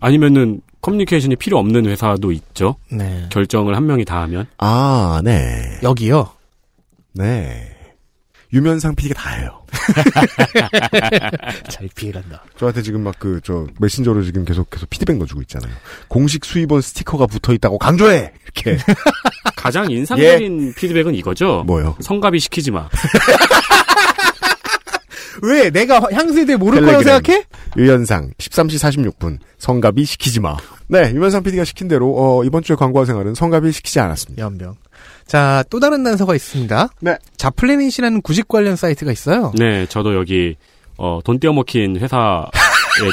아니면은 0.00 0.60
커뮤니케이션이 0.80 1.36
필요 1.36 1.58
없는 1.58 1.86
회사도 1.86 2.32
있죠. 2.32 2.76
네. 2.90 3.26
결정을 3.30 3.76
한 3.76 3.86
명이 3.86 4.04
다 4.04 4.20
하면. 4.22 4.46
아, 4.58 5.20
네. 5.24 5.78
여기요. 5.82 6.30
네. 7.14 7.74
유면상 8.52 8.94
PD가 8.94 9.20
다 9.20 9.30
해요. 9.30 9.62
잘 11.68 11.88
피해간다. 11.94 12.42
저한테 12.56 12.80
지금 12.80 13.02
막 13.02 13.14
그, 13.18 13.40
저, 13.44 13.66
메신저로 13.78 14.22
지금 14.22 14.44
계속해서 14.44 14.86
피드백 14.88 15.18
넣어주고 15.18 15.42
있잖아요. 15.42 15.70
공식 16.08 16.44
수입원 16.46 16.80
스티커가 16.80 17.26
붙어 17.26 17.52
있다고 17.52 17.78
강조해! 17.78 18.32
이렇게. 18.44 18.82
가장 19.56 19.90
인상적인 19.90 20.74
피드백은 20.74 21.14
이거죠. 21.16 21.64
뭐요? 21.66 21.96
성갑이 22.00 22.38
시키지 22.38 22.70
마. 22.70 22.88
왜? 25.42 25.70
내가 25.70 26.00
향수에 26.12 26.44
대해 26.44 26.56
모를 26.56 26.80
거라고. 26.84 27.02
생각해? 27.02 27.44
유연상 27.76 28.30
13시 28.38 29.12
46분 29.18 29.38
성갑이 29.58 30.04
시키지 30.04 30.40
마. 30.40 30.56
네, 30.88 31.10
유면상 31.12 31.42
PD가 31.42 31.64
시킨 31.64 31.88
대로 31.88 32.14
어, 32.16 32.44
이번 32.44 32.62
주에 32.62 32.76
광고화 32.76 33.04
생활은 33.04 33.34
성갑이 33.34 33.72
시키지 33.72 34.00
않았습니다. 34.00 34.42
연병. 34.42 34.76
자, 35.26 35.62
또 35.70 35.78
다른 35.80 36.02
단서가 36.02 36.34
있습니다. 36.34 36.88
네. 37.00 37.16
자플래닛이라는 37.36 38.22
구직 38.22 38.48
관련 38.48 38.76
사이트가 38.76 39.12
있어요. 39.12 39.52
네, 39.56 39.86
저도 39.86 40.14
여기 40.14 40.56
어, 40.96 41.20
돈 41.24 41.38
떼어먹힌 41.38 41.96
회사에 41.98 42.44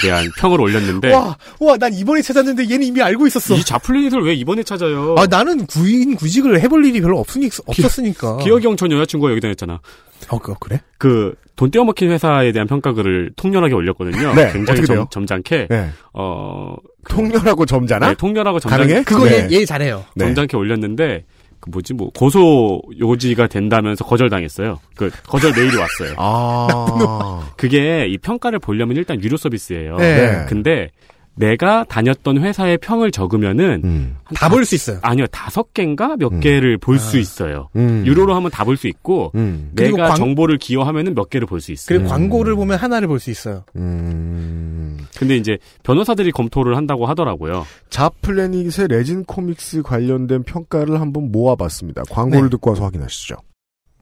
대한 0.02 0.30
평을 0.38 0.60
올렸는데 0.62 1.14
와, 1.14 1.38
와, 1.60 1.78
난 1.78 1.94
이번에 1.94 2.22
찾았는데 2.22 2.64
얘는 2.70 2.84
이미 2.84 3.02
알고 3.02 3.28
있었어. 3.28 3.56
이 3.56 3.64
자플래닛을 3.64 4.22
왜 4.24 4.34
이번에 4.34 4.64
찾아요? 4.64 5.16
아, 5.18 5.26
나는 5.28 5.66
구인 5.66 6.16
구직을 6.16 6.60
해볼 6.62 6.86
일이 6.86 7.02
별로 7.02 7.20
없으니, 7.20 7.50
없었으니까. 7.66 8.38
기억이 8.38 8.66
형전 8.68 8.92
여자친구가 8.92 9.32
여기다 9.32 9.48
냈잖아. 9.50 9.80
어, 10.30 10.40
그, 10.40 10.54
그래? 10.60 10.82
그, 10.98 11.36
돈 11.56 11.72
떼어먹힌 11.72 12.12
회사에 12.12 12.52
대한 12.52 12.68
평가글을 12.68 13.32
통렬하게 13.36 13.74
올렸거든요. 13.74 14.34
네, 14.34 14.52
굉장히 14.52 14.86
점? 14.86 15.06
점잖게. 15.10 15.68
네. 15.70 15.90
어, 16.14 16.76
통렬하고 17.10 17.66
점잖아? 17.66 18.10
네, 18.10 18.16
통렬하고 18.16 18.60
점잖게. 18.60 18.84
가능해? 18.84 19.04
그거 19.04 19.26
네. 19.26 19.48
얘, 19.52 19.60
얘 19.62 19.66
잘해요. 19.66 20.04
네. 20.16 20.26
점잖게 20.26 20.58
올렸는데, 20.58 21.26
그 21.66 21.70
뭐지, 21.72 21.94
뭐, 21.94 22.10
고소 22.12 22.82
요지가 23.00 23.48
된다면서 23.48 24.06
거절당했어요. 24.06 24.80
그, 24.96 25.10
거절 25.28 25.52
메일이 25.56 25.76
왔어요. 25.76 26.14
아. 26.18 27.50
그게 27.58 28.08
이 28.08 28.18
평가를 28.18 28.60
보려면 28.60 28.96
일단 28.98 29.22
유료 29.24 29.36
서비스예요. 29.36 29.98
네. 29.98 30.46
근데 30.48 30.92
내가 31.38 31.84
다녔던 31.84 32.38
회사의 32.42 32.78
평을 32.78 33.12
적으면은 33.12 33.82
음. 33.84 34.18
한다볼 34.24 34.64
수 34.66 34.74
있어요. 34.76 35.00
아니요 35.02 35.28
다섯 35.28 35.74
개인가 35.74 36.16
몇 36.18 36.40
개를 36.40 36.78
볼 36.78 36.98
수 36.98 37.18
있어요. 37.18 37.70
음. 37.76 38.04
유로로 38.06 38.34
하면 38.36 38.50
다 38.52 38.64
볼 38.64 38.78
수 38.78 38.88
있고 38.88 39.32
음. 39.36 39.72
내가 39.76 40.08
광- 40.08 40.16
정보를 40.18 40.58
기여하면은 40.58 41.14
몇 41.14 41.30
개를 41.30 41.46
볼 41.46 41.60
수 41.62 41.72
있어요. 41.74 41.98
그리고 42.00 42.10
광고를 42.10 42.56
보면 42.56 42.78
하나를 42.80 43.08
볼 43.08 43.20
수 43.20 43.30
있어요. 43.30 43.64
음. 43.76 44.98
근데 45.18 45.36
이제 45.38 45.58
변호사들이 45.84 46.32
검토를 46.32 46.76
한다고 46.78 47.06
하더라고요. 47.06 47.66
자플래닛의 47.90 48.88
레진 48.90 49.24
코믹스 49.26 49.82
관련된 49.84 50.44
평가를 50.44 51.00
한번 51.00 51.32
모아봤습니다. 51.32 52.04
광고를 52.10 52.44
네. 52.46 52.50
듣고 52.52 52.72
와서 52.72 52.84
확인하시죠. 52.86 53.36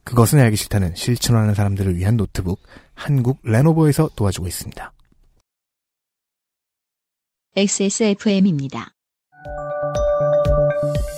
그것은 0.06 0.40
알기 0.40 0.56
싫다는 0.56 0.94
실천하는 0.96 1.54
사람들을 1.54 1.96
위한 1.98 2.16
노트북 2.18 2.62
한국 2.94 3.40
레노버에서 3.44 4.10
도와주고 4.16 4.48
있습니다. 4.48 4.93
XSFM입니다. 7.56 8.96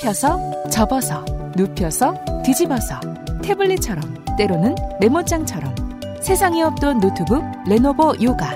펴서, 0.01 0.37
접어서, 0.69 1.23
눕혀서, 1.55 2.13
뒤집어서, 2.43 2.99
태블릿처럼, 3.41 4.35
때로는 4.37 4.75
메모장처럼 4.99 5.73
세상에 6.21 6.61
없던 6.61 6.99
노트북 6.99 7.41
레노버 7.69 8.13
요가. 8.21 8.51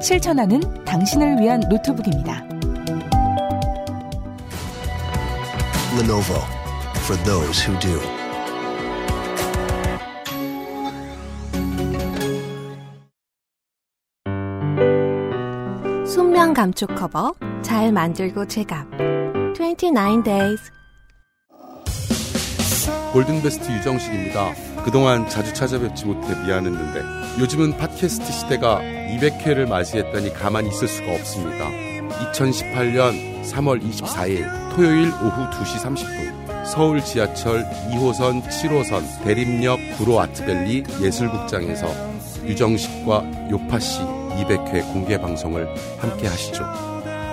실천하는 0.00 0.60
당신을 0.86 1.38
위한 1.40 1.60
노트북입니다. 1.68 2.42
Lenovo 5.98 6.42
for 7.04 7.22
those 7.24 7.60
who 7.62 7.78
do. 7.80 8.19
순면 16.40 16.54
감촉 16.54 16.94
커버 16.94 17.34
잘 17.60 17.92
만들고 17.92 18.46
제갑 18.46 18.86
29 19.54 20.22
days 20.24 20.70
골든베스트 23.12 23.70
유정식입니다. 23.70 24.54
그동안 24.82 25.28
자주 25.28 25.52
찾아뵙지 25.52 26.06
못해 26.06 26.28
미안했는데 26.42 27.40
요즘은 27.42 27.76
팟캐스트 27.76 28.32
시대가 28.32 28.80
200회를 28.80 29.68
맞이했다니 29.68 30.32
가만히 30.32 30.70
있을 30.70 30.88
수가 30.88 31.12
없습니다. 31.12 31.68
2018년 32.32 33.42
3월 33.44 33.82
24일 33.82 34.74
토요일 34.74 35.08
오후 35.08 35.50
2시 35.50 35.84
30분 35.84 36.64
서울 36.64 37.04
지하철 37.04 37.64
2호선 37.90 38.42
7호선 38.44 39.24
대림역 39.24 39.78
구로 39.98 40.18
아트밸리 40.18 40.84
예술극장에서 41.02 41.86
유정식과 42.46 43.50
요파씨 43.50 44.19
200회 44.44 44.92
공개 44.92 45.18
방송을 45.18 45.68
함께 45.98 46.26
하시죠. 46.26 46.64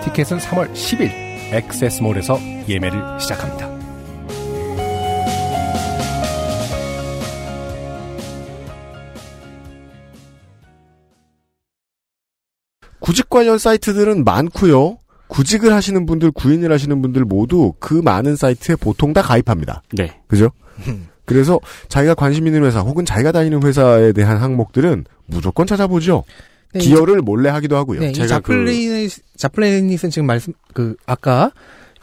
티켓은 0.03 0.38
3월 0.38 0.72
10일 0.74 1.12
액세스몰에서 1.53 2.39
예매를 2.68 3.20
시작합니다. 3.20 3.78
구직 12.99 13.30
관련 13.30 13.58
사이트들은 13.58 14.26
많고요. 14.26 14.97
구직을 15.28 15.74
하시는 15.74 16.05
분들, 16.05 16.32
구인을 16.32 16.72
하시는 16.72 17.01
분들 17.01 17.24
모두 17.24 17.74
그 17.80 17.93
많은 17.93 18.36
사이트에 18.36 18.76
보통 18.76 19.14
다 19.14 19.22
가입합니다. 19.22 19.82
네. 19.93 20.20
그죠? 20.28 20.51
그래서 21.26 21.60
자기가 21.89 22.16
관심 22.16 22.47
있는 22.47 22.64
회사 22.64 22.80
혹은 22.80 23.05
자기가 23.05 23.32
다니는 23.32 23.64
회사에 23.64 24.14
대한 24.14 24.38
항목들은 24.38 25.05
무조건 25.26 25.68
찾아보죠. 25.68 26.24
네, 26.80 26.86
기여를 26.86 27.21
몰래 27.21 27.49
하기도 27.49 27.75
하고요. 27.78 27.99
네, 27.99 28.09
이 28.09 28.13
제가 28.13 28.28
자플레닛, 28.28 29.11
자플레닛은 29.38 30.09
지금 30.09 30.25
말씀, 30.25 30.53
그, 30.73 30.95
아까, 31.05 31.51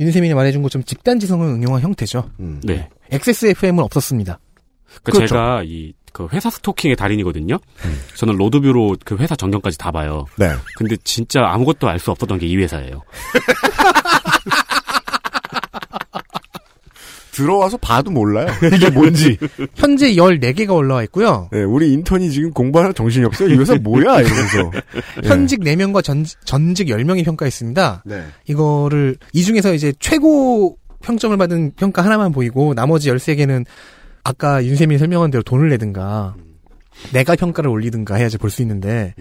윤세민이 0.01 0.35
말해준 0.35 0.63
것처럼 0.63 0.85
집단지성을 0.85 1.47
응용한 1.47 1.83
형태죠. 1.83 2.31
음. 2.41 2.61
네. 2.65 2.89
XSFM은 3.11 3.83
없었습니다. 3.85 4.39
그 5.03 5.13
그렇죠. 5.13 5.27
제가 5.29 5.63
이 5.65 5.93
그 6.15 6.29
회사 6.33 6.49
스토킹의 6.49 6.95
달인이거든요. 6.95 7.59
저는 8.15 8.37
로드뷰로 8.37 8.99
그 9.05 9.17
회사 9.17 9.35
정경까지 9.35 9.77
다 9.79 9.91
봐요. 9.91 10.27
네. 10.39 10.47
근데 10.77 10.97
진짜 11.03 11.41
아무것도 11.45 11.89
알 11.89 11.99
수 11.99 12.13
없었던 12.13 12.39
게 12.39 12.47
이 12.47 12.57
회사예요. 12.57 13.03
들어와서 17.35 17.77
봐도 17.79 18.11
몰라요. 18.11 18.47
이게 18.75 18.89
뭔지. 18.91 19.37
현재 19.75 20.13
14개가 20.15 20.75
올라와 20.75 21.03
있고요. 21.05 21.49
네, 21.53 21.63
우리 21.63 21.93
인턴이 21.93 22.31
지금 22.31 22.51
공부하는 22.53 22.95
정신이 22.95 23.25
없어요. 23.27 23.49
이 23.51 23.57
회사 23.59 23.75
뭐야? 23.75 24.21
이러면서. 24.23 24.71
예. 25.25 25.29
현직 25.29 25.61
4명과 25.61 26.03
전, 26.05 26.25
전직 26.45 26.89
10명이 26.89 27.25
평가했습니다. 27.25 28.03
네. 28.07 28.25
이거를, 28.47 29.17
이 29.33 29.43
중에서 29.43 29.75
이제 29.75 29.93
최고 29.99 30.77
평점을 31.03 31.37
받은 31.37 31.73
평가 31.77 32.03
하나만 32.05 32.33
보이고, 32.33 32.73
나머지 32.75 33.11
13개는 33.11 33.65
아까 34.23 34.65
윤세민이 34.65 34.99
설명한 34.99 35.31
대로 35.31 35.43
돈을 35.43 35.69
내든가, 35.71 36.35
내가 37.13 37.35
평가를 37.37 37.69
올리든가 37.69 38.15
해야지 38.15 38.39
볼 38.39 38.51
수 38.51 38.63
있는데, 38.63 39.15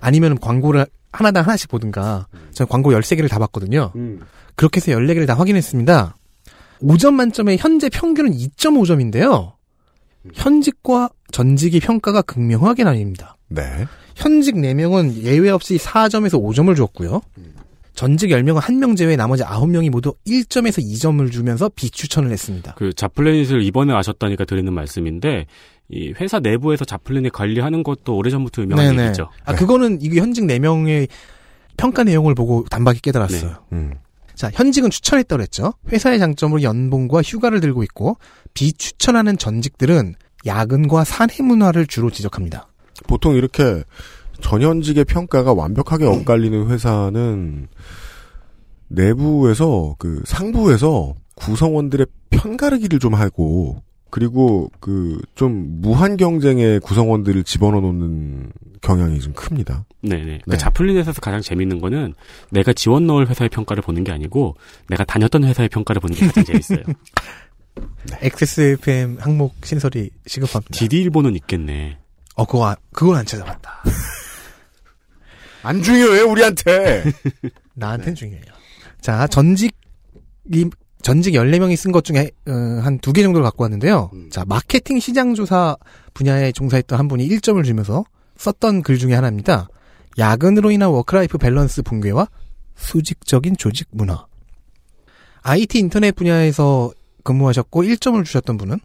아니면 0.00 0.38
광고를 0.40 0.86
하나당 1.12 1.44
하나씩 1.44 1.68
보든가, 1.70 2.26
저는 2.52 2.68
광고 2.68 2.90
13개를 2.92 3.28
다 3.28 3.38
봤거든요. 3.38 3.92
음. 3.96 4.20
그렇게 4.56 4.78
해서 4.78 4.90
14개를 4.92 5.26
다 5.26 5.34
확인했습니다. 5.34 6.16
5점 6.82 7.14
만점에 7.14 7.56
현재 7.56 7.88
평균은 7.88 8.32
2.5점인데요. 8.32 9.52
현직과 10.34 11.10
전직의 11.32 11.80
평가가 11.80 12.22
극명하게 12.22 12.84
나뉩니다. 12.84 13.34
네. 13.48 13.86
현직 14.16 14.54
4명은 14.54 15.22
예외 15.22 15.50
없이 15.50 15.76
4점에서 15.76 16.40
5점을 16.40 16.74
주었고요. 16.76 17.20
전직 17.94 18.30
10명은 18.30 18.60
1명 18.60 18.96
제외 18.96 19.16
나머지 19.16 19.42
9명이 19.42 19.90
모두 19.90 20.14
1점에서 20.26 20.82
2점을 20.82 21.30
주면서 21.30 21.68
비추천을 21.68 22.30
했습니다. 22.30 22.74
그 22.76 22.92
자플래닛을 22.92 23.62
이번에 23.62 23.92
아셨다니까 23.92 24.44
드리는 24.44 24.72
말씀인데 24.72 25.46
이 25.90 26.14
회사 26.20 26.38
내부에서 26.38 26.84
자플래닛 26.84 27.32
관리하는 27.32 27.82
것도 27.82 28.16
오래전부터 28.16 28.62
유명한 28.62 28.94
네네. 28.94 29.08
얘기죠. 29.08 29.28
아, 29.44 29.54
그거는 29.54 29.98
이게 30.00 30.20
현직 30.20 30.44
4명의 30.44 31.08
평가 31.76 32.04
내용을 32.04 32.34
보고 32.34 32.64
단박에 32.70 33.00
깨달았어요. 33.02 33.56
음. 33.72 33.94
자, 34.40 34.50
현직은 34.54 34.88
추천했다고 34.88 35.36
그랬죠. 35.36 35.74
회사의 35.92 36.18
장점으로 36.18 36.62
연봉과 36.62 37.20
휴가를 37.20 37.60
들고 37.60 37.82
있고 37.82 38.16
비추천하는 38.54 39.36
전직들은 39.36 40.14
야근과 40.46 41.04
사내 41.04 41.42
문화를 41.42 41.86
주로 41.86 42.10
지적합니다. 42.10 42.66
보통 43.06 43.34
이렇게 43.34 43.84
전현직의 44.40 45.04
평가가 45.04 45.52
완벽하게 45.52 46.06
엇갈리는 46.06 46.70
회사는 46.70 47.68
내부에서 48.88 49.96
그 49.98 50.22
상부에서 50.24 51.12
구성원들의 51.34 52.06
편가르기를 52.30 52.98
좀 52.98 53.12
하고 53.12 53.82
그리고 54.10 54.70
그 54.80 55.20
좀 55.34 55.80
무한 55.80 56.16
경쟁의 56.16 56.80
구성원들을 56.80 57.44
집어넣어 57.44 57.80
놓는 57.80 58.52
경향이 58.82 59.20
좀 59.20 59.32
큽니다. 59.32 59.84
네네. 60.02 60.40
그 60.48 60.56
자플린에서 60.58 61.12
가장 61.12 61.40
재밌는 61.40 61.80
거는 61.80 62.14
내가 62.50 62.72
지원 62.72 63.06
넣을 63.06 63.28
회사의 63.28 63.48
평가를 63.50 63.82
보는 63.82 64.04
게 64.04 64.12
아니고 64.12 64.56
내가 64.88 65.04
다녔던 65.04 65.44
회사의 65.44 65.68
평가를 65.68 66.00
보는 66.00 66.16
게 66.16 66.26
가장 66.26 66.44
재밌어요. 66.44 66.82
XSFM 68.20 69.18
항목 69.20 69.54
신설이 69.64 70.10
시급합니다. 70.26 70.72
DD일보는 70.78 71.34
있겠네. 71.36 71.98
어, 72.36 72.44
그거, 72.44 72.66
안- 72.66 72.76
그건 72.92 73.16
안 73.16 73.24
찾아봤다. 73.26 73.82
안 75.62 75.82
중요해 75.82 76.22
우리한테. 76.22 77.04
나한텐 77.74 78.14
중요해요. 78.14 78.44
자, 79.00 79.26
전직, 79.26 79.74
이, 80.52 80.68
전직 81.02 81.34
14명이 81.34 81.76
쓴 81.76 81.92
것 81.92 82.04
중에, 82.04 82.30
어, 82.46 82.52
한두 82.82 83.12
개 83.12 83.22
정도를 83.22 83.42
갖고 83.44 83.64
왔는데요. 83.64 84.10
자, 84.30 84.44
마케팅 84.46 85.00
시장 85.00 85.34
조사 85.34 85.76
분야에 86.14 86.52
종사했던 86.52 86.98
한 86.98 87.08
분이 87.08 87.26
1점을 87.28 87.62
주면서 87.64 88.04
썼던 88.36 88.82
글 88.82 88.98
중에 88.98 89.14
하나입니다. 89.14 89.68
야근으로 90.18 90.70
인한 90.70 90.90
work-life 90.90 91.38
balance 91.38 91.82
붕괴와 91.82 92.28
수직적인 92.76 93.56
조직 93.56 93.88
문화. 93.92 94.26
IT 95.42 95.78
인터넷 95.78 96.12
분야에서 96.12 96.90
근무하셨고 97.24 97.82
1점을 97.82 98.22
주셨던 98.24 98.56
분은 98.58 98.78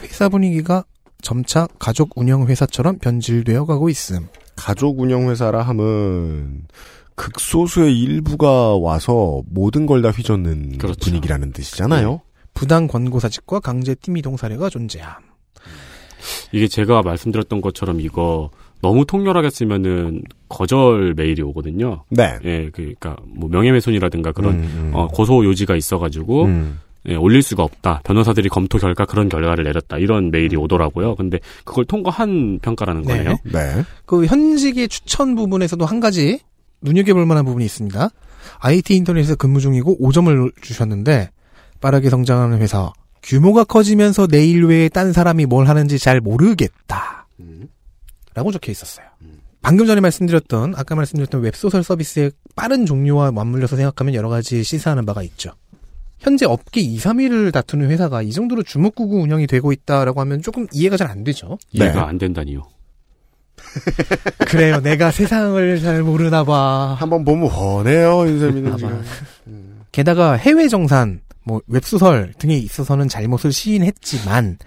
회사 0.00 0.28
분위기가 0.28 0.84
점차 1.22 1.66
가족 1.78 2.10
운영 2.16 2.46
회사처럼 2.46 2.98
변질되어 2.98 3.66
가고 3.66 3.88
있음. 3.88 4.28
가족 4.56 5.00
운영 5.00 5.30
회사라 5.30 5.62
함은 5.62 6.66
극소수의 7.16 7.98
일부가 7.98 8.76
와서 8.76 9.42
모든 9.50 9.86
걸 9.86 10.02
다 10.02 10.10
휘젓는 10.10 10.78
분위기라는 11.00 11.52
뜻이잖아요. 11.52 12.20
부당 12.54 12.86
권고 12.86 13.18
사직과 13.20 13.60
강제 13.60 13.94
팀 13.94 14.16
이동 14.16 14.36
사례가 14.36 14.68
존재함. 14.70 15.14
이게 16.52 16.68
제가 16.68 17.02
말씀드렸던 17.02 17.60
것처럼 17.60 18.00
이거 18.00 18.50
너무 18.82 19.04
통렬하게 19.06 19.50
쓰면은 19.50 20.22
거절 20.48 21.14
메일이 21.14 21.40
오거든요. 21.42 22.04
네. 22.10 22.36
예, 22.44 22.70
그러니까 22.72 23.16
뭐 23.26 23.48
명예훼손이라든가 23.48 24.32
그런 24.32 24.54
음, 24.54 24.60
음. 24.60 24.90
어, 24.94 25.08
고소 25.08 25.44
요지가 25.44 25.76
있어가지고 25.76 26.44
음. 26.44 26.80
예, 27.08 27.14
올릴 27.14 27.40
수가 27.42 27.62
없다. 27.62 28.00
변호사들이 28.04 28.48
검토 28.48 28.78
결과 28.78 29.06
그런 29.06 29.28
결과를 29.28 29.64
내렸다. 29.64 29.98
이런 29.98 30.30
메일이 30.30 30.56
오더라고요. 30.56 31.14
근데 31.14 31.38
그걸 31.64 31.84
통과한 31.84 32.58
평가라는 32.60 33.02
네. 33.02 33.16
거네요. 33.18 33.36
네. 33.44 33.82
그 34.04 34.26
현직의 34.26 34.88
추천 34.88 35.34
부분에서도 35.36 35.84
한 35.86 36.00
가지 36.00 36.40
눈여겨볼 36.82 37.26
만한 37.26 37.44
부분이 37.44 37.64
있습니다. 37.64 38.08
IT 38.60 38.94
인터넷에서 38.96 39.34
근무 39.36 39.60
중이고 39.60 39.98
5점을 39.98 40.52
주셨는데 40.62 41.30
빠르게 41.80 42.10
성장하는 42.10 42.58
회사 42.58 42.92
규모가 43.22 43.64
커지면서 43.64 44.26
내 44.28 44.46
일 44.46 44.64
외에 44.66 44.88
딴 44.88 45.12
사람이 45.12 45.46
뭘 45.46 45.68
하는지 45.68 45.98
잘 45.98 46.20
모르겠다. 46.20 47.26
라고 48.34 48.52
적혀 48.52 48.70
있었어요. 48.72 49.06
방금 49.62 49.86
전에 49.86 50.00
말씀드렸던 50.00 50.74
아까 50.76 50.94
말씀드렸던 50.94 51.40
웹소설 51.42 51.82
서비스의 51.82 52.30
빠른 52.54 52.86
종류와 52.86 53.32
맞물려서 53.32 53.74
생각하면 53.76 54.14
여러 54.14 54.28
가지 54.28 54.62
시사하는 54.62 55.04
바가 55.06 55.22
있죠. 55.24 55.52
현재 56.18 56.46
업계 56.46 56.80
2, 56.80 56.98
3위를 56.98 57.52
다투는 57.52 57.90
회사가 57.90 58.22
이 58.22 58.30
정도로 58.30 58.62
주목구구 58.62 59.20
운영이 59.22 59.46
되고 59.48 59.72
있다라고 59.72 60.20
하면 60.20 60.40
조금 60.40 60.66
이해가 60.72 60.96
잘 60.96 61.08
안 61.10 61.24
되죠. 61.24 61.58
이해가 61.72 61.92
네. 61.94 62.00
안 62.00 62.18
된다니요. 62.18 62.62
그래요. 64.46 64.80
내가 64.80 65.10
세상을 65.10 65.80
잘 65.80 66.02
모르나 66.02 66.44
봐. 66.44 66.96
한번 66.98 67.24
보면 67.24 67.48
훤해요, 67.48 68.26
윤세민은 68.26 68.68
아마. 68.68 68.78
지금. 68.78 69.04
게다가 69.92 70.34
해외 70.34 70.68
정산, 70.68 71.20
뭐 71.44 71.60
웹소설 71.68 72.34
등에 72.38 72.56
있어서는 72.56 73.08
잘못을 73.08 73.52
시인했지만 73.52 74.58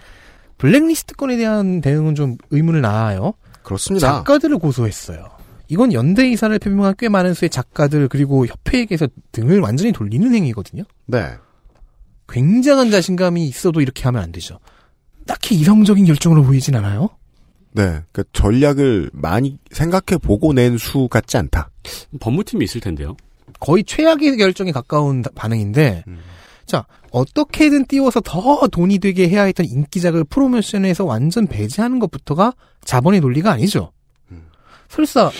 블랙리스트 0.57 1.15
건에 1.15 1.37
대한 1.37 1.81
대응은 1.81 2.15
좀 2.15 2.37
의문을 2.51 2.81
낳아요. 2.81 3.33
그렇습니다. 3.63 4.07
작가들을 4.07 4.57
고소했어요. 4.57 5.29
이건 5.67 5.93
연대 5.93 6.27
이사를 6.27 6.57
표명한 6.57 6.95
꽤 6.97 7.09
많은 7.09 7.33
수의 7.35 7.49
작가들 7.49 8.07
그리고 8.07 8.45
협회에게서 8.47 9.07
등을 9.31 9.59
완전히 9.59 9.91
돌리는 9.91 10.33
행위거든요. 10.33 10.83
네. 11.05 11.33
굉장한 12.27 12.91
자신감이 12.91 13.47
있어도 13.47 13.81
이렇게 13.81 14.03
하면 14.03 14.21
안 14.21 14.31
되죠. 14.31 14.59
딱히 15.27 15.55
이성적인 15.55 16.05
결정으로 16.05 16.43
보이진 16.43 16.75
않아요. 16.75 17.09
네, 17.71 18.01
그 18.11 18.23
전략을 18.33 19.11
많이 19.13 19.59
생각해 19.71 20.17
보고 20.21 20.53
낸 20.53 20.77
수 20.77 21.07
같지 21.07 21.37
않다. 21.37 21.69
법무팀이 22.19 22.65
있을 22.65 22.81
텐데요. 22.81 23.15
거의 23.59 23.83
최악의 23.83 24.37
결정에 24.37 24.71
가까운 24.71 25.21
반응인데, 25.35 26.03
음. 26.07 26.19
자, 26.65 26.85
어떻게든 27.11 27.85
띄워서 27.85 28.21
더 28.21 28.67
돈이 28.67 28.99
되게 28.99 29.27
해야 29.27 29.43
했던 29.43 29.65
인기작을 29.65 30.23
프로모션에서 30.25 31.05
완전 31.05 31.47
배제하는 31.47 31.99
것부터가 31.99 32.53
자본의 32.83 33.19
논리가 33.19 33.51
아니죠. 33.51 33.91
음. 34.31 34.47
설사, 34.87 35.31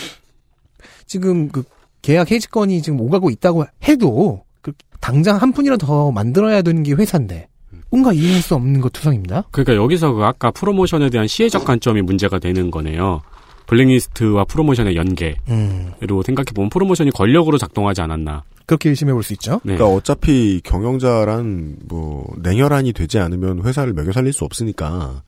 지금 1.06 1.50
그 1.50 1.64
계약 2.02 2.32
해지권이 2.32 2.82
지금 2.82 3.00
오가고 3.02 3.30
있다고 3.30 3.66
해도, 3.88 4.44
그 4.62 4.74
당장 5.00 5.38
한 5.38 5.52
푼이라도 5.54 5.86
더 5.86 6.12
만들어야 6.12 6.62
되는 6.62 6.84
게 6.84 6.94
회사인데, 6.94 7.48
뭔가 7.90 8.14
이해할 8.14 8.42
수 8.42 8.56
없는 8.56 8.82
것 8.82 8.94
투성입니다. 8.94 9.46
그러니까 9.52 9.76
여기서 9.76 10.14
그 10.14 10.24
아까 10.24 10.52
프로모션에 10.52 11.10
대한 11.10 11.28
시혜적 11.28 11.66
관점이 11.66 12.02
문제가 12.02 12.40
되는 12.40 12.70
거네요. 12.72 13.22
블랙리스트와 13.68 14.46
프로모션의 14.46 14.96
연계로 14.96 15.36
음. 15.50 15.94
생각해보면 16.26 16.70
프로모션이 16.70 17.12
권력으로 17.12 17.58
작동하지 17.58 18.02
않았나. 18.02 18.44
그렇게 18.66 18.90
의심해 18.90 19.14
볼 19.14 19.24
수 19.24 19.34
있죠. 19.34 19.62
네. 19.64 19.76
그러니까 19.76 19.88
어차피 19.96 20.62
경영자란 20.64 21.78
뭐 21.88 22.26
냉혈한이 22.38 22.94
되지 22.94 23.18
않으면 23.20 23.64
회사를 23.64 23.94
먹여 23.94 24.12
살릴 24.12 24.32
수 24.34 24.44
없으니까 24.46 25.24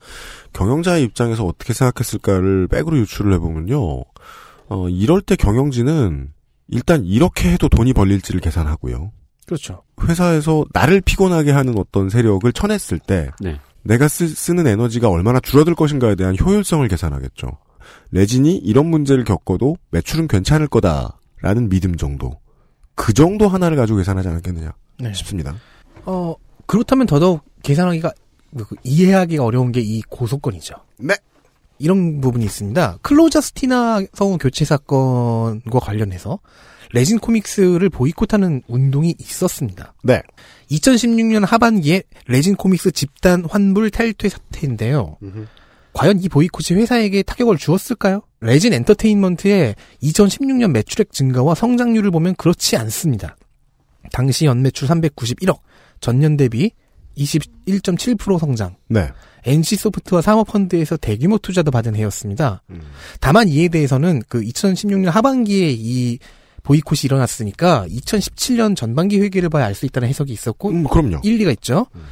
경영자의 0.52 1.02
입장에서 1.04 1.44
어떻게 1.44 1.72
생각했을까를 1.72 2.68
백으로 2.68 2.98
유출을 2.98 3.32
해보면요. 3.34 4.04
어, 4.68 4.88
이럴 4.88 5.20
때 5.22 5.34
경영진은 5.36 6.30
일단 6.68 7.04
이렇게 7.04 7.52
해도 7.52 7.68
돈이 7.68 7.92
벌릴지를 7.92 8.40
계산하고요. 8.40 9.10
그렇죠. 9.46 9.82
회사에서 10.02 10.64
나를 10.72 11.00
피곤하게 11.00 11.50
하는 11.52 11.78
어떤 11.78 12.08
세력을 12.08 12.50
쳐냈을 12.52 12.98
때 12.98 13.30
네. 13.40 13.58
내가 13.82 14.08
쓰, 14.08 14.28
쓰는 14.28 14.66
에너지가 14.66 15.08
얼마나 15.08 15.40
줄어들 15.40 15.74
것인가에 15.74 16.14
대한 16.14 16.36
효율성을 16.38 16.86
계산하겠죠. 16.88 17.48
레진이 18.12 18.56
이런 18.58 18.86
문제를 18.86 19.24
겪어도 19.24 19.76
매출은 19.90 20.28
괜찮을 20.28 20.68
거다라는 20.68 21.68
믿음 21.68 21.96
정도. 21.96 22.38
그 22.94 23.12
정도 23.12 23.48
하나를 23.48 23.76
가지고 23.76 23.98
계산하지 23.98 24.28
않았겠느냐 24.28 24.72
네. 25.00 25.12
싶습니다. 25.14 25.54
어 26.04 26.34
그렇다면 26.66 27.06
더더욱 27.06 27.42
계산하기가 27.62 28.12
그 28.56 28.76
이해하기가 28.84 29.44
어려운 29.44 29.72
게 29.72 29.80
이 29.80 30.02
고소건이죠. 30.08 30.74
네. 30.98 31.14
이런 31.78 32.20
부분이 32.20 32.44
있습니다. 32.44 32.98
클로저스티나 33.02 34.02
성우 34.14 34.38
교체 34.38 34.64
사건과 34.64 35.80
관련해서 35.80 36.38
레진 36.92 37.18
코믹스를 37.18 37.88
보이콧하는 37.88 38.62
운동이 38.68 39.14
있었습니다. 39.18 39.94
네. 40.02 40.22
2016년 40.70 41.46
하반기에 41.46 42.02
레진 42.26 42.54
코믹스 42.54 42.92
집단 42.92 43.44
환불 43.48 43.90
탈퇴 43.90 44.28
사태인데요. 44.28 45.16
음흠. 45.22 45.46
과연 45.94 46.20
이 46.22 46.28
보이콧이 46.28 46.78
회사에게 46.80 47.22
타격을 47.22 47.58
주었을까요? 47.58 48.22
레진 48.40 48.72
엔터테인먼트의 48.72 49.74
2016년 50.02 50.70
매출액 50.70 51.12
증가와 51.12 51.54
성장률을 51.54 52.10
보면 52.10 52.34
그렇지 52.36 52.76
않습니다. 52.76 53.36
당시 54.10 54.46
연매출 54.46 54.88
391억, 54.88 55.58
전년 56.00 56.36
대비 56.36 56.70
21.7% 57.16 58.38
성장. 58.38 58.76
네. 58.88 59.08
NC소프트와 59.44 60.22
사모펀드에서 60.22 60.96
대규모 60.96 61.36
투자도 61.38 61.70
받은 61.70 61.94
해였습니다. 61.94 62.62
음. 62.70 62.80
다만 63.20 63.48
이에 63.48 63.68
대해서는 63.68 64.22
그 64.28 64.40
2016년 64.40 65.10
하반기에 65.10 65.74
이 65.76 66.18
보이콧이 66.62 67.00
일어났으니까 67.04 67.86
2017년 67.88 68.76
전반기 68.76 69.20
회계를 69.20 69.48
봐야 69.48 69.66
알 69.66 69.74
수 69.74 69.86
있다는 69.86 70.08
해석이 70.08 70.32
있었고 70.32 70.70
음, 70.70 70.84
그럼요. 70.84 71.20
일리가 71.22 71.50
있죠. 71.52 71.86
음. 71.94 72.02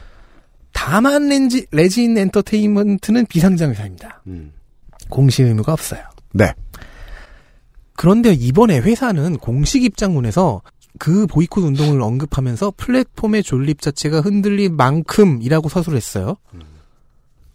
다만 0.73 1.29
렌지, 1.29 1.67
레진 1.73 2.17
엔터테인먼트는 2.17 3.27
비상장 3.27 3.71
회사입니다. 3.71 4.23
음. 4.27 4.53
공시 5.09 5.43
의무가 5.43 5.73
없어요. 5.73 6.03
네. 6.33 6.53
그런데 7.95 8.33
이번에 8.33 8.79
회사는 8.79 9.39
공식 9.39 9.85
입장문에서 9.85 10.63
그 10.99 11.27
보이콧 11.27 11.65
운동을 11.65 12.01
언급하면서 12.01 12.73
플랫폼의 12.77 13.43
존립 13.43 13.81
자체가 13.81 14.21
흔들릴 14.21 14.71
만큼이라고 14.71 15.69
서술을 15.69 15.97
했어요. 15.97 16.37
음. 16.55 16.61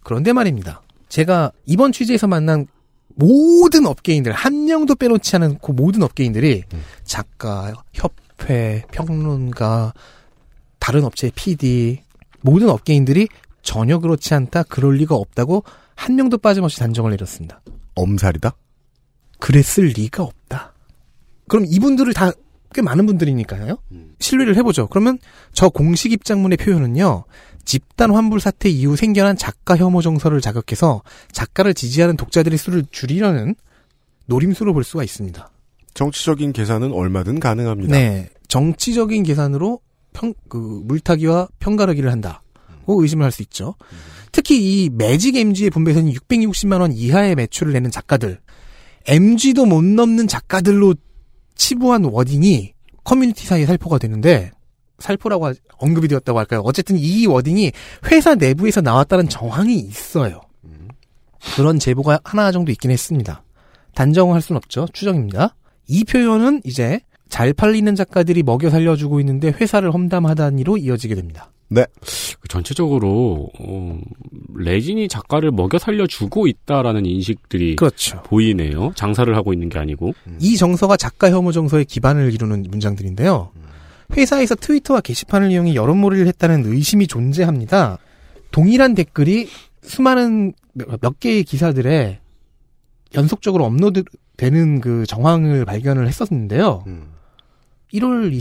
그런데 0.02 0.32
말입니다. 0.32 0.82
제가 1.08 1.52
이번 1.66 1.92
취재에서 1.92 2.26
만난 2.26 2.66
모든 3.14 3.86
업계인들 3.86 4.32
한 4.32 4.66
명도 4.66 4.94
빼놓지 4.94 5.36
않은 5.36 5.58
그 5.62 5.72
모든 5.72 6.02
업계인들이 6.02 6.64
음. 6.72 6.82
작가, 7.04 7.72
협회, 7.92 8.84
평론가, 8.92 9.94
다른 10.78 11.04
업체의 11.04 11.32
PD, 11.34 12.02
모든 12.42 12.68
업계인들이 12.68 13.28
전혀 13.62 13.98
그렇지 13.98 14.34
않다, 14.34 14.64
그럴 14.64 14.96
리가 14.96 15.14
없다고 15.14 15.64
한 15.94 16.14
명도 16.14 16.38
빠짐없이 16.38 16.78
단정을 16.78 17.10
내렸습니다. 17.12 17.60
엄살이다? 17.94 18.52
그랬을 19.40 19.86
리가 19.86 20.22
없다. 20.22 20.74
그럼 21.48 21.64
이분들을 21.66 22.12
다 22.12 22.32
꽤 22.76 22.82
많은 22.82 23.06
분들이니까요. 23.06 23.78
음. 23.92 24.14
신뢰를 24.18 24.54
해보죠. 24.56 24.86
그러면 24.88 25.18
저 25.54 25.70
공식 25.70 26.12
입장문의 26.12 26.58
표현은요. 26.58 27.24
집단 27.66 28.12
환불 28.12 28.40
사태 28.40 28.70
이후 28.70 28.96
생겨난 28.96 29.36
작가 29.36 29.76
혐오 29.76 30.00
정서를 30.00 30.40
자극해서 30.40 31.02
작가를 31.32 31.74
지지하는 31.74 32.16
독자들의 32.16 32.56
수를 32.56 32.84
줄이려는 32.90 33.54
노림수로 34.26 34.72
볼 34.72 34.84
수가 34.84 35.04
있습니다. 35.04 35.50
정치적인 35.92 36.52
계산은 36.52 36.92
얼마든 36.92 37.40
가능합니다. 37.40 37.92
네. 37.92 38.30
정치적인 38.48 39.24
계산으로 39.24 39.80
평, 40.12 40.32
그, 40.48 40.80
물타기와 40.84 41.48
평가르기를 41.58 42.10
한다고 42.10 43.02
의심을 43.02 43.24
할 43.24 43.32
수 43.32 43.42
있죠. 43.42 43.74
특히 44.32 44.84
이 44.84 44.90
매직 44.90 45.36
MG의 45.36 45.70
분배선이 45.70 46.14
660만원 46.14 46.92
이하의 46.94 47.34
매출을 47.34 47.72
내는 47.72 47.90
작가들, 47.90 48.38
MG도 49.06 49.66
못 49.66 49.82
넘는 49.84 50.28
작가들로 50.28 50.94
치부한 51.54 52.04
wording이 52.04 52.74
커뮤니티 53.02 53.46
사이에 53.46 53.66
살포가 53.66 53.98
되는데, 53.98 54.50
살포라고 54.98 55.52
언급이 55.78 56.08
되었다고 56.08 56.38
할까요? 56.38 56.62
어쨌든 56.64 56.96
이 56.98 57.26
wording이 57.26 57.72
회사 58.10 58.34
내부에서 58.34 58.80
나왔다는 58.80 59.28
정황이 59.28 59.76
있어요. 59.76 60.40
그런 61.54 61.78
제보가 61.78 62.20
하나 62.24 62.50
정도 62.50 62.72
있긴 62.72 62.90
했습니다. 62.90 63.42
단정할 63.94 64.42
순 64.42 64.56
없죠. 64.56 64.86
추정입니다. 64.92 65.54
이 65.88 66.04
표현은 66.04 66.62
이제 66.64 67.00
잘 67.28 67.52
팔리는 67.52 67.94
작가들이 67.94 68.42
먹여 68.42 68.70
살려주고 68.70 69.20
있는데 69.20 69.48
회사를 69.48 69.92
험담하다니로 69.92 70.76
이어지게 70.76 71.14
됩니다. 71.14 71.50
네. 71.68 71.84
그 72.40 72.48
전체적으로 72.48 73.50
어, 73.58 73.98
레진이 74.54 75.08
작가를 75.08 75.50
먹여 75.50 75.78
살려주고 75.78 76.46
있다라는 76.46 77.06
인식들이 77.06 77.76
그렇죠. 77.76 78.22
보이네요. 78.22 78.92
장사를 78.94 79.34
하고 79.34 79.52
있는 79.52 79.68
게 79.68 79.78
아니고. 79.78 80.14
음. 80.28 80.38
이 80.40 80.56
정서가 80.56 80.96
작가 80.96 81.30
혐오 81.30 81.50
정서의 81.50 81.84
기반을 81.84 82.32
이루는 82.32 82.66
문장들인데요. 82.68 83.50
회사에서 84.16 84.54
트위터와 84.54 85.00
게시판을 85.00 85.50
이용해 85.50 85.74
여론몰이를 85.74 86.26
했다는 86.28 86.66
의심이 86.66 87.06
존재합니다. 87.06 87.98
동일한 88.50 88.94
댓글이 88.94 89.48
수많은 89.82 90.52
몇 91.00 91.20
개의 91.20 91.44
기사들에 91.44 92.20
연속적으로 93.14 93.64
업로드되는 93.64 94.80
그 94.80 95.06
정황을 95.06 95.64
발견을 95.64 96.06
했었는데요. 96.08 96.84
음. 96.86 97.12
1월 97.92 98.32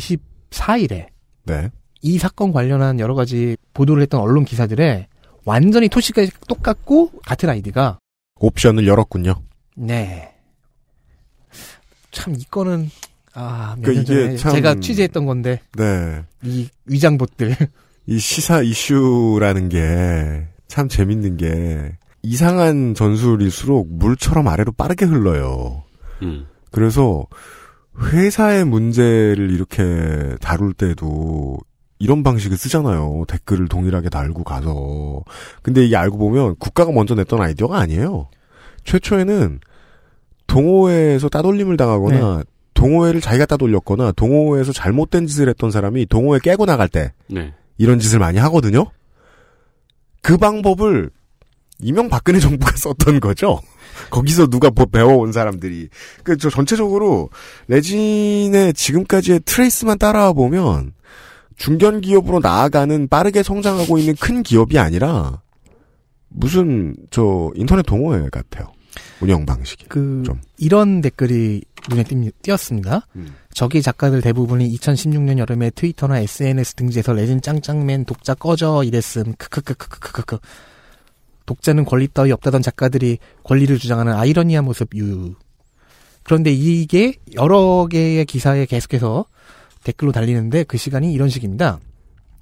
24일에 0.51 1.07
네. 1.45 1.69
이 2.01 2.17
사건 2.17 2.51
관련한 2.51 2.99
여러 2.99 3.13
가지 3.15 3.57
보도를 3.73 4.01
했던 4.03 4.19
언론 4.21 4.43
기사들에 4.45 5.07
완전히 5.45 5.87
토시가 5.89 6.25
똑같고 6.47 7.11
같은 7.25 7.49
아이디가 7.49 7.99
옵션을 8.39 8.87
열었군요. 8.87 9.35
네. 9.75 10.31
참 12.11 12.33
이 12.33 12.43
건은 12.45 12.89
아, 13.35 13.75
몇년 13.79 14.05
전에 14.05 14.37
참... 14.37 14.53
제가 14.53 14.75
취재했던 14.79 15.25
건데. 15.25 15.61
네. 15.77 16.23
이 16.43 16.67
위장봇들. 16.85 17.55
이 18.07 18.19
시사 18.19 18.61
이슈라는 18.61 19.69
게 19.69 20.55
참 20.67 20.89
재밌는 20.89 21.37
게 21.37 21.97
이상한 22.21 22.93
전술일수록 22.95 23.87
물처럼 23.91 24.47
아래로 24.47 24.71
빠르게 24.73 25.05
흘러요. 25.05 25.83
음. 26.21 26.47
그래서 26.71 27.25
회사의 27.97 28.65
문제를 28.65 29.51
이렇게 29.51 30.35
다룰 30.41 30.73
때도 30.73 31.57
이런 31.99 32.23
방식을 32.23 32.57
쓰잖아요. 32.57 33.23
댓글을 33.27 33.67
동일하게 33.69 34.09
달고 34.09 34.43
가서. 34.43 35.23
근데 35.61 35.85
이게 35.85 35.95
알고 35.95 36.17
보면 36.17 36.55
국가가 36.59 36.91
먼저 36.91 37.15
냈던 37.15 37.41
아이디어가 37.41 37.77
아니에요. 37.77 38.27
최초에는 38.83 39.59
동호회에서 40.47 41.29
따돌림을 41.29 41.77
당하거나 41.77 42.37
네. 42.37 42.43
동호회를 42.75 43.21
자기가 43.21 43.47
따돌렸거나 43.47 44.11
동호회에서 44.11 44.71
잘못된 44.71 45.25
짓을 45.25 45.49
했던 45.49 45.71
사람이 45.71 46.05
동호회 46.05 46.39
깨고 46.43 46.65
나갈 46.65 46.87
때 46.87 47.13
네. 47.27 47.53
이런 47.77 47.99
짓을 47.99 48.19
많이 48.19 48.37
하거든요. 48.37 48.85
그 50.21 50.37
방법을 50.37 51.09
이명박근혜 51.79 52.39
정부가 52.39 52.71
썼던 52.77 53.19
거죠. 53.19 53.59
거기서 54.09 54.47
누가 54.47 54.69
뭐 54.69 54.85
배워온 54.85 55.31
사람들이. 55.31 55.89
그, 56.23 56.37
저 56.37 56.49
전체적으로, 56.49 57.29
레진의 57.67 58.73
지금까지의 58.73 59.41
트레이스만 59.45 59.97
따라와 59.97 60.33
보면, 60.33 60.93
중견 61.57 62.01
기업으로 62.01 62.39
나아가는 62.39 63.07
빠르게 63.07 63.41
성장하고 63.41 63.97
있는 63.97 64.15
큰 64.17 64.43
기업이 64.43 64.77
아니라 64.77 65.41
무슨 66.27 66.95
저 67.09 67.51
인터넷 67.55 67.83
동호회 67.83 68.27
같아요. 68.29 68.74
운영 69.21 69.45
방식이. 69.45 69.85
그 69.87 70.23
좀. 70.25 70.41
이런 70.57 71.01
댓글이 71.01 71.63
눈에 71.89 72.03
띄었습니다. 72.41 73.07
저기 73.53 73.81
작가들 73.81 74.21
대부분이 74.21 74.69
2016년 74.77 75.37
여름에 75.37 75.69
트위터나 75.69 76.19
SNS 76.19 76.73
등지에서 76.75 77.13
레진 77.13 77.41
짱짱맨 77.41 78.05
독자 78.05 78.33
꺼져 78.33 78.83
이랬음. 78.83 79.33
크크크크크크크. 79.37 80.37
독자는 81.45 81.85
권리 81.85 82.07
따위 82.07 82.31
없다던 82.31 82.61
작가들이 82.61 83.19
권리를 83.43 83.77
주장하는 83.77 84.13
아이러니한 84.13 84.65
모습 84.65 84.95
유. 84.95 85.35
그런데 86.23 86.51
이게 86.51 87.13
여러 87.35 87.87
개의 87.89 88.25
기사에 88.25 88.65
계속해서 88.65 89.25
댓글로 89.83 90.11
달리는데 90.11 90.63
그 90.63 90.77
시간이 90.77 91.13
이런 91.13 91.29
식입니다. 91.29 91.79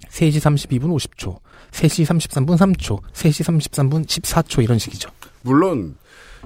3시 0.10 0.38
32분 0.38 0.84
50초, 0.96 1.40
3시 1.72 2.06
33분 2.06 2.58
3초, 2.58 3.02
3시 3.12 3.44
33분 3.44 4.06
14초 4.06 4.64
이런 4.64 4.80
식이죠. 4.80 5.10
물론 5.42 5.98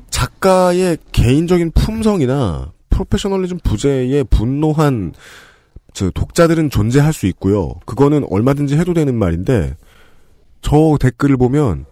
작가의 0.09 0.97
개인적인 1.11 1.71
품성이나 1.71 2.71
프로페셔널리즘 2.89 3.59
부재에 3.63 4.23
분노한 4.23 5.13
저 5.93 6.09
독자들은 6.11 6.69
존재할 6.69 7.13
수 7.13 7.25
있고요. 7.27 7.73
그거는 7.85 8.25
얼마든지 8.29 8.77
해도 8.77 8.93
되는 8.93 9.15
말인데 9.15 9.75
저 10.61 10.97
댓글을 10.99 11.37
보면 11.37 11.85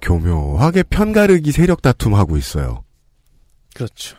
교묘하게 0.00 0.84
편가르기 0.84 1.52
세력 1.52 1.82
다툼하고 1.82 2.36
있어요. 2.36 2.84
그렇죠. 3.74 4.16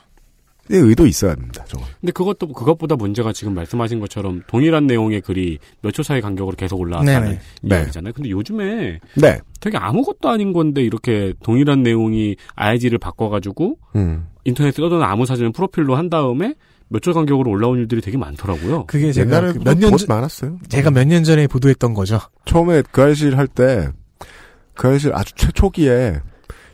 네, 0.69 0.77
의도 0.77 1.07
있어야 1.07 1.33
됩니다. 1.35 1.65
저거. 1.67 1.83
근데 1.99 2.11
그것도 2.11 2.47
그것보다 2.53 2.95
문제가 2.95 3.33
지금 3.33 3.55
말씀하신 3.55 3.99
것처럼 3.99 4.43
동일한 4.47 4.85
내용의 4.87 5.21
글이 5.21 5.57
몇 5.81 5.91
초 5.91 6.03
사이 6.03 6.21
간격으로 6.21 6.55
계속 6.55 6.79
올라왔다는 6.79 7.21
네네. 7.29 7.39
네. 7.63 7.75
이야기잖아요. 7.75 8.13
근데 8.13 8.29
요즘에 8.29 8.99
네. 9.15 9.39
되게 9.59 9.77
아무것도 9.77 10.29
아닌 10.29 10.53
건데 10.53 10.81
이렇게 10.83 11.33
동일한 11.43 11.81
내용이 11.83 12.35
IG를 12.55 12.99
바꿔가지고 12.99 13.77
음. 13.95 14.27
인터넷에 14.45 14.81
떠도는 14.81 15.03
아무 15.03 15.25
사진을 15.25 15.51
프로필로 15.51 15.95
한 15.95 16.09
다음에 16.09 16.53
몇 16.91 17.01
초 17.01 17.13
간격으로 17.13 17.51
올라온 17.51 17.77
일들이 17.79 18.01
되게 18.01 18.17
많더라고요. 18.17 18.85
그게 18.87 19.11
제가 19.11 19.41
몇년 19.41 19.89
전 19.89 19.97
전, 19.97 20.07
많았어요. 20.07 20.57
제가 20.69 20.89
몇 20.91 21.05
년 21.07 21.23
전에 21.23 21.45
보도했던 21.47 21.93
거죠. 21.93 22.19
처음에 22.45 22.81
그 22.91 23.01
알실 23.03 23.37
할 23.37 23.47
때, 23.47 23.89
그 24.73 24.87
알실 24.87 25.13
아주 25.13 25.33
최초기에 25.35 26.19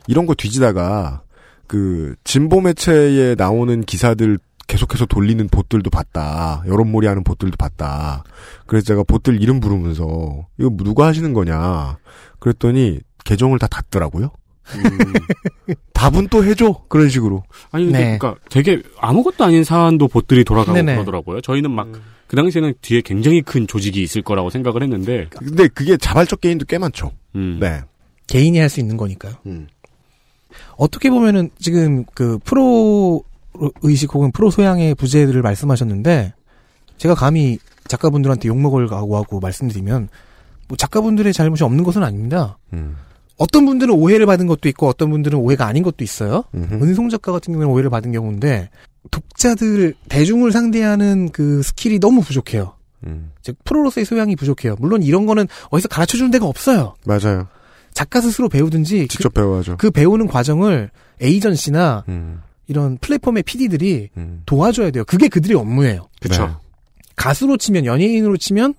이런 0.07 0.25
거 0.25 0.33
뒤지다가 0.33 1.23
그 1.67 2.15
진보 2.23 2.61
매체에 2.61 3.35
나오는 3.35 3.81
기사들 3.83 4.37
계속해서 4.67 5.05
돌리는 5.05 5.47
봇들도 5.49 5.89
봤다. 5.89 6.63
여론몰이 6.67 7.07
하는 7.07 7.23
봇들도 7.23 7.55
봤다. 7.57 8.23
그래서 8.65 8.85
제가 8.85 9.03
봇들 9.03 9.41
이름 9.41 9.59
부르면서 9.59 10.47
이거 10.59 10.69
누가 10.83 11.05
하시는 11.07 11.33
거냐. 11.33 11.97
그랬더니 12.39 12.99
계정을 13.23 13.59
다 13.59 13.67
닫더라고요. 13.67 14.31
답은 15.93 16.27
또 16.29 16.43
해줘. 16.43 16.83
그런 16.89 17.09
식으로. 17.09 17.43
아니 17.71 17.85
근데 17.85 17.99
네. 17.99 18.17
그러니까 18.17 18.41
되게 18.49 18.81
아무것도 18.99 19.43
아닌 19.43 19.63
사안도 19.63 20.07
봇들이 20.07 20.43
돌아가고 20.43 20.73
네네. 20.73 20.93
그러더라고요. 20.95 21.41
저희는 21.41 21.71
막 21.71 21.87
그 22.27 22.35
당시에는 22.35 22.73
뒤에 22.81 23.01
굉장히 23.01 23.41
큰 23.43 23.67
조직이 23.67 24.01
있을 24.01 24.23
거라고 24.23 24.49
생각을 24.49 24.81
했는데 24.81 25.27
근데 25.29 25.67
그게 25.67 25.95
자발적 25.95 26.41
게임도 26.41 26.65
꽤 26.65 26.77
많죠. 26.79 27.11
음. 27.35 27.59
네. 27.61 27.81
개인이 28.27 28.57
할 28.57 28.67
수 28.69 28.79
있는 28.79 28.97
거니까요. 28.97 29.33
음. 29.45 29.67
어떻게 30.77 31.09
보면은 31.09 31.49
지금 31.59 32.05
그 32.13 32.37
프로 32.43 33.23
의식 33.81 34.13
혹은 34.13 34.31
프로 34.31 34.49
소양의 34.49 34.95
부재들을 34.95 35.41
말씀하셨는데 35.41 36.33
제가 36.97 37.15
감히 37.15 37.59
작가분들한테 37.87 38.49
욕먹을 38.49 38.87
각오하고 38.87 39.39
말씀드리면 39.39 40.09
뭐 40.67 40.77
작가분들의 40.77 41.31
잘못이 41.33 41.63
없는 41.63 41.83
것은 41.83 42.03
아닙니다. 42.03 42.57
음. 42.73 42.97
어떤 43.37 43.65
분들은 43.65 43.93
오해를 43.93 44.25
받은 44.25 44.47
것도 44.47 44.69
있고 44.69 44.87
어떤 44.87 45.09
분들은 45.09 45.37
오해가 45.37 45.65
아닌 45.65 45.83
것도 45.83 46.03
있어요. 46.03 46.45
음흠. 46.55 46.83
은송 46.83 47.09
작가 47.09 47.31
같은 47.31 47.53
경우는 47.53 47.71
오해를 47.71 47.89
받은 47.89 48.11
경우인데 48.11 48.69
독자들 49.11 49.93
대중을 50.09 50.51
상대하는 50.51 51.29
그 51.31 51.61
스킬이 51.61 51.99
너무 51.99 52.21
부족해요. 52.21 52.73
음. 53.05 53.31
즉 53.41 53.57
프로로서의 53.65 54.05
소양이 54.05 54.35
부족해요. 54.35 54.75
물론 54.79 55.03
이런 55.03 55.25
거는 55.25 55.47
어디서 55.69 55.89
가르쳐 55.89 56.17
주는 56.17 56.31
데가 56.31 56.45
없어요. 56.45 56.95
맞아요. 57.05 57.47
작가 57.95 58.19
스스로 58.19 58.49
배우든지 58.49 59.07
직접 59.07 59.33
배워야죠. 59.33 59.77
그 59.77 59.89
배우는 59.89 60.27
과정을 60.27 60.91
에이전시나 61.21 62.03
음. 62.09 62.41
이런 62.67 62.97
플랫폼의 62.97 63.43
PD들이 63.43 64.09
음. 64.17 64.43
도와줘야 64.45 64.91
돼요. 64.91 65.05
그게 65.05 65.29
그들의 65.29 65.55
업무예요. 65.55 66.09
그쵸. 66.19 66.45
네. 66.45 66.53
가수로 67.15 67.55
치면 67.55 67.85
연예인으로 67.85 68.35
치면 68.35 68.73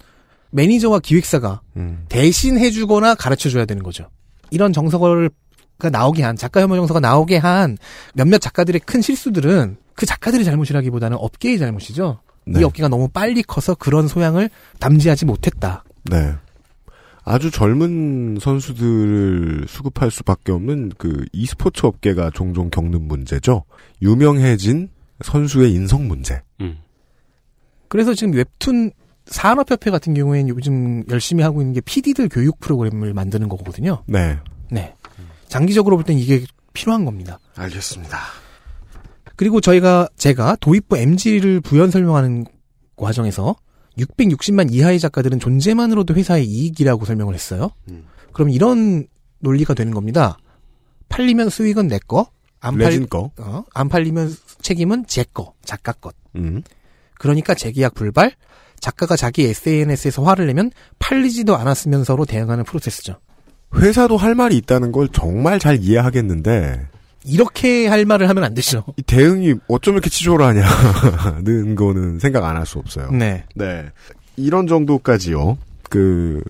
매니저와 0.50 0.98
기획사가 1.00 1.62
음. 1.76 2.04
대신 2.10 2.58
해주거나 2.58 3.14
가르쳐줘야 3.14 3.64
되는 3.64 3.82
거죠. 3.82 4.06
이런 4.50 4.74
정서가 4.74 5.30
나오게 5.90 6.22
한 6.22 6.36
작가 6.36 6.60
혐오 6.60 6.76
정서가 6.76 7.00
나오게 7.00 7.38
한 7.38 7.78
몇몇 8.12 8.38
작가들의 8.38 8.82
큰 8.84 9.00
실수들은 9.00 9.78
그 9.94 10.04
작가들의 10.04 10.44
잘못이라기보다는 10.44 11.16
업계의 11.18 11.58
잘못이죠. 11.58 12.20
네. 12.44 12.60
이 12.60 12.64
업계가 12.64 12.88
너무 12.88 13.08
빨리 13.08 13.42
커서 13.42 13.74
그런 13.74 14.08
소양을 14.08 14.50
담지하지 14.78 15.24
못했다. 15.24 15.84
네. 16.04 16.34
아주 17.28 17.50
젊은 17.50 18.38
선수들을 18.40 19.66
수급할 19.68 20.12
수밖에 20.12 20.52
없는 20.52 20.92
그 20.96 21.24
e스포츠 21.32 21.84
업계가 21.84 22.30
종종 22.32 22.70
겪는 22.70 23.02
문제죠. 23.02 23.64
유명해진 24.00 24.90
선수의 25.24 25.72
인성 25.72 26.06
문제. 26.06 26.40
음. 26.60 26.78
그래서 27.88 28.14
지금 28.14 28.32
웹툰 28.32 28.92
산업협회 29.26 29.90
같은 29.90 30.14
경우에는 30.14 30.48
요즘 30.50 31.02
열심히 31.10 31.42
하고 31.42 31.60
있는 31.62 31.74
게 31.74 31.80
PD들 31.80 32.28
교육 32.28 32.60
프로그램을 32.60 33.12
만드는 33.12 33.48
거거든요. 33.48 34.04
네. 34.06 34.38
네. 34.70 34.94
장기적으로 35.48 35.96
볼 35.96 36.04
땐 36.04 36.16
이게 36.18 36.44
필요한 36.74 37.04
겁니다. 37.04 37.40
알겠습니다. 37.56 38.18
그리고 39.34 39.60
저희가 39.60 40.08
제가 40.16 40.56
도입부 40.60 40.96
MG를 40.96 41.60
부연 41.60 41.90
설명하는 41.90 42.44
과정에서 42.94 43.56
660만 43.98 44.72
이하의 44.72 45.00
작가들은 45.00 45.40
존재만으로도 45.40 46.14
회사의 46.14 46.44
이익이라고 46.46 47.04
설명을 47.04 47.34
했어요. 47.34 47.70
그럼 48.32 48.50
이런 48.50 49.06
논리가 49.40 49.74
되는 49.74 49.92
겁니다. 49.94 50.36
팔리면 51.08 51.50
수익은 51.50 51.88
내 51.88 51.98
거, 52.06 52.30
안, 52.60 52.76
팔, 52.76 52.88
레진 52.88 53.08
거. 53.08 53.30
어, 53.38 53.64
안 53.74 53.88
팔리면 53.88 54.34
책임은 54.60 55.06
제 55.06 55.24
거, 55.32 55.54
작가 55.64 55.92
것. 55.92 56.14
음. 56.36 56.62
그러니까 57.18 57.54
재계약 57.54 57.94
불발, 57.94 58.32
작가가 58.80 59.16
자기 59.16 59.44
SNS에서 59.44 60.22
화를 60.22 60.46
내면 60.46 60.70
팔리지도 60.98 61.56
않았으면서로 61.56 62.26
대응하는 62.26 62.64
프로세스죠. 62.64 63.18
회사도 63.74 64.16
할 64.16 64.34
말이 64.34 64.56
있다는 64.58 64.92
걸 64.92 65.08
정말 65.08 65.58
잘 65.58 65.78
이해하겠는데 65.82 66.88
이렇게 67.26 67.86
할 67.88 68.04
말을 68.04 68.28
하면 68.28 68.44
안 68.44 68.54
되죠. 68.54 68.84
이 68.96 69.02
대응이 69.02 69.54
어쩜 69.68 69.94
이렇게 69.94 70.08
치졸하냐는 70.10 71.74
거는 71.76 72.18
생각 72.18 72.44
안 72.44 72.56
할 72.56 72.64
수 72.66 72.78
없어요. 72.78 73.10
네. 73.10 73.44
네. 73.54 73.86
이런 74.36 74.66
정도까지요. 74.66 75.58
그 75.90 76.42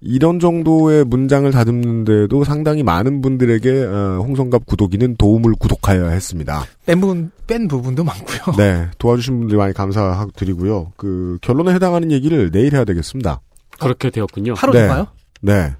이런 0.00 0.38
정도의 0.38 1.04
문장을 1.04 1.50
다듬는데도 1.50 2.44
상당히 2.44 2.82
많은 2.84 3.20
분들에게 3.20 3.84
어, 3.84 4.22
홍성갑 4.24 4.64
구독이는 4.66 5.16
도움을 5.16 5.54
구독하여야 5.58 6.10
했습니다. 6.10 6.64
뺀 6.86 7.00
부분, 7.00 7.30
뺀 7.46 7.66
부분도 7.66 8.04
많고요. 8.04 8.56
네, 8.56 8.88
도와주신 8.98 9.40
분들 9.40 9.56
많이 9.56 9.74
감사드리고요. 9.74 10.92
그 10.96 11.38
결론에 11.40 11.74
해당하는 11.74 12.12
얘기를 12.12 12.50
내일 12.52 12.74
해야 12.74 12.84
되겠습니다. 12.84 13.40
그렇게 13.80 14.10
되었군요. 14.10 14.54
하루 14.56 14.72
네. 14.72 14.80
동가요? 14.86 15.06
네. 15.40 15.74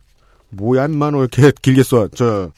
뭐야, 0.51 0.87
인마, 0.87 1.11
너 1.13 1.19
이렇게 1.19 1.53
길게 1.63 1.83
써, 1.83 2.09
저, 2.09 2.51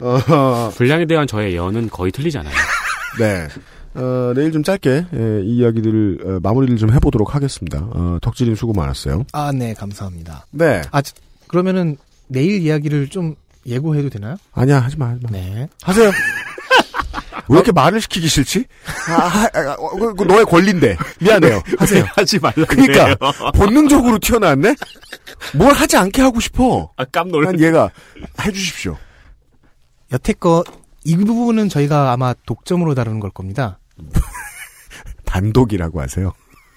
어, 0.00 0.70
분량에 0.76 1.06
대한 1.06 1.26
저의 1.26 1.54
예언은 1.54 1.88
거의 1.90 2.12
틀리지 2.12 2.38
않아요. 2.38 2.54
네. 3.18 3.48
어, 3.94 4.32
내일 4.36 4.52
좀 4.52 4.62
짧게, 4.62 5.06
예, 5.14 5.40
이 5.42 5.56
이야기들을, 5.56 6.18
어, 6.24 6.40
마무리를 6.42 6.76
좀 6.76 6.92
해보도록 6.92 7.34
하겠습니다. 7.34 7.78
어, 7.80 8.18
덕질님 8.20 8.54
수고 8.54 8.74
많았어요. 8.74 9.24
아, 9.32 9.50
네, 9.52 9.72
감사합니다. 9.72 10.44
네. 10.50 10.82
아, 10.90 11.00
저- 11.00 11.14
그러면은 11.48 11.96
내일 12.28 12.60
이야기를 12.60 13.08
좀 13.08 13.34
예고해도 13.64 14.10
되나요? 14.10 14.36
아니야, 14.52 14.80
하지 14.80 14.98
마, 14.98 15.08
하지 15.08 15.20
마. 15.22 15.30
네. 15.30 15.66
하세요. 15.82 16.10
왜 17.48 17.54
이렇게 17.56 17.72
말을 17.72 18.00
시키기 18.02 18.26
싫지? 18.28 18.64
아, 19.08 19.12
하- 19.12 19.44
아, 19.54 19.74
어, 19.78 19.88
그, 19.96 20.14
그 20.14 20.22
너의 20.24 20.44
권리인데. 20.44 20.96
미안해요. 21.20 21.62
하세요. 21.78 22.04
하지 22.16 22.38
말라. 22.38 22.66
그니까, 22.68 23.14
본능적으로 23.54 24.18
튀어나왔네? 24.18 24.74
뭘 25.54 25.72
하지 25.72 25.96
않게 25.96 26.20
하고 26.20 26.38
싶어. 26.40 26.90
아, 26.96 27.04
깜놀. 27.06 27.44
난 27.44 27.58
얘가, 27.60 27.88
해주십시오. 28.44 28.98
여태껏 30.12 30.64
이 31.04 31.16
부분은 31.16 31.68
저희가 31.68 32.12
아마 32.12 32.34
독점으로 32.46 32.94
다루는 32.94 33.20
걸 33.20 33.30
겁니다. 33.30 33.78
단독이라고 35.24 36.00
하세요. 36.00 36.32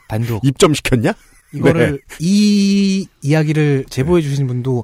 단독. 0.07 0.43
입점시켰냐? 0.43 1.13
이거를 1.53 1.91
네. 1.93 2.15
이 2.19 3.07
이야기를 3.21 3.85
제보해 3.89 4.21
주신 4.21 4.47
분도 4.47 4.83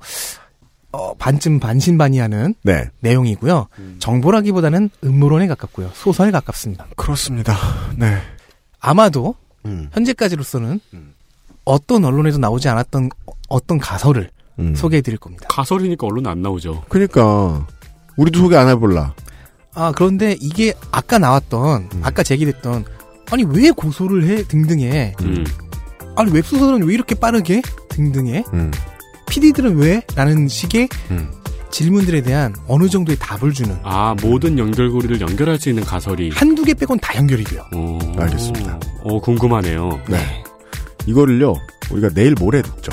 어, 0.92 1.14
반쯤 1.16 1.60
반신반의하는 1.60 2.56
네. 2.64 2.90
내용이고요. 3.02 3.68
정보라기보다는 4.00 4.90
음모론에 5.04 5.48
가깝고요. 5.48 5.92
소설에 5.94 6.32
가깝습니다. 6.32 6.88
그렇습니다. 6.96 7.56
네. 7.98 8.18
아마도 8.80 9.36
음. 9.66 9.90
현재까지로서는 9.92 10.80
어떤 11.66 12.06
언론에도 12.06 12.38
나오지 12.38 12.70
않았던 12.70 13.10
어떤 13.50 13.78
가설을 13.78 14.30
음. 14.60 14.74
소개해 14.74 15.02
드릴 15.02 15.18
겁니다. 15.18 15.48
가설이니까 15.50 16.08
언론 16.08 16.28
안 16.28 16.42
나오죠. 16.42 16.86
그러니까 16.88 17.68
우리도 18.18 18.40
소개 18.40 18.56
안 18.56 18.68
해볼라. 18.70 19.14
아 19.74 19.92
그런데 19.96 20.36
이게 20.40 20.74
아까 20.92 21.18
나왔던 21.18 21.90
음. 21.94 22.02
아까 22.02 22.24
제기됐던 22.24 22.86
아니 23.32 23.44
왜 23.44 23.72
고소를 23.72 24.26
해 24.26 24.44
등등의 24.44 25.16
음. 25.22 25.46
아니 26.16 26.32
웹소설은 26.32 26.84
왜 26.84 26.94
이렇게 26.94 27.16
빠르게 27.16 27.62
등등의 27.90 28.46
음. 28.54 28.72
PD들은 29.30 29.78
왜? 29.78 30.02
라는 30.16 30.48
식의 30.48 30.88
음. 31.12 31.30
질문들에 31.72 32.22
대한 32.22 32.56
어느 32.68 32.88
정도의 32.88 33.18
답을 33.20 33.52
주는 33.52 33.76
아 33.84 34.16
모든 34.22 34.58
연결고리를 34.58 35.20
연결할 35.20 35.60
수 35.60 35.68
있는 35.68 35.84
가설이 35.84 36.30
한두 36.30 36.64
개 36.64 36.74
빼곤 36.74 37.00
다 37.00 37.16
연결이 37.18 37.44
돼요. 37.44 37.66
오, 37.74 38.00
알겠습니다. 38.18 38.80
어 39.04 39.20
궁금하네요. 39.20 39.90
네. 40.08 40.44
이거를요 41.06 41.54
우리가 41.92 42.10
내일 42.14 42.34
모레 42.40 42.62
듣죠. 42.62 42.92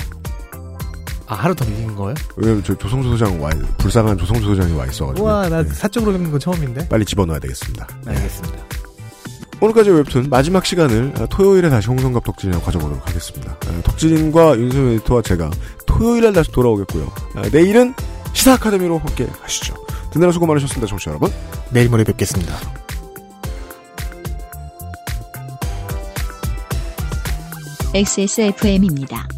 아 1.33 1.35
하루 1.35 1.55
더 1.55 1.65
밀린 1.65 1.97
거예요? 1.97 2.15
왜냐면 2.37 2.63
저 2.63 2.77
조성수 2.77 3.09
소장 3.09 3.43
와 3.43 3.49
불쌍한 3.79 4.19
조성수 4.19 4.43
소장이 4.43 4.75
와 4.75 4.85
있어가지고 4.85 5.27
우와 5.27 5.49
나 5.49 5.65
사적으로 5.65 6.13
겪는 6.13 6.31
건 6.31 6.39
처음인데. 6.39 6.89
빨리 6.89 7.07
집어넣어야 7.07 7.39
되겠습니다. 7.41 7.89
알겠습니다. 8.07 8.59
오늘까지 9.61 9.91
웹툰 9.91 10.27
마지막 10.29 10.67
시간을 10.67 11.15
아, 11.19 11.27
토요일에 11.27 11.71
다시 11.71 11.89
홍성갑 11.89 12.25
덕질이랑 12.25 12.61
가져보도록 12.63 13.09
하겠습니다. 13.09 13.57
아, 13.67 13.83
덕질인과 13.83 14.59
윤세민 14.59 14.93
에디터와 14.97 15.23
제가 15.23 15.51
토요일에 15.87 16.33
다시 16.33 16.51
돌아오겠고요. 16.53 17.11
아, 17.37 17.43
내일은 17.51 17.95
시사 18.35 18.55
아카데미로 18.55 18.99
함께 18.99 19.27
하시죠. 19.41 19.75
듣느라 20.11 20.33
수고 20.33 20.47
많으셨습니다, 20.47 20.87
청취자 20.87 21.13
여러분. 21.13 21.31
내일 21.71 21.89
모레 21.89 22.05
뵙겠습니다. 22.05 22.55
XSFM입니다. 27.95 29.29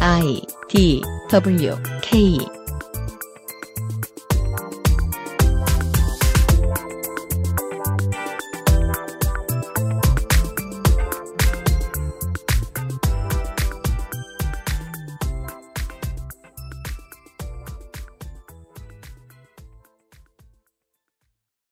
I 0.00 0.57
D 0.68 1.02
W 1.30 1.76
K 2.02 2.57